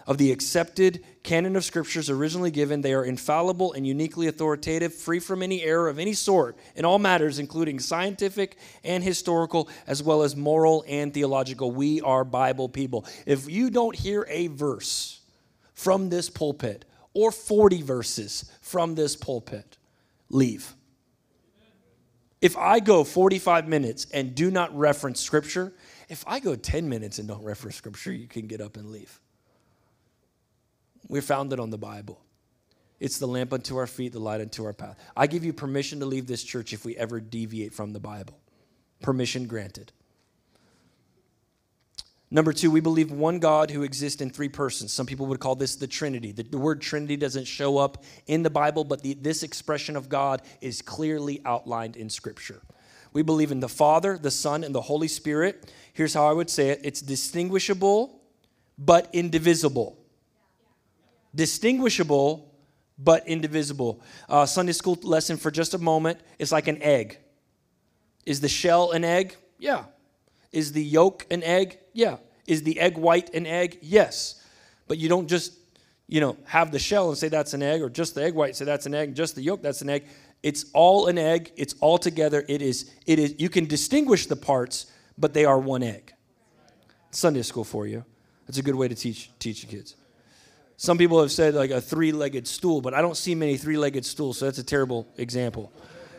of 0.06 0.18
the 0.18 0.32
accepted 0.32 1.04
canon 1.22 1.56
of 1.56 1.64
scriptures 1.64 2.10
originally 2.10 2.50
given. 2.50 2.80
They 2.80 2.94
are 2.94 3.04
infallible 3.04 3.72
and 3.72 3.86
uniquely 3.86 4.26
authoritative, 4.26 4.94
free 4.94 5.20
from 5.20 5.42
any 5.42 5.62
error 5.62 5.88
of 5.88 5.98
any 5.98 6.12
sort 6.12 6.56
in 6.74 6.84
all 6.84 6.98
matters, 6.98 7.38
including 7.38 7.78
scientific 7.78 8.56
and 8.84 9.02
historical, 9.04 9.68
as 9.86 10.02
well 10.02 10.22
as 10.22 10.36
moral 10.36 10.84
and 10.88 11.12
theological. 11.14 11.70
We 11.70 12.00
are 12.00 12.24
Bible 12.24 12.68
people. 12.68 13.06
If 13.26 13.48
you 13.48 13.70
don't 13.70 13.96
hear 13.96 14.26
a 14.28 14.48
verse 14.48 15.20
from 15.74 16.10
this 16.10 16.30
pulpit 16.30 16.84
or 17.14 17.30
40 17.30 17.82
verses 17.82 18.50
from 18.60 18.94
this 18.94 19.16
pulpit, 19.16 19.76
leave. 20.28 20.74
If 22.40 22.56
I 22.56 22.80
go 22.80 23.04
45 23.04 23.68
minutes 23.68 24.06
and 24.12 24.34
do 24.34 24.50
not 24.50 24.76
reference 24.76 25.20
scripture, 25.20 25.72
if 26.08 26.24
I 26.26 26.40
go 26.40 26.56
10 26.56 26.88
minutes 26.88 27.20
and 27.20 27.28
don't 27.28 27.44
reference 27.44 27.76
scripture, 27.76 28.12
you 28.12 28.26
can 28.26 28.48
get 28.48 28.60
up 28.60 28.76
and 28.76 28.90
leave. 28.90 29.20
We're 31.08 31.22
founded 31.22 31.60
on 31.60 31.70
the 31.70 31.78
Bible. 31.78 32.20
It's 33.00 33.18
the 33.18 33.26
lamp 33.26 33.52
unto 33.52 33.76
our 33.76 33.88
feet, 33.88 34.12
the 34.12 34.20
light 34.20 34.40
unto 34.40 34.64
our 34.64 34.72
path. 34.72 34.96
I 35.16 35.26
give 35.26 35.44
you 35.44 35.52
permission 35.52 35.98
to 36.00 36.06
leave 36.06 36.28
this 36.28 36.44
church 36.44 36.72
if 36.72 36.84
we 36.84 36.96
ever 36.96 37.20
deviate 37.20 37.74
from 37.74 37.92
the 37.92 37.98
Bible. 37.98 38.38
Permission 39.00 39.48
granted. 39.48 39.90
Number 42.30 42.52
two, 42.52 42.70
we 42.70 42.80
believe 42.80 43.10
one 43.10 43.40
God 43.40 43.72
who 43.72 43.82
exists 43.82 44.22
in 44.22 44.30
three 44.30 44.48
persons. 44.48 44.92
Some 44.92 45.04
people 45.04 45.26
would 45.26 45.40
call 45.40 45.56
this 45.56 45.74
the 45.74 45.88
Trinity. 45.88 46.30
The, 46.32 46.44
the 46.44 46.58
word 46.58 46.80
Trinity 46.80 47.16
doesn't 47.16 47.46
show 47.46 47.76
up 47.76 48.04
in 48.26 48.44
the 48.44 48.50
Bible, 48.50 48.84
but 48.84 49.02
the, 49.02 49.14
this 49.14 49.42
expression 49.42 49.96
of 49.96 50.08
God 50.08 50.40
is 50.60 50.80
clearly 50.80 51.42
outlined 51.44 51.96
in 51.96 52.08
Scripture. 52.08 52.62
We 53.12 53.22
believe 53.22 53.50
in 53.50 53.60
the 53.60 53.68
Father, 53.68 54.16
the 54.16 54.30
Son, 54.30 54.64
and 54.64 54.74
the 54.74 54.80
Holy 54.80 55.08
Spirit. 55.08 55.70
Here's 55.92 56.14
how 56.14 56.26
I 56.26 56.32
would 56.32 56.48
say 56.48 56.70
it 56.70 56.80
it's 56.84 57.02
distinguishable, 57.02 58.22
but 58.78 59.10
indivisible 59.12 59.98
distinguishable 61.34 62.52
but 62.98 63.26
indivisible. 63.26 64.00
Uh, 64.28 64.46
Sunday 64.46 64.72
school 64.72 64.98
lesson 65.02 65.36
for 65.36 65.50
just 65.50 65.74
a 65.74 65.78
moment 65.78 66.20
It's 66.38 66.52
like 66.52 66.68
an 66.68 66.82
egg. 66.82 67.18
Is 68.24 68.40
the 68.40 68.48
shell 68.48 68.92
an 68.92 69.04
egg? 69.04 69.36
Yeah. 69.58 69.84
Is 70.52 70.72
the 70.72 70.82
yolk 70.82 71.26
an 71.30 71.42
egg? 71.42 71.78
Yeah. 71.92 72.18
Is 72.46 72.62
the 72.62 72.78
egg 72.78 72.96
white 72.96 73.34
an 73.34 73.46
egg? 73.46 73.78
Yes. 73.82 74.44
But 74.86 74.98
you 74.98 75.08
don't 75.08 75.26
just, 75.26 75.54
you 76.06 76.20
know, 76.20 76.36
have 76.44 76.70
the 76.70 76.78
shell 76.78 77.08
and 77.08 77.18
say 77.18 77.28
that's 77.28 77.54
an 77.54 77.62
egg, 77.62 77.82
or 77.82 77.88
just 77.88 78.14
the 78.14 78.22
egg 78.22 78.34
white, 78.34 78.54
say 78.54 78.64
that's 78.64 78.86
an 78.86 78.94
egg, 78.94 79.14
just 79.14 79.34
the 79.34 79.42
yolk, 79.42 79.62
that's 79.62 79.82
an 79.82 79.88
egg. 79.88 80.04
It's 80.42 80.66
all 80.74 81.06
an 81.06 81.18
egg. 81.18 81.52
It's 81.56 81.74
all 81.80 81.98
together. 81.98 82.44
It 82.48 82.62
is, 82.62 82.90
it 83.06 83.18
is, 83.18 83.34
you 83.38 83.48
can 83.48 83.66
distinguish 83.66 84.26
the 84.26 84.36
parts, 84.36 84.86
but 85.16 85.34
they 85.34 85.44
are 85.44 85.58
one 85.58 85.82
egg. 85.82 86.12
Sunday 87.10 87.42
school 87.42 87.64
for 87.64 87.86
you. 87.86 88.04
That's 88.46 88.58
a 88.58 88.62
good 88.62 88.74
way 88.74 88.88
to 88.88 88.94
teach 88.94 89.30
teach 89.38 89.62
your 89.62 89.70
kids. 89.70 89.96
Some 90.82 90.98
people 90.98 91.20
have 91.20 91.30
said 91.30 91.54
like 91.54 91.70
a 91.70 91.80
three 91.80 92.10
legged 92.10 92.48
stool, 92.48 92.80
but 92.80 92.92
I 92.92 93.02
don't 93.02 93.16
see 93.16 93.36
many 93.36 93.56
three 93.56 93.76
legged 93.76 94.04
stools, 94.04 94.38
so 94.38 94.46
that's 94.46 94.58
a 94.58 94.64
terrible 94.64 95.06
example. 95.16 95.72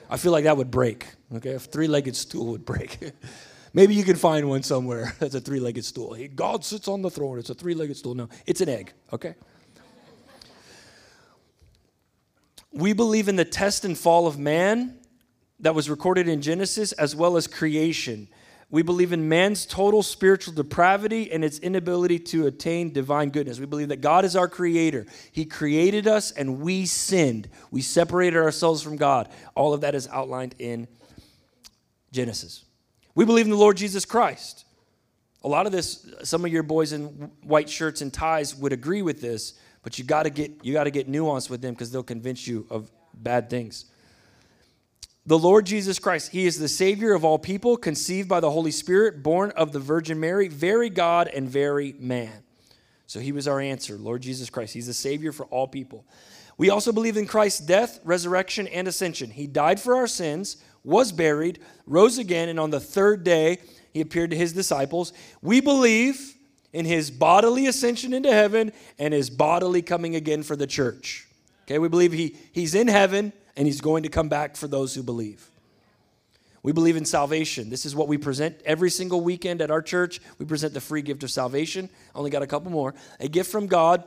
I 0.09 0.15
feel 0.15 0.31
like 0.31 0.45
that 0.45 0.55
would 0.55 0.71
break. 0.71 1.05
Okay, 1.35 1.55
a 1.55 1.59
three 1.59 1.87
legged 1.87 2.15
stool 2.15 2.45
would 2.45 2.63
break. 2.63 3.11
Maybe 3.73 3.93
you 3.93 4.05
can 4.05 4.15
find 4.15 4.47
one 4.47 4.63
somewhere 4.63 5.15
that's 5.19 5.35
a 5.35 5.41
three 5.41 5.59
legged 5.59 5.83
stool. 5.83 6.17
God 6.33 6.63
sits 6.63 6.87
on 6.87 7.01
the 7.01 7.09
throne. 7.09 7.39
It's 7.39 7.49
a 7.49 7.53
three 7.53 7.73
legged 7.73 7.97
stool. 7.97 8.15
No, 8.15 8.29
it's 8.45 8.61
an 8.61 8.69
egg, 8.69 8.93
okay? 9.11 9.35
We 12.71 12.93
believe 12.93 13.27
in 13.27 13.35
the 13.35 13.43
test 13.43 13.83
and 13.83 13.97
fall 13.97 14.27
of 14.27 14.39
man 14.39 14.97
that 15.59 15.75
was 15.75 15.89
recorded 15.89 16.29
in 16.29 16.41
Genesis 16.41 16.93
as 16.93 17.17
well 17.17 17.35
as 17.35 17.47
creation. 17.47 18.29
We 18.73 18.81
believe 18.81 19.13
in 19.13 19.29
man's 19.29 19.67
total 19.67 20.01
spiritual 20.01 20.55
depravity 20.55 21.31
and 21.31 21.45
its 21.45 21.59
inability 21.59 22.17
to 22.17 22.47
attain 22.47 22.91
divine 22.91 23.29
goodness. 23.29 23.59
We 23.59 23.67
believe 23.67 23.89
that 23.89 24.01
God 24.01 24.25
is 24.25 24.35
our 24.35 24.47
creator. 24.47 25.05
He 25.31 25.45
created 25.45 26.07
us 26.07 26.31
and 26.31 26.59
we 26.59 26.87
sinned. 26.87 27.49
We 27.69 27.81
separated 27.83 28.39
ourselves 28.39 28.81
from 28.81 28.95
God. 28.95 29.29
All 29.53 29.75
of 29.75 29.81
that 29.81 29.93
is 29.93 30.07
outlined 30.07 30.55
in 30.57 30.87
Genesis. 32.11 32.65
We 33.13 33.25
believe 33.25 33.45
in 33.45 33.51
the 33.51 33.57
Lord 33.57 33.77
Jesus 33.77 34.05
Christ. 34.05 34.65
A 35.43 35.47
lot 35.47 35.67
of 35.67 35.71
this, 35.71 36.11
some 36.23 36.43
of 36.43 36.51
your 36.51 36.63
boys 36.63 36.93
in 36.93 37.09
white 37.43 37.69
shirts 37.69 38.01
and 38.01 38.11
ties 38.11 38.55
would 38.55 38.73
agree 38.73 39.03
with 39.03 39.21
this, 39.21 39.53
but 39.83 39.99
you 39.99 40.03
got 40.03 40.23
to 40.23 40.31
get 40.31 40.65
you 40.65 40.73
got 40.73 40.85
to 40.85 40.91
get 40.91 41.07
nuanced 41.07 41.47
with 41.47 41.61
them 41.61 41.75
because 41.75 41.91
they'll 41.91 42.01
convince 42.01 42.47
you 42.47 42.65
of 42.71 42.89
bad 43.13 43.51
things 43.51 43.85
the 45.25 45.37
Lord 45.39 45.65
Jesus 45.65 45.99
Christ. 45.99 46.31
He 46.31 46.45
is 46.45 46.59
the 46.59 46.67
Savior 46.67 47.13
of 47.13 47.23
all 47.23 47.39
people, 47.39 47.77
conceived 47.77 48.27
by 48.27 48.39
the 48.39 48.51
Holy 48.51 48.71
Spirit, 48.71 49.23
born 49.23 49.51
of 49.51 49.71
the 49.71 49.79
Virgin 49.79 50.19
Mary, 50.19 50.47
very 50.47 50.89
God 50.89 51.29
and 51.29 51.47
very 51.47 51.95
man. 51.97 52.43
So 53.07 53.19
he 53.19 53.31
was 53.31 53.47
our 53.47 53.59
answer, 53.59 53.95
Lord 53.95 54.21
Jesus 54.21 54.49
Christ. 54.49 54.73
He's 54.73 54.87
the 54.87 54.93
Savior 54.93 55.31
for 55.31 55.45
all 55.45 55.67
people. 55.67 56.05
We 56.57 56.69
also 56.69 56.91
believe 56.91 57.17
in 57.17 57.25
Christ's 57.25 57.61
death, 57.61 57.99
resurrection, 58.03 58.67
and 58.67 58.87
ascension. 58.87 59.29
He 59.29 59.47
died 59.47 59.79
for 59.79 59.95
our 59.95 60.07
sins, 60.07 60.57
was 60.83 61.11
buried, 61.11 61.59
rose 61.87 62.17
again, 62.17 62.49
and 62.49 62.59
on 62.59 62.69
the 62.69 62.79
third 62.79 63.23
day, 63.23 63.59
he 63.93 64.01
appeared 64.01 64.31
to 64.31 64.35
his 64.35 64.53
disciples. 64.53 65.13
We 65.41 65.61
believe 65.61 66.35
in 66.73 66.85
his 66.85 67.11
bodily 67.11 67.67
ascension 67.67 68.13
into 68.13 68.31
heaven 68.31 68.71
and 68.99 69.13
his 69.13 69.29
bodily 69.29 69.81
coming 69.81 70.15
again 70.15 70.43
for 70.43 70.55
the 70.55 70.67
church. 70.67 71.27
Okay, 71.63 71.79
we 71.79 71.87
believe 71.87 72.11
he, 72.11 72.35
he's 72.51 72.75
in 72.75 72.87
heaven 72.87 73.31
and 73.55 73.67
he's 73.67 73.81
going 73.81 74.03
to 74.03 74.09
come 74.09 74.29
back 74.29 74.55
for 74.55 74.67
those 74.67 74.93
who 74.95 75.03
believe. 75.03 75.49
We 76.63 76.71
believe 76.71 76.95
in 76.95 77.03
salvation. 77.03 77.69
This 77.69 77.85
is 77.85 77.93
what 77.93 78.07
we 78.07 78.17
present 78.17 78.55
every 78.65 78.89
single 78.89 79.19
weekend 79.19 79.61
at 79.61 79.69
our 79.69 79.81
church. 79.81 80.21
We 80.39 80.45
present 80.45 80.73
the 80.73 80.79
free 80.81 81.01
gift 81.01 81.23
of 81.23 81.29
salvation. 81.29 81.89
Only 82.15 82.29
got 82.29 82.41
a 82.41 82.47
couple 82.47 82.71
more. 82.71 82.95
A 83.19 83.27
gift 83.27 83.51
from 83.51 83.67
God 83.67 84.03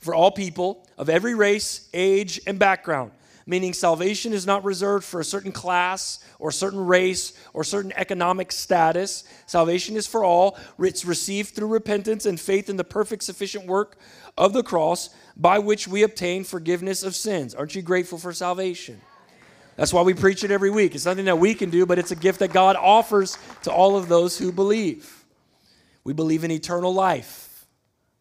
for 0.00 0.14
all 0.14 0.30
people 0.30 0.86
of 0.96 1.08
every 1.08 1.34
race, 1.34 1.88
age, 1.92 2.40
and 2.46 2.56
background. 2.56 3.10
Meaning, 3.48 3.72
salvation 3.72 4.34
is 4.34 4.46
not 4.46 4.62
reserved 4.62 5.06
for 5.06 5.20
a 5.20 5.24
certain 5.24 5.52
class 5.52 6.18
or 6.38 6.52
certain 6.52 6.84
race 6.84 7.32
or 7.54 7.64
certain 7.64 7.94
economic 7.96 8.52
status. 8.52 9.24
Salvation 9.46 9.96
is 9.96 10.06
for 10.06 10.22
all. 10.22 10.58
It's 10.78 11.06
received 11.06 11.54
through 11.54 11.68
repentance 11.68 12.26
and 12.26 12.38
faith 12.38 12.68
in 12.68 12.76
the 12.76 12.84
perfect, 12.84 13.22
sufficient 13.22 13.64
work 13.64 13.96
of 14.36 14.52
the 14.52 14.62
cross 14.62 15.08
by 15.34 15.60
which 15.60 15.88
we 15.88 16.02
obtain 16.02 16.44
forgiveness 16.44 17.02
of 17.02 17.14
sins. 17.14 17.54
Aren't 17.54 17.74
you 17.74 17.80
grateful 17.80 18.18
for 18.18 18.34
salvation? 18.34 19.00
That's 19.76 19.94
why 19.94 20.02
we 20.02 20.12
preach 20.12 20.44
it 20.44 20.50
every 20.50 20.68
week. 20.68 20.94
It's 20.94 21.06
nothing 21.06 21.24
that 21.24 21.38
we 21.38 21.54
can 21.54 21.70
do, 21.70 21.86
but 21.86 21.98
it's 21.98 22.10
a 22.10 22.16
gift 22.16 22.40
that 22.40 22.52
God 22.52 22.76
offers 22.76 23.38
to 23.62 23.72
all 23.72 23.96
of 23.96 24.08
those 24.08 24.36
who 24.36 24.52
believe. 24.52 25.24
We 26.04 26.12
believe 26.12 26.44
in 26.44 26.50
eternal 26.50 26.92
life. 26.92 27.64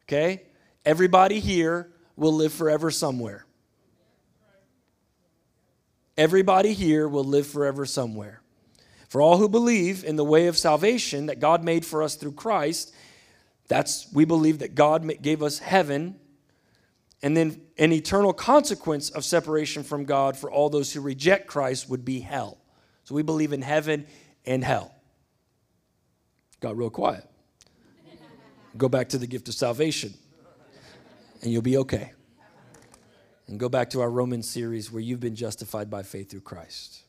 Okay? 0.05 0.43
Everybody 0.85 1.41
here 1.41 1.91
will 2.15 2.33
live 2.33 2.53
forever 2.53 2.91
somewhere. 2.91 3.46
Everybody 6.17 6.73
here 6.73 7.07
will 7.07 7.23
live 7.23 7.47
forever 7.47 7.85
somewhere. 7.85 8.41
For 9.07 9.21
all 9.21 9.37
who 9.37 9.47
believe 9.47 10.03
in 10.03 10.15
the 10.15 10.25
way 10.25 10.47
of 10.47 10.57
salvation 10.57 11.27
that 11.27 11.39
God 11.39 11.63
made 11.63 11.85
for 11.85 12.03
us 12.03 12.15
through 12.15 12.33
Christ, 12.33 12.93
That's 13.67 14.11
we 14.13 14.25
believe 14.25 14.59
that 14.59 14.75
God 14.75 15.09
gave 15.21 15.43
us 15.43 15.59
heaven 15.59 16.15
and 17.21 17.35
then 17.35 17.61
an 17.77 17.91
eternal 17.91 18.31
consequence 18.31 19.09
of 19.09 19.25
separation 19.25 19.83
from 19.83 20.05
God 20.05 20.37
for 20.37 20.51
all 20.51 20.69
those 20.69 20.93
who 20.93 21.01
reject 21.01 21.47
Christ 21.47 21.89
would 21.89 22.05
be 22.05 22.19
hell. 22.19 22.57
So 23.03 23.15
we 23.15 23.23
believe 23.23 23.53
in 23.53 23.61
heaven 23.61 24.05
and 24.45 24.63
hell. 24.63 24.93
Got 26.59 26.77
real 26.77 26.89
quiet. 26.89 27.25
Go 28.77 28.87
back 28.87 29.09
to 29.09 29.17
the 29.17 29.27
gift 29.27 29.47
of 29.47 29.55
salvation, 29.55 30.13
and 31.41 31.51
you'll 31.51 31.63
be 31.63 31.77
okay. 31.77 32.13
And 33.47 33.59
go 33.59 33.69
back 33.69 33.89
to 33.91 34.01
our 34.01 34.09
Roman 34.09 34.43
series 34.43 34.91
where 34.91 35.01
you've 35.01 35.19
been 35.19 35.35
justified 35.35 35.89
by 35.89 36.03
faith 36.03 36.29
through 36.29 36.41
Christ. 36.41 37.03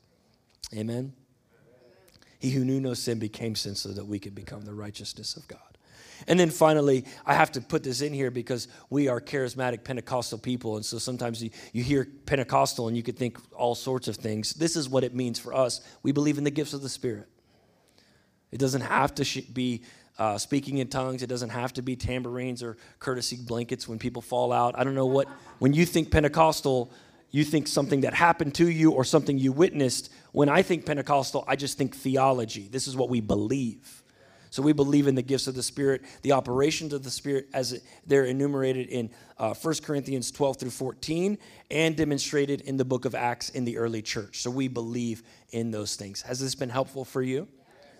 Amen. 0.74 1.12
He 2.38 2.50
who 2.50 2.64
knew 2.64 2.80
no 2.80 2.94
sin 2.94 3.18
became 3.18 3.56
sin 3.56 3.74
so 3.74 3.88
that 3.90 4.06
we 4.06 4.18
could 4.18 4.34
become 4.34 4.62
the 4.62 4.74
righteousness 4.74 5.36
of 5.36 5.48
God. 5.48 5.60
And 6.26 6.38
then 6.38 6.50
finally, 6.50 7.04
I 7.24 7.34
have 7.34 7.52
to 7.52 7.60
put 7.60 7.84
this 7.84 8.00
in 8.00 8.12
here 8.12 8.30
because 8.30 8.68
we 8.90 9.08
are 9.08 9.20
charismatic 9.20 9.84
Pentecostal 9.84 10.38
people. 10.38 10.76
And 10.76 10.84
so 10.84 10.98
sometimes 10.98 11.42
you, 11.42 11.50
you 11.72 11.82
hear 11.82 12.08
Pentecostal 12.26 12.88
and 12.88 12.96
you 12.96 13.02
could 13.02 13.16
think 13.16 13.38
all 13.54 13.74
sorts 13.74 14.08
of 14.08 14.16
things. 14.16 14.54
This 14.54 14.76
is 14.76 14.88
what 14.88 15.04
it 15.04 15.14
means 15.14 15.38
for 15.38 15.54
us. 15.54 15.80
We 16.02 16.12
believe 16.12 16.38
in 16.38 16.44
the 16.44 16.50
gifts 16.50 16.72
of 16.72 16.82
the 16.82 16.88
Spirit. 16.88 17.28
It 18.50 18.58
doesn't 18.58 18.80
have 18.80 19.14
to 19.16 19.42
be 19.52 19.82
uh, 20.18 20.36
speaking 20.36 20.78
in 20.78 20.88
tongues, 20.88 21.22
it 21.22 21.28
doesn't 21.28 21.50
have 21.50 21.72
to 21.74 21.82
be 21.82 21.94
tambourines 21.94 22.62
or 22.62 22.76
courtesy 22.98 23.36
blankets 23.36 23.86
when 23.86 23.98
people 23.98 24.20
fall 24.20 24.52
out. 24.52 24.78
I 24.78 24.84
don't 24.84 24.94
know 24.94 25.06
what, 25.06 25.28
when 25.58 25.72
you 25.72 25.86
think 25.86 26.10
Pentecostal, 26.10 26.92
you 27.30 27.44
think 27.44 27.68
something 27.68 28.00
that 28.00 28.14
happened 28.14 28.54
to 28.56 28.68
you 28.68 28.92
or 28.92 29.04
something 29.04 29.38
you 29.38 29.52
witnessed. 29.52 30.10
When 30.32 30.48
I 30.48 30.62
think 30.62 30.86
Pentecostal, 30.86 31.44
I 31.46 31.56
just 31.56 31.78
think 31.78 31.94
theology. 31.94 32.68
This 32.68 32.88
is 32.88 32.96
what 32.96 33.08
we 33.08 33.20
believe. 33.20 34.02
So 34.50 34.62
we 34.62 34.72
believe 34.72 35.06
in 35.06 35.14
the 35.14 35.22
gifts 35.22 35.46
of 35.46 35.54
the 35.54 35.62
Spirit, 35.62 36.02
the 36.22 36.32
operations 36.32 36.92
of 36.92 37.04
the 37.04 37.10
Spirit 37.10 37.48
as 37.52 37.82
they're 38.06 38.24
enumerated 38.24 38.88
in 38.88 39.10
uh, 39.36 39.54
1 39.54 39.74
Corinthians 39.84 40.30
12 40.30 40.56
through 40.56 40.70
14 40.70 41.38
and 41.70 41.96
demonstrated 41.96 42.62
in 42.62 42.76
the 42.76 42.84
book 42.84 43.04
of 43.04 43.14
Acts 43.14 43.50
in 43.50 43.64
the 43.64 43.76
early 43.76 44.00
church. 44.00 44.40
So 44.40 44.50
we 44.50 44.68
believe 44.68 45.22
in 45.50 45.70
those 45.70 45.96
things. 45.96 46.22
Has 46.22 46.40
this 46.40 46.54
been 46.54 46.70
helpful 46.70 47.04
for 47.04 47.22
you? 47.22 47.46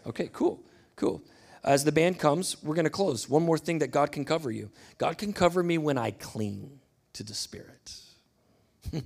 Okay, 0.07 0.31
cool, 0.33 0.63
cool. 0.97 1.23
As 1.65 1.85
the 1.85 1.93
band 1.93 2.19
comes, 2.19 2.63
we're 2.63 2.75
going 2.75 2.85
to 2.85 2.91
close. 2.91 3.29
One 3.29 3.43
more 3.43 3.59
thing 3.59 3.81
that 3.81 3.89
God 3.89 4.13
can 4.13 4.25
cover 4.25 4.51
you 4.51 4.71
God 4.99 5.19
can 5.19 5.33
cover 5.33 5.63
me 5.63 5.79
when 5.79 5.99
I 5.99 6.13
cling 6.13 6.81
to 7.15 7.23
the 7.23 7.35
Spirit. 7.35 7.93
he 8.93 9.03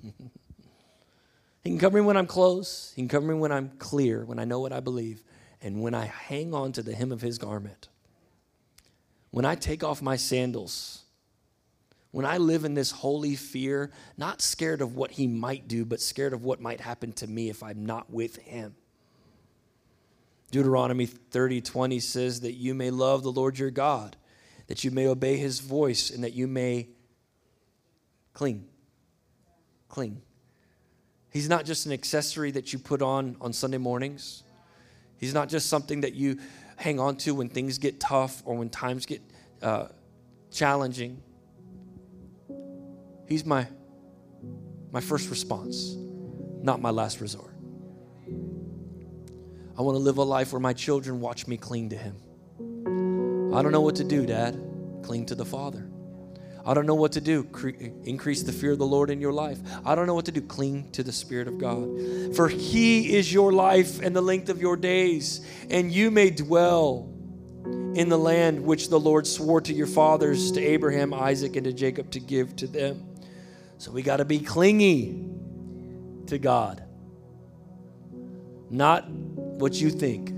can 1.65 1.79
cover 1.79 1.97
me 1.97 2.03
when 2.03 2.17
I'm 2.17 2.27
close, 2.27 2.93
He 2.95 3.03
can 3.03 3.09
cover 3.09 3.27
me 3.27 3.35
when 3.35 3.53
I'm 3.53 3.71
clear, 3.79 4.25
when 4.25 4.39
I 4.39 4.45
know 4.45 4.61
what 4.61 4.73
I 4.73 4.81
believe 4.81 5.23
and 5.63 5.81
when 5.81 5.95
I 5.95 6.07
hang 6.07 6.55
on 6.55 6.73
to 6.73 6.83
the 6.83 6.95
hem 6.95 7.13
of 7.13 7.21
his 7.21 7.39
garment, 7.39 7.89
when 9.31 9.45
I 9.45 9.55
take 9.55 9.85
off 9.85 10.03
my 10.03 10.17
sandals, 10.17 11.03
when 12.11 12.27
I 12.27 12.37
live 12.37 12.65
in 12.65 12.75
this 12.75 12.91
holy 12.91 13.37
fear, 13.37 13.91
not 14.19 14.43
scared 14.43 14.83
of 14.83 14.97
what 14.97 15.13
he 15.13 15.27
might 15.27 15.69
do, 15.69 15.85
but 15.85 16.01
scared 16.01 16.35
of 16.35 16.45
what 16.45 16.61
might 16.61 16.81
happen 16.81 17.13
to 17.15 17.27
me 17.27 17.49
if 17.49 17.63
I'm 17.63 17.87
not 17.87 18.13
with 18.13 18.37
him. 18.37 18.75
Deuteronomy 20.53 21.07
30 21.07 21.63
20 21.63 21.99
says 21.99 22.41
that 22.43 22.53
you 22.53 22.75
may 22.75 22.91
love 22.91 23.23
the 23.23 23.33
Lord 23.33 23.59
your 23.59 23.71
God, 23.71 24.17
that 24.69 24.85
you 24.85 24.91
may 24.91 25.07
obey 25.09 25.39
his 25.39 25.61
voice, 25.61 26.11
and 26.11 26.23
that 26.23 26.35
you 26.35 26.47
may 26.47 26.91
cling. 28.35 28.67
Cling. 29.89 30.21
He's 31.31 31.49
not 31.49 31.65
just 31.65 31.87
an 31.87 31.93
accessory 31.93 32.51
that 32.51 32.73
you 32.73 32.79
put 32.79 33.01
on 33.01 33.37
on 33.41 33.55
Sunday 33.55 33.79
mornings. 33.79 34.43
He's 35.17 35.33
not 35.33 35.49
just 35.49 35.71
something 35.71 36.03
that 36.03 36.15
you 36.15 36.39
hang 36.77 37.01
on 37.01 37.17
to 37.17 37.35
when 37.35 37.49
things 37.49 37.79
get 37.79 37.99
tough 37.99 38.43
or 38.45 38.55
when 38.55 38.69
times 38.69 39.07
get 39.07 39.23
uh, 39.63 39.87
challenging. 40.51 41.23
He's 43.27 43.47
my, 43.47 43.67
my 44.91 45.01
first 45.01 45.31
response, 45.31 45.97
not 46.61 46.83
my 46.83 46.91
last 46.91 47.23
resort. 47.23 47.52
I 49.77 49.83
want 49.83 49.95
to 49.97 50.01
live 50.01 50.19
a 50.19 50.23
life 50.23 50.53
where 50.53 50.61
my 50.61 50.73
children 50.73 51.21
watch 51.21 51.47
me 51.47 51.57
cling 51.57 51.91
to 51.91 51.97
Him. 51.97 52.17
I 53.55 53.63
don't 53.63 53.73
know 53.73 53.81
what 53.81 53.97
to 53.97 54.05
do, 54.05 54.27
Dad. 54.27 54.61
Cling 55.03 55.27
to 55.27 55.35
the 55.35 55.45
Father. 55.45 55.89
I 56.65 56.75
don't 56.75 56.87
know 56.87 56.95
what 56.95 57.13
to 57.13 57.21
do. 57.21 57.45
Cre- 57.45 57.71
increase 58.05 58.43
the 58.43 58.53
fear 58.53 58.73
of 58.73 58.79
the 58.79 58.87
Lord 58.87 59.11
in 59.11 59.21
your 59.21 59.33
life. 59.33 59.59
I 59.85 59.95
don't 59.95 60.07
know 60.07 60.15
what 60.15 60.27
to 60.27 60.33
do. 60.33 60.41
Cling 60.41 60.91
to 60.93 61.03
the 61.03 61.13
Spirit 61.13 61.49
of 61.49 61.59
God. 61.59 62.37
For 62.37 62.49
He 62.49 63.17
is 63.17 63.33
your 63.33 63.53
life 63.53 64.01
and 64.01 64.15
the 64.15 64.21
length 64.21 64.49
of 64.49 64.61
your 64.61 64.77
days, 64.77 65.45
and 65.71 65.91
you 65.91 66.11
may 66.11 66.31
dwell 66.31 67.09
in 67.95 68.09
the 68.09 68.19
land 68.19 68.65
which 68.65 68.89
the 68.89 68.99
Lord 69.01 69.27
swore 69.27 69.61
to 69.63 69.73
your 69.73 69.87
fathers, 69.87 70.53
to 70.53 70.61
Abraham, 70.61 71.13
Isaac, 71.13 71.57
and 71.57 71.65
to 71.65 71.73
Jacob 71.73 72.11
to 72.13 72.21
give 72.21 72.57
to 72.57 72.67
them. 72.67 73.07
So 73.79 73.91
we 73.91 74.03
got 74.03 74.19
to 74.19 74.25
be 74.25 74.39
clingy 74.39 75.25
to 76.27 76.39
God, 76.39 76.83
not 78.71 79.09
what 79.63 79.81
you 79.81 79.89
think. 79.91 80.29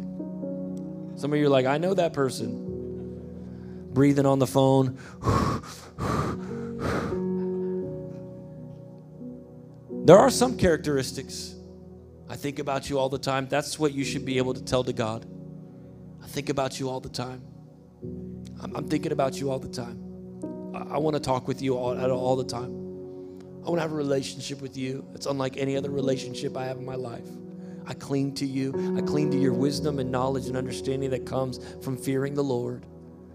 Some 1.19 1.33
of 1.33 1.39
you 1.39 1.47
are 1.47 1.49
like, 1.49 1.67
I 1.67 1.79
know 1.79 1.95
that 1.95 2.13
person. 2.13 3.91
Breathing 3.93 4.27
on 4.27 4.39
the 4.39 4.47
phone. 4.47 4.99
There 10.05 10.19
are 10.19 10.29
some 10.29 10.59
characteristics. 10.59 11.55
I 12.29 12.37
think 12.37 12.59
about 12.59 12.91
you 12.91 12.99
all 12.99 13.09
the 13.09 13.19
time. 13.19 13.49
That's 13.49 13.79
what 13.79 13.95
you 13.95 14.05
should 14.05 14.27
be 14.27 14.37
able 14.37 14.53
to 14.53 14.63
tell 14.63 14.85
to 14.85 14.93
God. 14.93 15.25
I 16.23 16.27
think 16.27 16.51
about 16.51 16.79
you 16.79 16.91
all 16.91 17.01
the 17.01 17.09
time. 17.09 17.43
I'm, 18.61 18.87
thinking 18.89 19.13
about 19.13 19.41
you 19.41 19.51
all 19.51 19.59
the 19.59 19.69
time. 19.69 19.99
I, 20.75 20.97
I 20.97 20.99
want 20.99 21.15
to 21.15 21.21
talk 21.21 21.49
with 21.49 21.63
you 21.63 21.79
all, 21.79 21.99
all 22.13 22.37
the 22.37 22.45
time. 22.45 22.71
I 23.65 23.71
want 23.71 23.77
to 23.77 23.81
have 23.81 23.93
a 23.93 23.97
relationship 23.97 24.61
with 24.61 24.77
you. 24.77 25.07
It's 25.15 25.25
unlike 25.25 25.57
any 25.57 25.75
other 25.77 25.91
relationship 25.91 26.55
I 26.57 26.67
have 26.67 26.77
in 26.77 26.85
my 26.85 26.97
life. 26.97 27.27
I 27.87 27.95
cling 27.95 28.35
to 28.35 28.47
you. 28.47 28.95
I 28.97 29.03
cling 29.03 29.31
to 29.33 29.39
your 29.39 29.53
wisdom 29.53 29.99
and 29.99 30.11
knowledge 30.11 30.47
and 30.47 30.57
understanding 30.57 31.11
that 31.11 31.27
comes 31.27 31.61
from 31.83 31.97
fearing 31.97 32.35
the 32.35 32.45
Lord. 32.45 32.87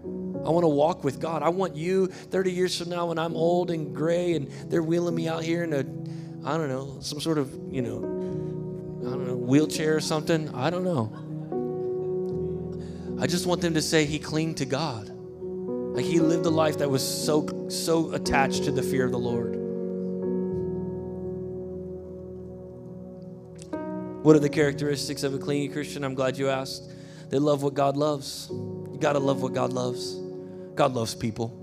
I 0.02 0.48
want 0.48 0.64
to 0.64 0.68
walk 0.68 1.04
with 1.04 1.20
God. 1.20 1.42
I 1.42 1.50
want 1.50 1.76
you 1.76 2.06
30 2.06 2.52
years 2.52 2.78
from 2.78 2.88
now 2.88 3.06
when 3.06 3.18
I'm 3.18 3.36
old 3.36 3.70
and 3.70 3.94
gray 3.94 4.34
and 4.34 4.50
they're 4.70 4.82
wheeling 4.82 5.14
me 5.14 5.28
out 5.28 5.44
here 5.44 5.62
in 5.62 5.72
a 5.74 5.84
I 6.42 6.56
don't 6.56 6.68
know, 6.68 6.96
some 7.00 7.20
sort 7.20 7.36
of, 7.36 7.52
you 7.70 7.82
know, 7.82 7.98
I 9.06 9.10
don't 9.10 9.26
know, 9.26 9.36
wheelchair 9.36 9.94
or 9.96 10.00
something. 10.00 10.54
I 10.54 10.70
don't 10.70 10.84
know. 10.84 11.12
I 13.20 13.26
just 13.26 13.44
want 13.44 13.60
them 13.60 13.74
to 13.74 13.82
say 13.82 14.06
he 14.06 14.18
clung 14.18 14.54
to 14.54 14.64
God. 14.64 15.10
Like 15.10 16.06
he 16.06 16.18
lived 16.20 16.46
a 16.46 16.50
life 16.50 16.78
that 16.78 16.88
was 16.88 17.06
so 17.06 17.46
so 17.68 18.12
attached 18.12 18.64
to 18.64 18.70
the 18.70 18.82
fear 18.82 19.04
of 19.04 19.12
the 19.12 19.18
Lord. 19.18 19.59
What 24.22 24.36
are 24.36 24.40
the 24.40 24.50
characteristics 24.50 25.22
of 25.22 25.32
a 25.32 25.38
clingy 25.38 25.68
Christian? 25.68 26.04
I'm 26.04 26.14
glad 26.14 26.36
you 26.36 26.50
asked. 26.50 26.90
They 27.30 27.38
love 27.38 27.62
what 27.62 27.72
God 27.72 27.96
loves. 27.96 28.48
You 28.50 28.98
got 29.00 29.14
to 29.14 29.18
love 29.18 29.40
what 29.40 29.54
God 29.54 29.72
loves. 29.72 30.16
God 30.74 30.92
loves 30.92 31.14
people. 31.14 31.56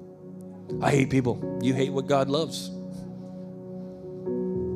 I 0.82 0.90
hate 0.90 1.12
people. 1.12 1.60
You 1.62 1.76
hate 1.76 1.92
what 1.92 2.08
God 2.08 2.30
loves. 2.30 2.72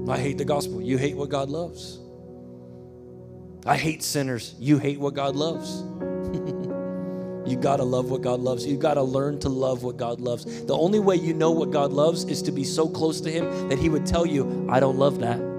I 0.08 0.20
hate 0.20 0.38
the 0.38 0.46
gospel. 0.46 0.80
You 0.80 0.98
hate 0.98 1.16
what 1.16 1.30
God 1.30 1.50
loves. 1.50 2.00
I 3.66 3.78
hate 3.78 4.04
sinners. 4.04 4.54
You 4.60 4.78
hate 4.78 5.00
what 5.00 5.16
God 5.16 5.36
loves. 5.36 5.82
you 7.50 7.58
got 7.60 7.78
to 7.78 7.84
love 7.84 8.12
what 8.12 8.22
God 8.22 8.42
loves. 8.42 8.64
You 8.64 8.78
got 8.78 8.94
to 8.96 9.04
learn 9.04 9.40
to 9.40 9.50
love 9.50 9.82
what 9.82 9.98
God 9.98 10.20
loves. 10.22 10.66
The 10.66 10.78
only 10.78 11.00
way 11.00 11.16
you 11.16 11.34
know 11.34 11.50
what 11.50 11.72
God 11.72 11.92
loves 11.92 12.26
is 12.26 12.44
to 12.44 12.52
be 12.52 12.64
so 12.64 12.88
close 12.88 13.22
to 13.22 13.32
Him 13.32 13.70
that 13.70 13.80
He 13.80 13.90
would 13.90 14.06
tell 14.06 14.26
you, 14.26 14.68
I 14.70 14.80
don't 14.80 14.98
love 14.98 15.20
that. 15.20 15.51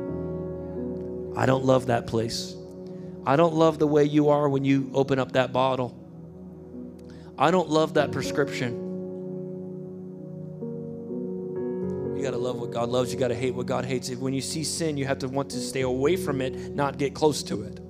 I 1.37 1.47
don't 1.47 1.65
love 1.65 1.87
that 1.87 2.07
place. 2.07 2.55
I 3.25 3.37
don't 3.37 3.55
love 3.55 3.79
the 3.79 3.87
way 3.87 4.05
you 4.05 4.29
are 4.31 4.49
when 4.49 4.65
you 4.65 4.91
open 4.95 5.19
up 5.19 5.33
that 5.33 5.53
bottle. 5.53 5.99
I 7.39 7.51
don't 7.51 7.69
love 7.69 7.95
that 7.95 8.13
prescription. 8.13 8.75
You 12.17 12.23
got 12.23 12.33
to 12.33 12.39
love 12.39 12.61
what 12.61 12.71
God 12.71 12.89
loves. 12.89 13.13
You 13.13 13.19
got 13.19 13.29
to 13.29 13.35
hate 13.35 13.55
what 13.55 13.67
God 13.67 13.85
hates. 13.85 14.11
When 14.11 14.35
you 14.35 14.41
see 14.41 14.63
sin, 14.65 14.97
you 14.97 15.07
have 15.07 15.19
to 15.21 15.29
want 15.29 15.51
to 15.51 15.61
stay 15.61 15.81
away 15.81 16.17
from 16.17 16.41
it, 16.41 16.75
not 16.75 16.99
get 16.99 17.15
close 17.15 17.43
to 17.45 17.63
it. 17.63 17.81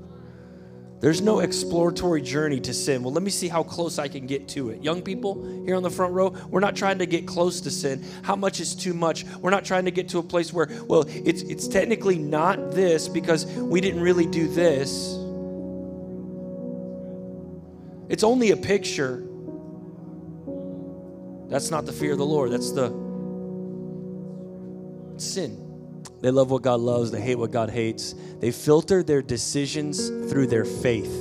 There's 1.03 1.21
no 1.21 1.41
exploratory 1.41 2.23
journey 2.23 2.61
to 2.61 2.73
sin. 2.73 3.03
Well, 3.03 3.13
let 3.13 3.25
me 3.25 3.31
see 3.33 3.49
how 3.49 3.65
close 3.65 3.99
I 3.99 4.07
can 4.07 4.25
get 4.25 4.47
to 4.51 4.71
it. 4.71 4.85
Young 4.85 5.03
people 5.03 5.65
here 5.65 5.75
on 5.75 5.83
the 5.83 5.91
front 5.91 6.15
row, 6.15 6.33
we're 6.49 6.61
not 6.61 6.77
trying 6.77 6.99
to 6.99 7.07
get 7.07 7.27
close 7.27 7.61
to 7.63 7.73
sin. 7.73 8.05
How 8.23 8.37
much 8.37 8.61
is 8.61 8.77
too 8.77 8.95
much? 8.95 9.25
We're 9.41 9.51
not 9.51 9.65
trying 9.65 9.85
to 9.87 9.91
get 9.91 10.09
to 10.11 10.19
a 10.19 10.23
place 10.23 10.53
where, 10.53 10.69
well, 10.87 11.05
it's 11.09 11.43
it's 11.43 11.67
technically 11.67 12.19
not 12.19 12.71
this 12.71 13.09
because 13.09 13.47
we 13.47 13.81
didn't 13.81 14.01
really 14.01 14.27
do 14.27 14.47
this. 14.47 15.19
It's 18.09 18.23
only 18.23 18.53
a 18.53 18.57
picture. 18.57 19.27
That's 21.49 21.73
not 21.73 21.85
the 21.85 21.93
fear 21.93 22.13
of 22.13 22.19
the 22.19 22.27
Lord. 22.27 22.53
That's 22.53 22.71
the 22.71 22.91
sin. 25.17 25.62
They 26.23 26.31
love 26.31 26.53
what 26.53 26.63
God 26.63 26.81
loves, 26.81 27.11
they 27.11 27.21
hate 27.21 27.35
what 27.35 27.51
God 27.51 27.69
hates. 27.69 28.15
They 28.39 28.53
filter 28.53 29.03
their 29.03 29.23
decisions 29.23 30.09
through 30.31 30.47
their 30.47 30.65
faith. 30.65 31.13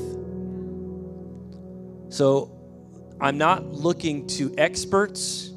So 2.10 2.52
I'm 3.20 3.38
not 3.38 3.66
looking 3.66 4.28
to 4.28 4.54
experts 4.58 5.52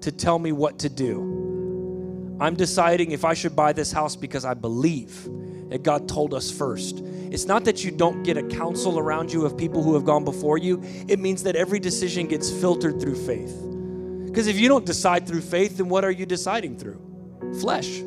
to 0.00 0.10
tell 0.10 0.38
me 0.38 0.52
what 0.52 0.78
to 0.80 0.88
do. 0.88 2.36
I'm 2.40 2.54
deciding 2.54 3.10
if 3.10 3.24
I 3.24 3.34
should 3.34 3.54
buy 3.54 3.72
this 3.72 3.92
house 3.92 4.16
because 4.16 4.44
I 4.44 4.54
believe 4.54 5.28
that 5.68 5.82
God 5.82 6.08
told 6.08 6.32
us 6.32 6.50
first. 6.50 7.00
It's 7.00 7.44
not 7.44 7.64
that 7.64 7.84
you 7.84 7.90
don't 7.90 8.22
get 8.22 8.36
a 8.36 8.42
counsel 8.42 8.98
around 8.98 9.32
you 9.32 9.44
of 9.44 9.58
people 9.58 9.82
who 9.82 9.94
have 9.94 10.04
gone 10.04 10.24
before 10.24 10.58
you, 10.58 10.82
it 11.08 11.18
means 11.18 11.42
that 11.42 11.56
every 11.56 11.80
decision 11.80 12.28
gets 12.28 12.50
filtered 12.50 13.00
through 13.00 13.16
faith. 13.26 13.54
Because 14.26 14.46
if 14.46 14.58
you 14.58 14.68
don't 14.68 14.86
decide 14.86 15.26
through 15.26 15.40
faith, 15.40 15.78
then 15.78 15.88
what 15.88 16.04
are 16.04 16.10
you 16.10 16.24
deciding 16.24 16.78
through? 16.78 17.00
Flesh. 17.60 18.02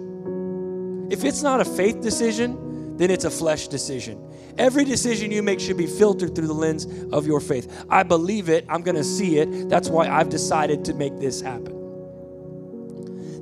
If 1.09 1.23
it's 1.23 1.41
not 1.41 1.61
a 1.61 1.65
faith 1.65 2.01
decision, 2.01 2.97
then 2.97 3.09
it's 3.09 3.25
a 3.25 3.31
flesh 3.31 3.67
decision. 3.67 4.25
Every 4.57 4.83
decision 4.83 5.31
you 5.31 5.41
make 5.41 5.59
should 5.59 5.77
be 5.77 5.87
filtered 5.87 6.35
through 6.35 6.47
the 6.47 6.53
lens 6.53 6.85
of 7.13 7.25
your 7.25 7.39
faith. 7.39 7.85
I 7.89 8.03
believe 8.03 8.49
it, 8.49 8.65
I'm 8.67 8.81
going 8.81 8.97
to 8.97 9.03
see 9.03 9.37
it. 9.37 9.69
That's 9.69 9.89
why 9.89 10.09
I've 10.09 10.29
decided 10.29 10.83
to 10.85 10.93
make 10.93 11.17
this 11.19 11.39
happen. 11.39 11.79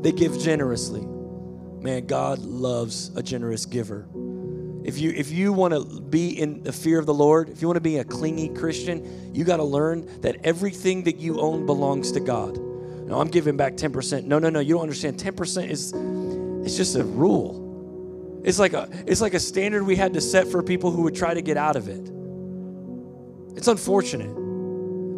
They 0.02 0.12
give 0.12 0.40
generously. 0.40 1.02
Man, 1.02 2.06
God 2.06 2.40
loves 2.40 3.12
a 3.16 3.24
generous 3.24 3.66
giver. 3.66 4.08
If 4.84 5.00
you 5.00 5.12
if 5.12 5.32
you 5.32 5.52
want 5.52 5.74
to 5.74 6.02
be 6.02 6.40
in 6.40 6.64
the 6.64 6.72
fear 6.72 7.00
of 7.00 7.06
the 7.06 7.14
Lord, 7.14 7.50
if 7.50 7.62
you 7.62 7.68
want 7.68 7.78
to 7.78 7.82
be 7.82 7.98
a 7.98 8.04
clingy 8.04 8.50
Christian, 8.50 9.34
you 9.34 9.44
got 9.44 9.58
to 9.58 9.64
learn 9.64 10.22
that 10.22 10.38
everything 10.46 11.04
that 11.04 11.18
you 11.18 11.42
own 11.42 11.66
belongs 11.66 12.12
to 12.14 12.20
God. 12.20 12.58
No, 12.58 13.20
I'm 13.20 13.28
giving 13.28 13.58
back 13.58 13.74
10%. 13.74 14.26
No, 14.26 14.38
no, 14.38 14.50
no, 14.50 14.60
you 14.60 14.76
don't 14.76 14.84
understand. 14.84 15.18
10% 15.18 15.70
is 15.70 15.94
it's 16.68 16.76
just 16.76 16.98
a 16.98 17.04
rule. 17.06 18.42
It's 18.44 18.60
like 18.60 18.74
a 18.74 18.90
it's 19.08 19.22
like 19.22 19.34
a 19.34 19.40
standard 19.40 19.84
we 19.84 19.96
had 19.96 20.14
to 20.16 20.22
set 20.22 20.48
for 20.48 20.62
people 20.62 20.92
who 20.92 21.04
would 21.04 21.16
try 21.16 21.34
to 21.34 21.42
get 21.42 21.56
out 21.56 21.78
of 21.78 21.88
it. 21.88 22.12
It's 23.56 23.70
unfortunate. 23.70 24.30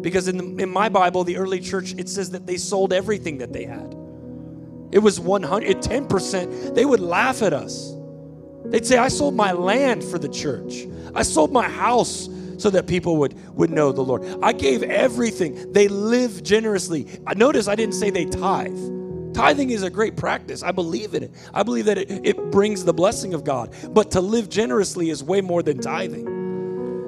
Because 0.00 0.28
in, 0.28 0.38
the, 0.38 0.62
in 0.62 0.70
my 0.70 0.88
Bible, 0.88 1.24
the 1.24 1.36
early 1.36 1.60
church, 1.60 1.94
it 1.98 2.08
says 2.08 2.30
that 2.30 2.46
they 2.46 2.56
sold 2.56 2.92
everything 2.92 3.38
that 3.38 3.52
they 3.52 3.64
had. 3.64 3.94
It 4.92 5.00
was 5.00 5.20
100, 5.20 5.78
10%. 5.78 6.74
They 6.74 6.86
would 6.86 7.00
laugh 7.00 7.42
at 7.42 7.52
us. 7.52 7.92
They'd 8.66 8.86
say, 8.86 8.96
I 8.96 9.08
sold 9.08 9.34
my 9.34 9.52
land 9.52 10.02
for 10.02 10.18
the 10.18 10.28
church. 10.28 10.86
I 11.14 11.22
sold 11.22 11.52
my 11.52 11.68
house 11.68 12.30
so 12.56 12.70
that 12.70 12.86
people 12.86 13.18
would, 13.18 13.34
would 13.56 13.70
know 13.70 13.92
the 13.92 14.02
Lord. 14.02 14.24
I 14.42 14.52
gave 14.52 14.82
everything. 14.84 15.72
They 15.72 15.88
live 15.88 16.42
generously. 16.42 17.06
Notice 17.36 17.68
I 17.68 17.74
didn't 17.74 17.94
say 17.94 18.08
they 18.08 18.24
tithe. 18.24 18.99
Tithing 19.32 19.70
is 19.70 19.82
a 19.82 19.90
great 19.90 20.16
practice. 20.16 20.62
I 20.62 20.72
believe 20.72 21.14
in 21.14 21.22
it. 21.22 21.30
I 21.54 21.62
believe 21.62 21.84
that 21.86 21.98
it, 21.98 22.26
it 22.26 22.50
brings 22.50 22.84
the 22.84 22.92
blessing 22.92 23.34
of 23.34 23.44
God. 23.44 23.74
But 23.90 24.10
to 24.12 24.20
live 24.20 24.48
generously 24.48 25.10
is 25.10 25.22
way 25.22 25.40
more 25.40 25.62
than 25.62 25.78
tithing. 25.78 26.26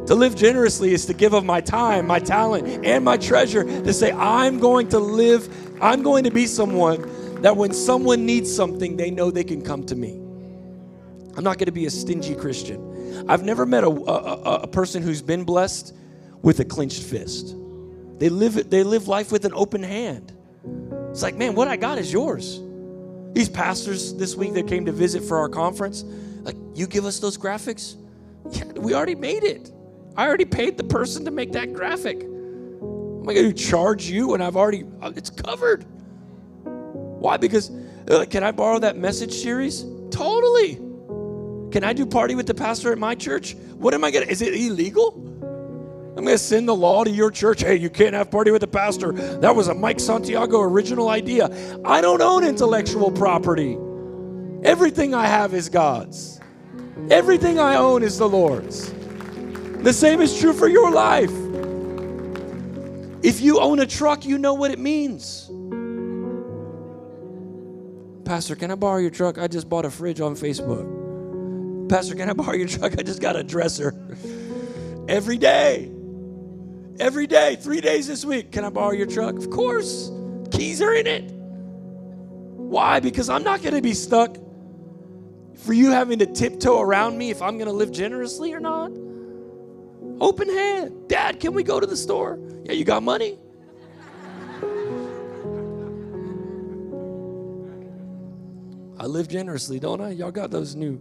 To 0.06 0.14
live 0.14 0.34
generously 0.34 0.92
is 0.92 1.06
to 1.06 1.14
give 1.14 1.32
of 1.32 1.44
my 1.44 1.60
time, 1.60 2.06
my 2.06 2.18
talent, 2.18 2.84
and 2.84 3.04
my 3.04 3.16
treasure 3.16 3.64
to 3.64 3.92
say, 3.92 4.12
I'm 4.12 4.58
going 4.58 4.88
to 4.88 4.98
live, 4.98 5.48
I'm 5.80 6.02
going 6.02 6.24
to 6.24 6.30
be 6.30 6.46
someone 6.46 7.40
that 7.42 7.56
when 7.56 7.72
someone 7.72 8.26
needs 8.26 8.52
something, 8.52 8.96
they 8.96 9.10
know 9.10 9.30
they 9.30 9.44
can 9.44 9.62
come 9.62 9.84
to 9.86 9.96
me. 9.96 10.14
I'm 11.36 11.44
not 11.44 11.58
going 11.58 11.66
to 11.66 11.72
be 11.72 11.86
a 11.86 11.90
stingy 11.90 12.34
Christian. 12.34 13.24
I've 13.28 13.42
never 13.42 13.64
met 13.64 13.84
a, 13.84 13.88
a, 13.88 14.54
a 14.62 14.66
person 14.66 15.02
who's 15.02 15.22
been 15.22 15.44
blessed 15.44 15.94
with 16.42 16.60
a 16.60 16.64
clenched 16.64 17.02
fist. 17.02 17.54
They 18.18 18.28
live, 18.28 18.70
they 18.70 18.82
live 18.82 19.08
life 19.08 19.32
with 19.32 19.44
an 19.44 19.52
open 19.54 19.82
hand. 19.82 20.32
It's 21.12 21.22
like, 21.22 21.36
man, 21.36 21.54
what 21.54 21.68
I 21.68 21.76
got 21.76 21.98
is 21.98 22.10
yours. 22.10 22.58
These 23.34 23.50
pastors 23.50 24.14
this 24.14 24.34
week 24.34 24.54
that 24.54 24.66
came 24.66 24.86
to 24.86 24.92
visit 24.92 25.22
for 25.22 25.36
our 25.36 25.48
conference, 25.50 26.04
like, 26.40 26.56
you 26.74 26.86
give 26.86 27.04
us 27.04 27.18
those 27.18 27.36
graphics? 27.36 27.96
Yeah, 28.50 28.64
we 28.76 28.94
already 28.94 29.14
made 29.14 29.44
it. 29.44 29.70
I 30.16 30.26
already 30.26 30.46
paid 30.46 30.78
the 30.78 30.84
person 30.84 31.26
to 31.26 31.30
make 31.30 31.52
that 31.52 31.74
graphic. 31.74 32.22
Am 32.22 33.28
I 33.28 33.34
going 33.34 33.46
to 33.46 33.52
charge 33.52 34.06
you 34.06 34.28
when 34.28 34.40
I've 34.40 34.56
already, 34.56 34.84
uh, 35.02 35.12
it's 35.14 35.28
covered? 35.28 35.84
Why? 36.64 37.36
Because, 37.36 37.70
uh, 38.10 38.24
can 38.28 38.42
I 38.42 38.50
borrow 38.50 38.78
that 38.78 38.96
message 38.96 39.34
series? 39.34 39.84
Totally. 40.10 40.76
Can 41.72 41.84
I 41.84 41.92
do 41.92 42.06
party 42.06 42.34
with 42.34 42.46
the 42.46 42.54
pastor 42.54 42.90
at 42.90 42.98
my 42.98 43.14
church? 43.14 43.54
What 43.76 43.92
am 43.92 44.02
I 44.02 44.10
going 44.10 44.24
to, 44.24 44.32
is 44.32 44.40
it 44.40 44.54
illegal? 44.54 45.12
I'm 46.14 46.24
going 46.24 46.36
to 46.36 46.38
send 46.38 46.68
the 46.68 46.74
law 46.74 47.04
to 47.04 47.10
your 47.10 47.30
church. 47.30 47.62
Hey, 47.62 47.76
you 47.76 47.88
can't 47.88 48.14
have 48.14 48.30
party 48.30 48.50
with 48.50 48.60
the 48.60 48.66
pastor. 48.66 49.12
That 49.12 49.56
was 49.56 49.68
a 49.68 49.74
Mike 49.74 49.98
Santiago 49.98 50.60
original 50.60 51.08
idea. 51.08 51.48
I 51.86 52.02
don't 52.02 52.20
own 52.20 52.44
intellectual 52.44 53.10
property. 53.10 53.78
Everything 54.62 55.14
I 55.14 55.26
have 55.26 55.54
is 55.54 55.70
God's. 55.70 56.38
Everything 57.10 57.58
I 57.58 57.76
own 57.76 58.02
is 58.02 58.18
the 58.18 58.28
Lord's. 58.28 58.92
The 59.82 59.92
same 59.92 60.20
is 60.20 60.38
true 60.38 60.52
for 60.52 60.68
your 60.68 60.90
life. 60.90 61.32
If 63.22 63.40
you 63.40 63.58
own 63.58 63.80
a 63.80 63.86
truck, 63.86 64.26
you 64.26 64.36
know 64.36 64.52
what 64.52 64.70
it 64.70 64.78
means. 64.78 65.50
Pastor, 68.26 68.54
can 68.54 68.70
I 68.70 68.74
borrow 68.74 68.98
your 68.98 69.10
truck? 69.10 69.38
I 69.38 69.48
just 69.48 69.68
bought 69.68 69.86
a 69.86 69.90
fridge 69.90 70.20
on 70.20 70.34
Facebook. 70.34 71.88
Pastor, 71.88 72.14
can 72.14 72.28
I 72.28 72.34
borrow 72.34 72.54
your 72.54 72.68
truck? 72.68 72.98
I 72.98 73.02
just 73.02 73.22
got 73.22 73.34
a 73.34 73.42
dresser. 73.42 73.94
Every 75.08 75.38
day. 75.38 75.91
Every 77.00 77.26
day, 77.26 77.56
three 77.56 77.80
days 77.80 78.06
this 78.06 78.24
week. 78.24 78.52
Can 78.52 78.64
I 78.64 78.70
borrow 78.70 78.92
your 78.92 79.06
truck? 79.06 79.36
Of 79.36 79.50
course. 79.50 80.10
Keys 80.50 80.82
are 80.82 80.94
in 80.94 81.06
it. 81.06 81.30
Why? 81.32 83.00
Because 83.00 83.28
I'm 83.28 83.42
not 83.42 83.62
going 83.62 83.74
to 83.74 83.82
be 83.82 83.94
stuck 83.94 84.36
for 85.56 85.72
you 85.72 85.90
having 85.90 86.18
to 86.18 86.26
tiptoe 86.26 86.80
around 86.80 87.16
me 87.16 87.30
if 87.30 87.40
I'm 87.40 87.56
going 87.56 87.68
to 87.68 87.72
live 87.72 87.92
generously 87.92 88.52
or 88.52 88.60
not. 88.60 88.92
Open 90.20 90.48
hand. 90.48 91.08
Dad, 91.08 91.40
can 91.40 91.54
we 91.54 91.62
go 91.62 91.80
to 91.80 91.86
the 91.86 91.96
store? 91.96 92.38
Yeah, 92.64 92.72
you 92.72 92.84
got 92.84 93.02
money? 93.02 93.38
I 98.98 99.06
live 99.06 99.28
generously, 99.28 99.80
don't 99.80 100.00
I? 100.00 100.10
Y'all 100.10 100.30
got 100.30 100.50
those 100.50 100.76
new 100.76 101.00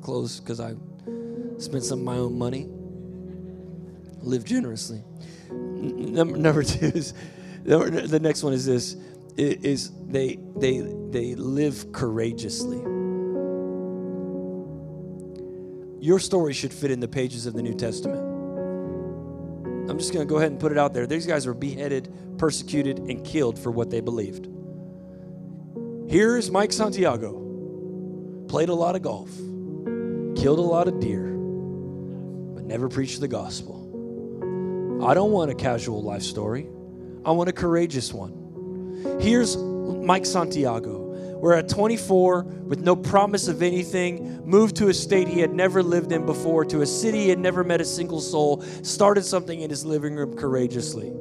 clothes 0.00 0.40
because 0.40 0.58
I 0.58 0.74
spent 1.58 1.84
some 1.84 1.98
of 1.98 2.04
my 2.04 2.16
own 2.16 2.38
money. 2.38 2.68
Live 4.22 4.44
generously. 4.44 5.02
Number, 5.82 6.36
number 6.36 6.62
two 6.62 6.86
is 6.86 7.14
the 7.64 8.20
next 8.22 8.42
one 8.42 8.52
is 8.52 8.66
this 8.66 8.96
is 9.36 9.90
they 10.06 10.38
they 10.56 10.80
they 11.10 11.34
live 11.34 11.92
courageously. 11.92 12.78
Your 16.00 16.18
story 16.18 16.52
should 16.52 16.72
fit 16.72 16.90
in 16.90 17.00
the 17.00 17.08
pages 17.08 17.46
of 17.46 17.54
the 17.54 17.62
New 17.62 17.74
Testament. 17.74 18.20
I'm 19.88 19.98
just 19.98 20.12
going 20.12 20.26
to 20.26 20.28
go 20.28 20.38
ahead 20.38 20.50
and 20.50 20.60
put 20.60 20.72
it 20.72 20.78
out 20.78 20.94
there. 20.94 21.06
These 21.06 21.26
guys 21.26 21.46
were 21.46 21.54
beheaded, 21.54 22.12
persecuted, 22.38 22.98
and 22.98 23.24
killed 23.24 23.58
for 23.58 23.70
what 23.70 23.90
they 23.90 24.00
believed. 24.00 24.48
Here's 26.08 26.50
Mike 26.50 26.72
Santiago. 26.72 27.40
Played 28.48 28.68
a 28.68 28.74
lot 28.74 28.96
of 28.96 29.02
golf, 29.02 29.30
killed 30.36 30.58
a 30.58 30.62
lot 30.62 30.88
of 30.88 31.00
deer, 31.00 31.28
but 32.54 32.64
never 32.64 32.88
preached 32.88 33.20
the 33.20 33.28
gospel. 33.28 33.81
I 35.04 35.14
don't 35.14 35.32
want 35.32 35.50
a 35.50 35.54
casual 35.54 36.00
life 36.00 36.22
story. 36.22 36.68
I 37.24 37.32
want 37.32 37.48
a 37.48 37.52
courageous 37.52 38.12
one. 38.12 39.18
Here's 39.20 39.56
Mike 39.56 40.24
Santiago. 40.24 41.00
We're 41.40 41.54
at 41.54 41.68
24 41.68 42.44
with 42.44 42.82
no 42.82 42.94
promise 42.94 43.48
of 43.48 43.62
anything, 43.62 44.46
moved 44.46 44.76
to 44.76 44.88
a 44.90 44.94
state 44.94 45.26
he 45.26 45.40
had 45.40 45.52
never 45.52 45.82
lived 45.82 46.12
in 46.12 46.24
before, 46.24 46.64
to 46.66 46.82
a 46.82 46.86
city 46.86 47.22
he 47.22 47.28
had 47.30 47.40
never 47.40 47.64
met 47.64 47.80
a 47.80 47.84
single 47.84 48.20
soul, 48.20 48.62
started 48.82 49.24
something 49.24 49.60
in 49.60 49.70
his 49.70 49.84
living 49.84 50.14
room 50.14 50.36
courageously. 50.36 51.12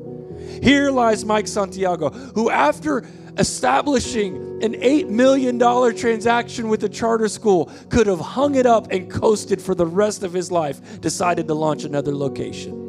Here 0.62 0.92
lies 0.92 1.26
Mike 1.26 1.48
Santiago, 1.48 2.10
who, 2.10 2.52
after 2.52 3.08
establishing 3.40 4.64
an 4.64 4.76
$8 4.76 5.10
million 5.10 5.58
transaction 5.96 6.70
with 6.70 6.84
a 6.84 6.90
charter 6.90 7.28
school, 7.28 7.72
could 7.90 8.06
have 8.06 8.20
hung 8.20 8.54
it 8.54 8.68
up 8.68 8.92
and 8.92 9.10
coasted 9.10 9.60
for 9.60 9.74
the 9.74 9.88
rest 9.88 10.22
of 10.22 10.34
his 10.34 10.52
life, 10.52 11.02
decided 11.02 11.48
to 11.48 11.56
launch 11.56 11.84
another 11.84 12.14
location. 12.14 12.81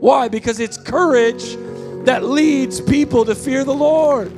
Why? 0.00 0.28
Because 0.28 0.60
it's 0.60 0.76
courage 0.76 1.56
that 2.04 2.24
leads 2.24 2.80
people 2.80 3.24
to 3.24 3.34
fear 3.34 3.64
the 3.64 3.74
Lord. 3.74 4.32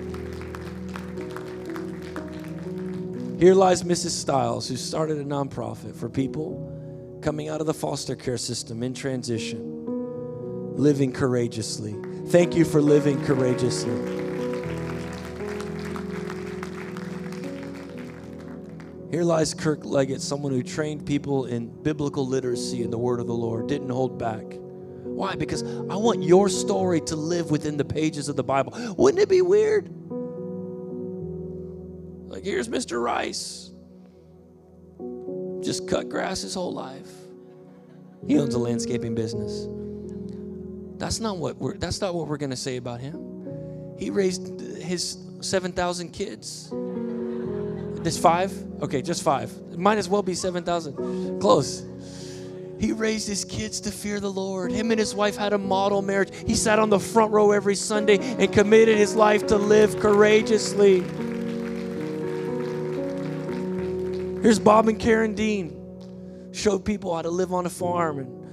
Here 3.39 3.55
lies 3.55 3.83
Mrs. 3.83 4.11
Stiles, 4.11 4.69
who 4.69 4.77
started 4.77 5.19
a 5.19 5.25
nonprofit 5.25 5.95
for 5.95 6.09
people 6.09 6.67
coming 7.23 7.49
out 7.49 7.61
of 7.61 7.67
the 7.67 7.75
foster 7.75 8.17
care 8.17 8.39
system 8.39 8.83
in 8.83 8.93
transition, 8.93 10.77
living 10.77 11.13
courageously. 11.13 11.95
Thank 12.27 12.55
you 12.55 12.65
for 12.65 12.81
living 12.83 13.23
courageously. 13.25 14.21
Here 19.11 19.25
lies 19.25 19.55
Kirk 19.55 19.85
Leggett, 19.85 20.21
someone 20.21 20.53
who 20.53 20.63
trained 20.63 21.05
people 21.05 21.47
in 21.47 21.67
biblical 21.83 22.27
literacy 22.27 22.83
and 22.83 22.93
the 22.93 22.99
word 22.99 23.21
of 23.21 23.27
the 23.27 23.35
Lord, 23.35 23.67
didn't 23.67 23.91
hold 23.91 24.19
back. 24.19 24.45
Why? 25.21 25.35
Because 25.35 25.63
I 25.63 25.97
want 25.97 26.23
your 26.23 26.49
story 26.49 27.03
to 27.03 27.15
live 27.15 27.51
within 27.51 27.77
the 27.77 27.85
pages 27.85 28.31
of 28.31 28.37
the 28.37 28.43
Bible. 28.43 28.73
Wouldn't 28.97 29.23
it 29.23 29.29
be 29.29 29.43
weird? 29.43 29.91
Like, 32.33 32.43
here's 32.43 32.71
Mr. 32.71 33.03
Rice. 33.05 33.71
Just 35.63 35.87
cut 35.87 36.09
grass 36.09 36.41
his 36.41 36.55
whole 36.55 36.73
life. 36.73 37.11
He 38.27 38.39
owns 38.39 38.55
a 38.55 38.59
landscaping 38.59 39.15
business. 39.15 39.69
That's 40.97 41.21
not 41.21 41.37
what 41.37 41.59
we're 41.59 41.77
that's 41.77 42.01
not 42.01 42.15
what 42.15 42.27
we're 42.27 42.39
going 42.39 42.49
to 42.49 42.57
say 42.57 42.79
about 42.79 43.01
him. 43.01 43.97
He 43.99 44.09
raised 44.09 44.59
his 44.81 45.19
7,000 45.43 46.13
kids. 46.13 46.71
This 48.03 48.17
5? 48.17 48.85
Okay, 48.85 49.03
just 49.03 49.23
5. 49.23 49.77
Might 49.77 49.99
as 49.99 50.09
well 50.09 50.23
be 50.23 50.35
7,000. 50.35 51.41
Close. 51.41 51.85
He 52.81 52.93
raised 52.93 53.29
his 53.29 53.45
kids 53.45 53.79
to 53.83 53.93
fear 53.93 54.21
the 54.21 54.33
Lord. 54.33 54.73
Him 54.73 54.91
and 54.91 54.99
his 54.99 55.15
wife 55.15 55.37
had 55.37 55.53
a 55.53 55.59
model 55.59 56.01
marriage. 56.01 56.31
He 56.47 56.55
sat 56.55 56.79
on 56.79 56.89
the 56.89 56.99
front 56.99 57.31
row 57.31 57.53
every 57.53 57.75
Sunday 57.75 58.17
and 58.19 58.51
committed 58.51 58.97
his 58.97 59.15
life 59.15 59.47
to 59.49 59.59
live 59.59 60.01
courageously. 60.01 61.01
Here's 64.43 64.59
Bob 64.59 64.89
and 64.89 64.99
Karen 64.99 65.35
Dean. 65.35 65.77
Showed 66.53 66.83
people 66.87 67.15
how 67.15 67.21
to 67.21 67.29
live 67.29 67.53
on 67.53 67.67
a 67.67 67.71
farm 67.71 68.19
and 68.19 68.47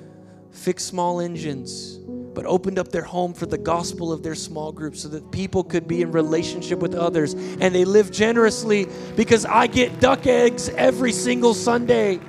fix 0.52 0.84
small 0.84 1.22
engines, 1.22 1.98
but 1.98 2.46
opened 2.46 2.80
up 2.80 2.90
their 2.90 3.04
home 3.04 3.34
for 3.34 3.46
the 3.46 3.58
gospel 3.58 4.12
of 4.12 4.24
their 4.24 4.36
small 4.36 4.74
group 4.74 4.98
so 4.98 5.08
that 5.08 5.32
people 5.32 5.64
could 5.64 5.88
be 5.88 6.02
in 6.02 6.12
relationship 6.12 6.80
with 6.80 6.96
others. 6.96 7.34
And 7.34 7.74
they 7.74 7.86
live 7.86 8.12
generously 8.12 8.88
because 9.16 9.46
I 9.46 9.68
get 9.68 10.02
duck 10.02 10.28
eggs 10.28 10.68
every 10.68 11.14
single 11.14 11.54
Sunday 11.54 12.20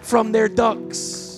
from 0.00 0.32
their 0.32 0.48
ducks. 0.48 1.31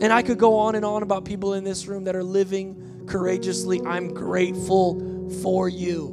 And 0.00 0.12
I 0.12 0.22
could 0.22 0.38
go 0.38 0.58
on 0.58 0.74
and 0.74 0.84
on 0.84 1.02
about 1.02 1.24
people 1.24 1.54
in 1.54 1.64
this 1.64 1.86
room 1.86 2.04
that 2.04 2.16
are 2.16 2.22
living 2.22 3.04
courageously. 3.06 3.80
I'm 3.86 4.12
grateful 4.12 5.30
for 5.42 5.68
you. 5.68 6.08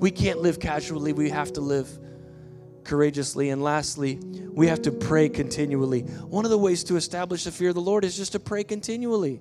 We 0.00 0.10
can't 0.10 0.40
live 0.40 0.58
casually, 0.60 1.12
we 1.12 1.30
have 1.30 1.52
to 1.54 1.60
live 1.60 1.88
courageously. 2.84 3.50
And 3.50 3.62
lastly, 3.62 4.18
we 4.50 4.66
have 4.68 4.82
to 4.82 4.90
pray 4.90 5.28
continually. 5.28 6.00
One 6.00 6.44
of 6.44 6.50
the 6.50 6.58
ways 6.58 6.84
to 6.84 6.96
establish 6.96 7.44
the 7.44 7.52
fear 7.52 7.68
of 7.68 7.74
the 7.74 7.80
Lord 7.80 8.04
is 8.04 8.16
just 8.16 8.32
to 8.32 8.40
pray 8.40 8.64
continually. 8.64 9.40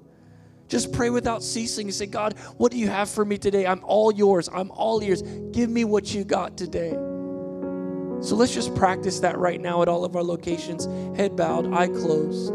Just 0.67 0.91
pray 0.91 1.09
without 1.09 1.41
ceasing 1.41 1.87
and 1.87 1.95
say, 1.95 2.05
God, 2.05 2.37
what 2.57 2.71
do 2.71 2.77
you 2.77 2.89
have 2.89 3.09
for 3.09 3.25
me 3.25 3.39
today? 3.39 3.65
I'm 3.65 3.83
all 3.83 4.11
yours. 4.11 4.49
I'm 4.53 4.69
all 4.69 5.01
ears. 5.01 5.23
Give 5.51 5.69
me 5.69 5.83
what 5.83 6.13
you 6.13 6.23
got 6.23 6.57
today. 6.57 6.91
So 8.21 8.35
let's 8.35 8.53
just 8.53 8.75
practice 8.75 9.21
that 9.21 9.37
right 9.37 9.59
now 9.59 9.81
at 9.81 9.87
all 9.87 10.05
of 10.05 10.15
our 10.15 10.23
locations. 10.23 10.85
Head 11.17 11.35
bowed, 11.35 11.73
eye 11.73 11.87
closed. 11.87 12.53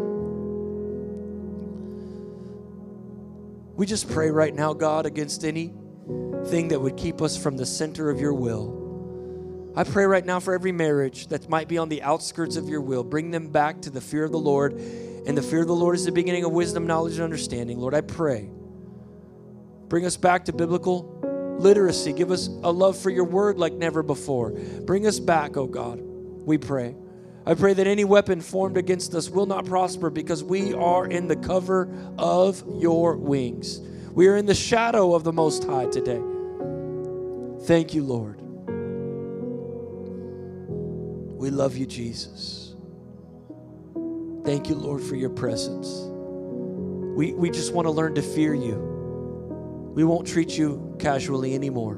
We 3.76 3.86
just 3.86 4.08
pray 4.08 4.30
right 4.30 4.54
now, 4.54 4.72
God, 4.72 5.04
against 5.04 5.44
anything 5.44 6.68
that 6.68 6.80
would 6.80 6.96
keep 6.96 7.20
us 7.20 7.36
from 7.36 7.56
the 7.56 7.66
center 7.66 8.08
of 8.08 8.20
your 8.20 8.34
will. 8.34 9.72
I 9.76 9.82
pray 9.82 10.04
right 10.04 10.24
now 10.24 10.38
for 10.38 10.54
every 10.54 10.70
marriage 10.70 11.26
that 11.28 11.48
might 11.48 11.66
be 11.66 11.78
on 11.78 11.88
the 11.88 12.02
outskirts 12.02 12.56
of 12.56 12.68
your 12.68 12.80
will. 12.80 13.02
Bring 13.02 13.32
them 13.32 13.48
back 13.48 13.82
to 13.82 13.90
the 13.90 14.00
fear 14.00 14.22
of 14.22 14.30
the 14.30 14.38
Lord. 14.38 14.74
And 14.74 15.36
the 15.36 15.42
fear 15.42 15.62
of 15.62 15.66
the 15.66 15.74
Lord 15.74 15.96
is 15.96 16.04
the 16.04 16.12
beginning 16.12 16.44
of 16.44 16.52
wisdom, 16.52 16.86
knowledge, 16.86 17.14
and 17.14 17.22
understanding. 17.22 17.80
Lord, 17.80 17.94
I 17.94 18.02
pray. 18.02 18.48
Bring 19.88 20.06
us 20.06 20.16
back 20.16 20.44
to 20.44 20.52
biblical 20.52 21.56
literacy. 21.58 22.12
Give 22.12 22.30
us 22.30 22.46
a 22.46 22.70
love 22.70 22.96
for 22.96 23.10
your 23.10 23.24
word 23.24 23.58
like 23.58 23.72
never 23.72 24.04
before. 24.04 24.50
Bring 24.82 25.06
us 25.06 25.18
back, 25.18 25.56
oh 25.56 25.66
God. 25.66 26.00
We 26.00 26.58
pray. 26.58 26.94
I 27.46 27.54
pray 27.54 27.74
that 27.74 27.86
any 27.86 28.04
weapon 28.04 28.40
formed 28.40 28.78
against 28.78 29.14
us 29.14 29.28
will 29.28 29.44
not 29.44 29.66
prosper 29.66 30.08
because 30.08 30.42
we 30.42 30.72
are 30.72 31.06
in 31.06 31.28
the 31.28 31.36
cover 31.36 31.94
of 32.18 32.62
your 32.80 33.16
wings. 33.16 33.80
We 34.12 34.28
are 34.28 34.36
in 34.36 34.46
the 34.46 34.54
shadow 34.54 35.14
of 35.14 35.24
the 35.24 35.32
Most 35.32 35.64
High 35.64 35.86
today. 35.86 36.22
Thank 37.66 37.92
you, 37.92 38.02
Lord. 38.02 38.40
We 41.38 41.50
love 41.50 41.76
you, 41.76 41.84
Jesus. 41.84 42.74
Thank 44.44 44.70
you, 44.70 44.74
Lord, 44.74 45.02
for 45.02 45.16
your 45.16 45.30
presence. 45.30 45.88
We, 47.16 47.34
we 47.34 47.50
just 47.50 47.74
want 47.74 47.86
to 47.86 47.90
learn 47.90 48.14
to 48.14 48.22
fear 48.22 48.54
you. 48.54 48.76
We 49.94 50.04
won't 50.04 50.26
treat 50.26 50.56
you 50.56 50.96
casually 50.98 51.54
anymore. 51.54 51.96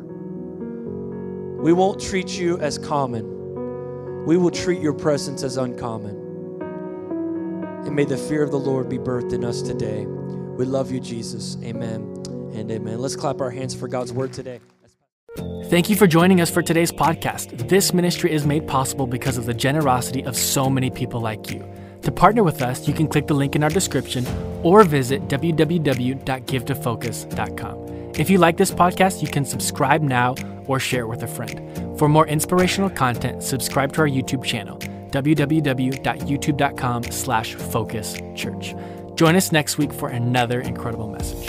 We 1.62 1.72
won't 1.72 2.00
treat 2.00 2.36
you 2.36 2.58
as 2.58 2.78
common. 2.78 3.35
We 4.26 4.36
will 4.36 4.50
treat 4.50 4.82
your 4.82 4.92
presence 4.92 5.42
as 5.44 5.56
uncommon. 5.56 6.16
And 7.86 7.94
may 7.94 8.04
the 8.04 8.18
fear 8.18 8.42
of 8.42 8.50
the 8.50 8.58
Lord 8.58 8.88
be 8.88 8.98
birthed 8.98 9.32
in 9.32 9.44
us 9.44 9.62
today. 9.62 10.04
We 10.04 10.64
love 10.64 10.90
you, 10.90 10.98
Jesus. 10.98 11.56
Amen 11.62 12.02
and 12.52 12.68
amen. 12.70 12.98
Let's 12.98 13.14
clap 13.14 13.40
our 13.40 13.50
hands 13.50 13.72
for 13.72 13.86
God's 13.86 14.12
word 14.12 14.32
today. 14.32 14.58
Thank 15.66 15.88
you 15.88 15.94
for 15.94 16.08
joining 16.08 16.40
us 16.40 16.50
for 16.50 16.60
today's 16.60 16.90
podcast. 16.90 17.68
This 17.68 17.94
ministry 17.94 18.32
is 18.32 18.44
made 18.46 18.66
possible 18.66 19.06
because 19.06 19.38
of 19.38 19.46
the 19.46 19.54
generosity 19.54 20.24
of 20.24 20.36
so 20.36 20.68
many 20.68 20.90
people 20.90 21.20
like 21.20 21.48
you. 21.50 21.64
To 22.02 22.10
partner 22.10 22.42
with 22.42 22.62
us, 22.62 22.88
you 22.88 22.94
can 22.94 23.06
click 23.06 23.28
the 23.28 23.34
link 23.34 23.54
in 23.54 23.62
our 23.62 23.70
description 23.70 24.26
or 24.64 24.82
visit 24.82 25.28
www.givetofocus.com. 25.28 27.95
If 28.18 28.30
you 28.30 28.38
like 28.38 28.56
this 28.56 28.70
podcast, 28.70 29.20
you 29.20 29.28
can 29.28 29.44
subscribe 29.44 30.00
now 30.00 30.34
or 30.66 30.80
share 30.80 31.02
it 31.02 31.08
with 31.08 31.22
a 31.22 31.26
friend. 31.26 31.98
For 31.98 32.08
more 32.08 32.26
inspirational 32.26 32.88
content, 32.88 33.42
subscribe 33.42 33.92
to 33.94 34.00
our 34.00 34.08
YouTube 34.08 34.42
channel, 34.42 34.78
www.youtube.com 35.10 37.02
slash 37.04 37.54
focus 37.54 38.16
church. 38.34 38.74
Join 39.16 39.36
us 39.36 39.52
next 39.52 39.76
week 39.76 39.92
for 39.92 40.08
another 40.08 40.60
incredible 40.60 41.08
message. 41.08 41.48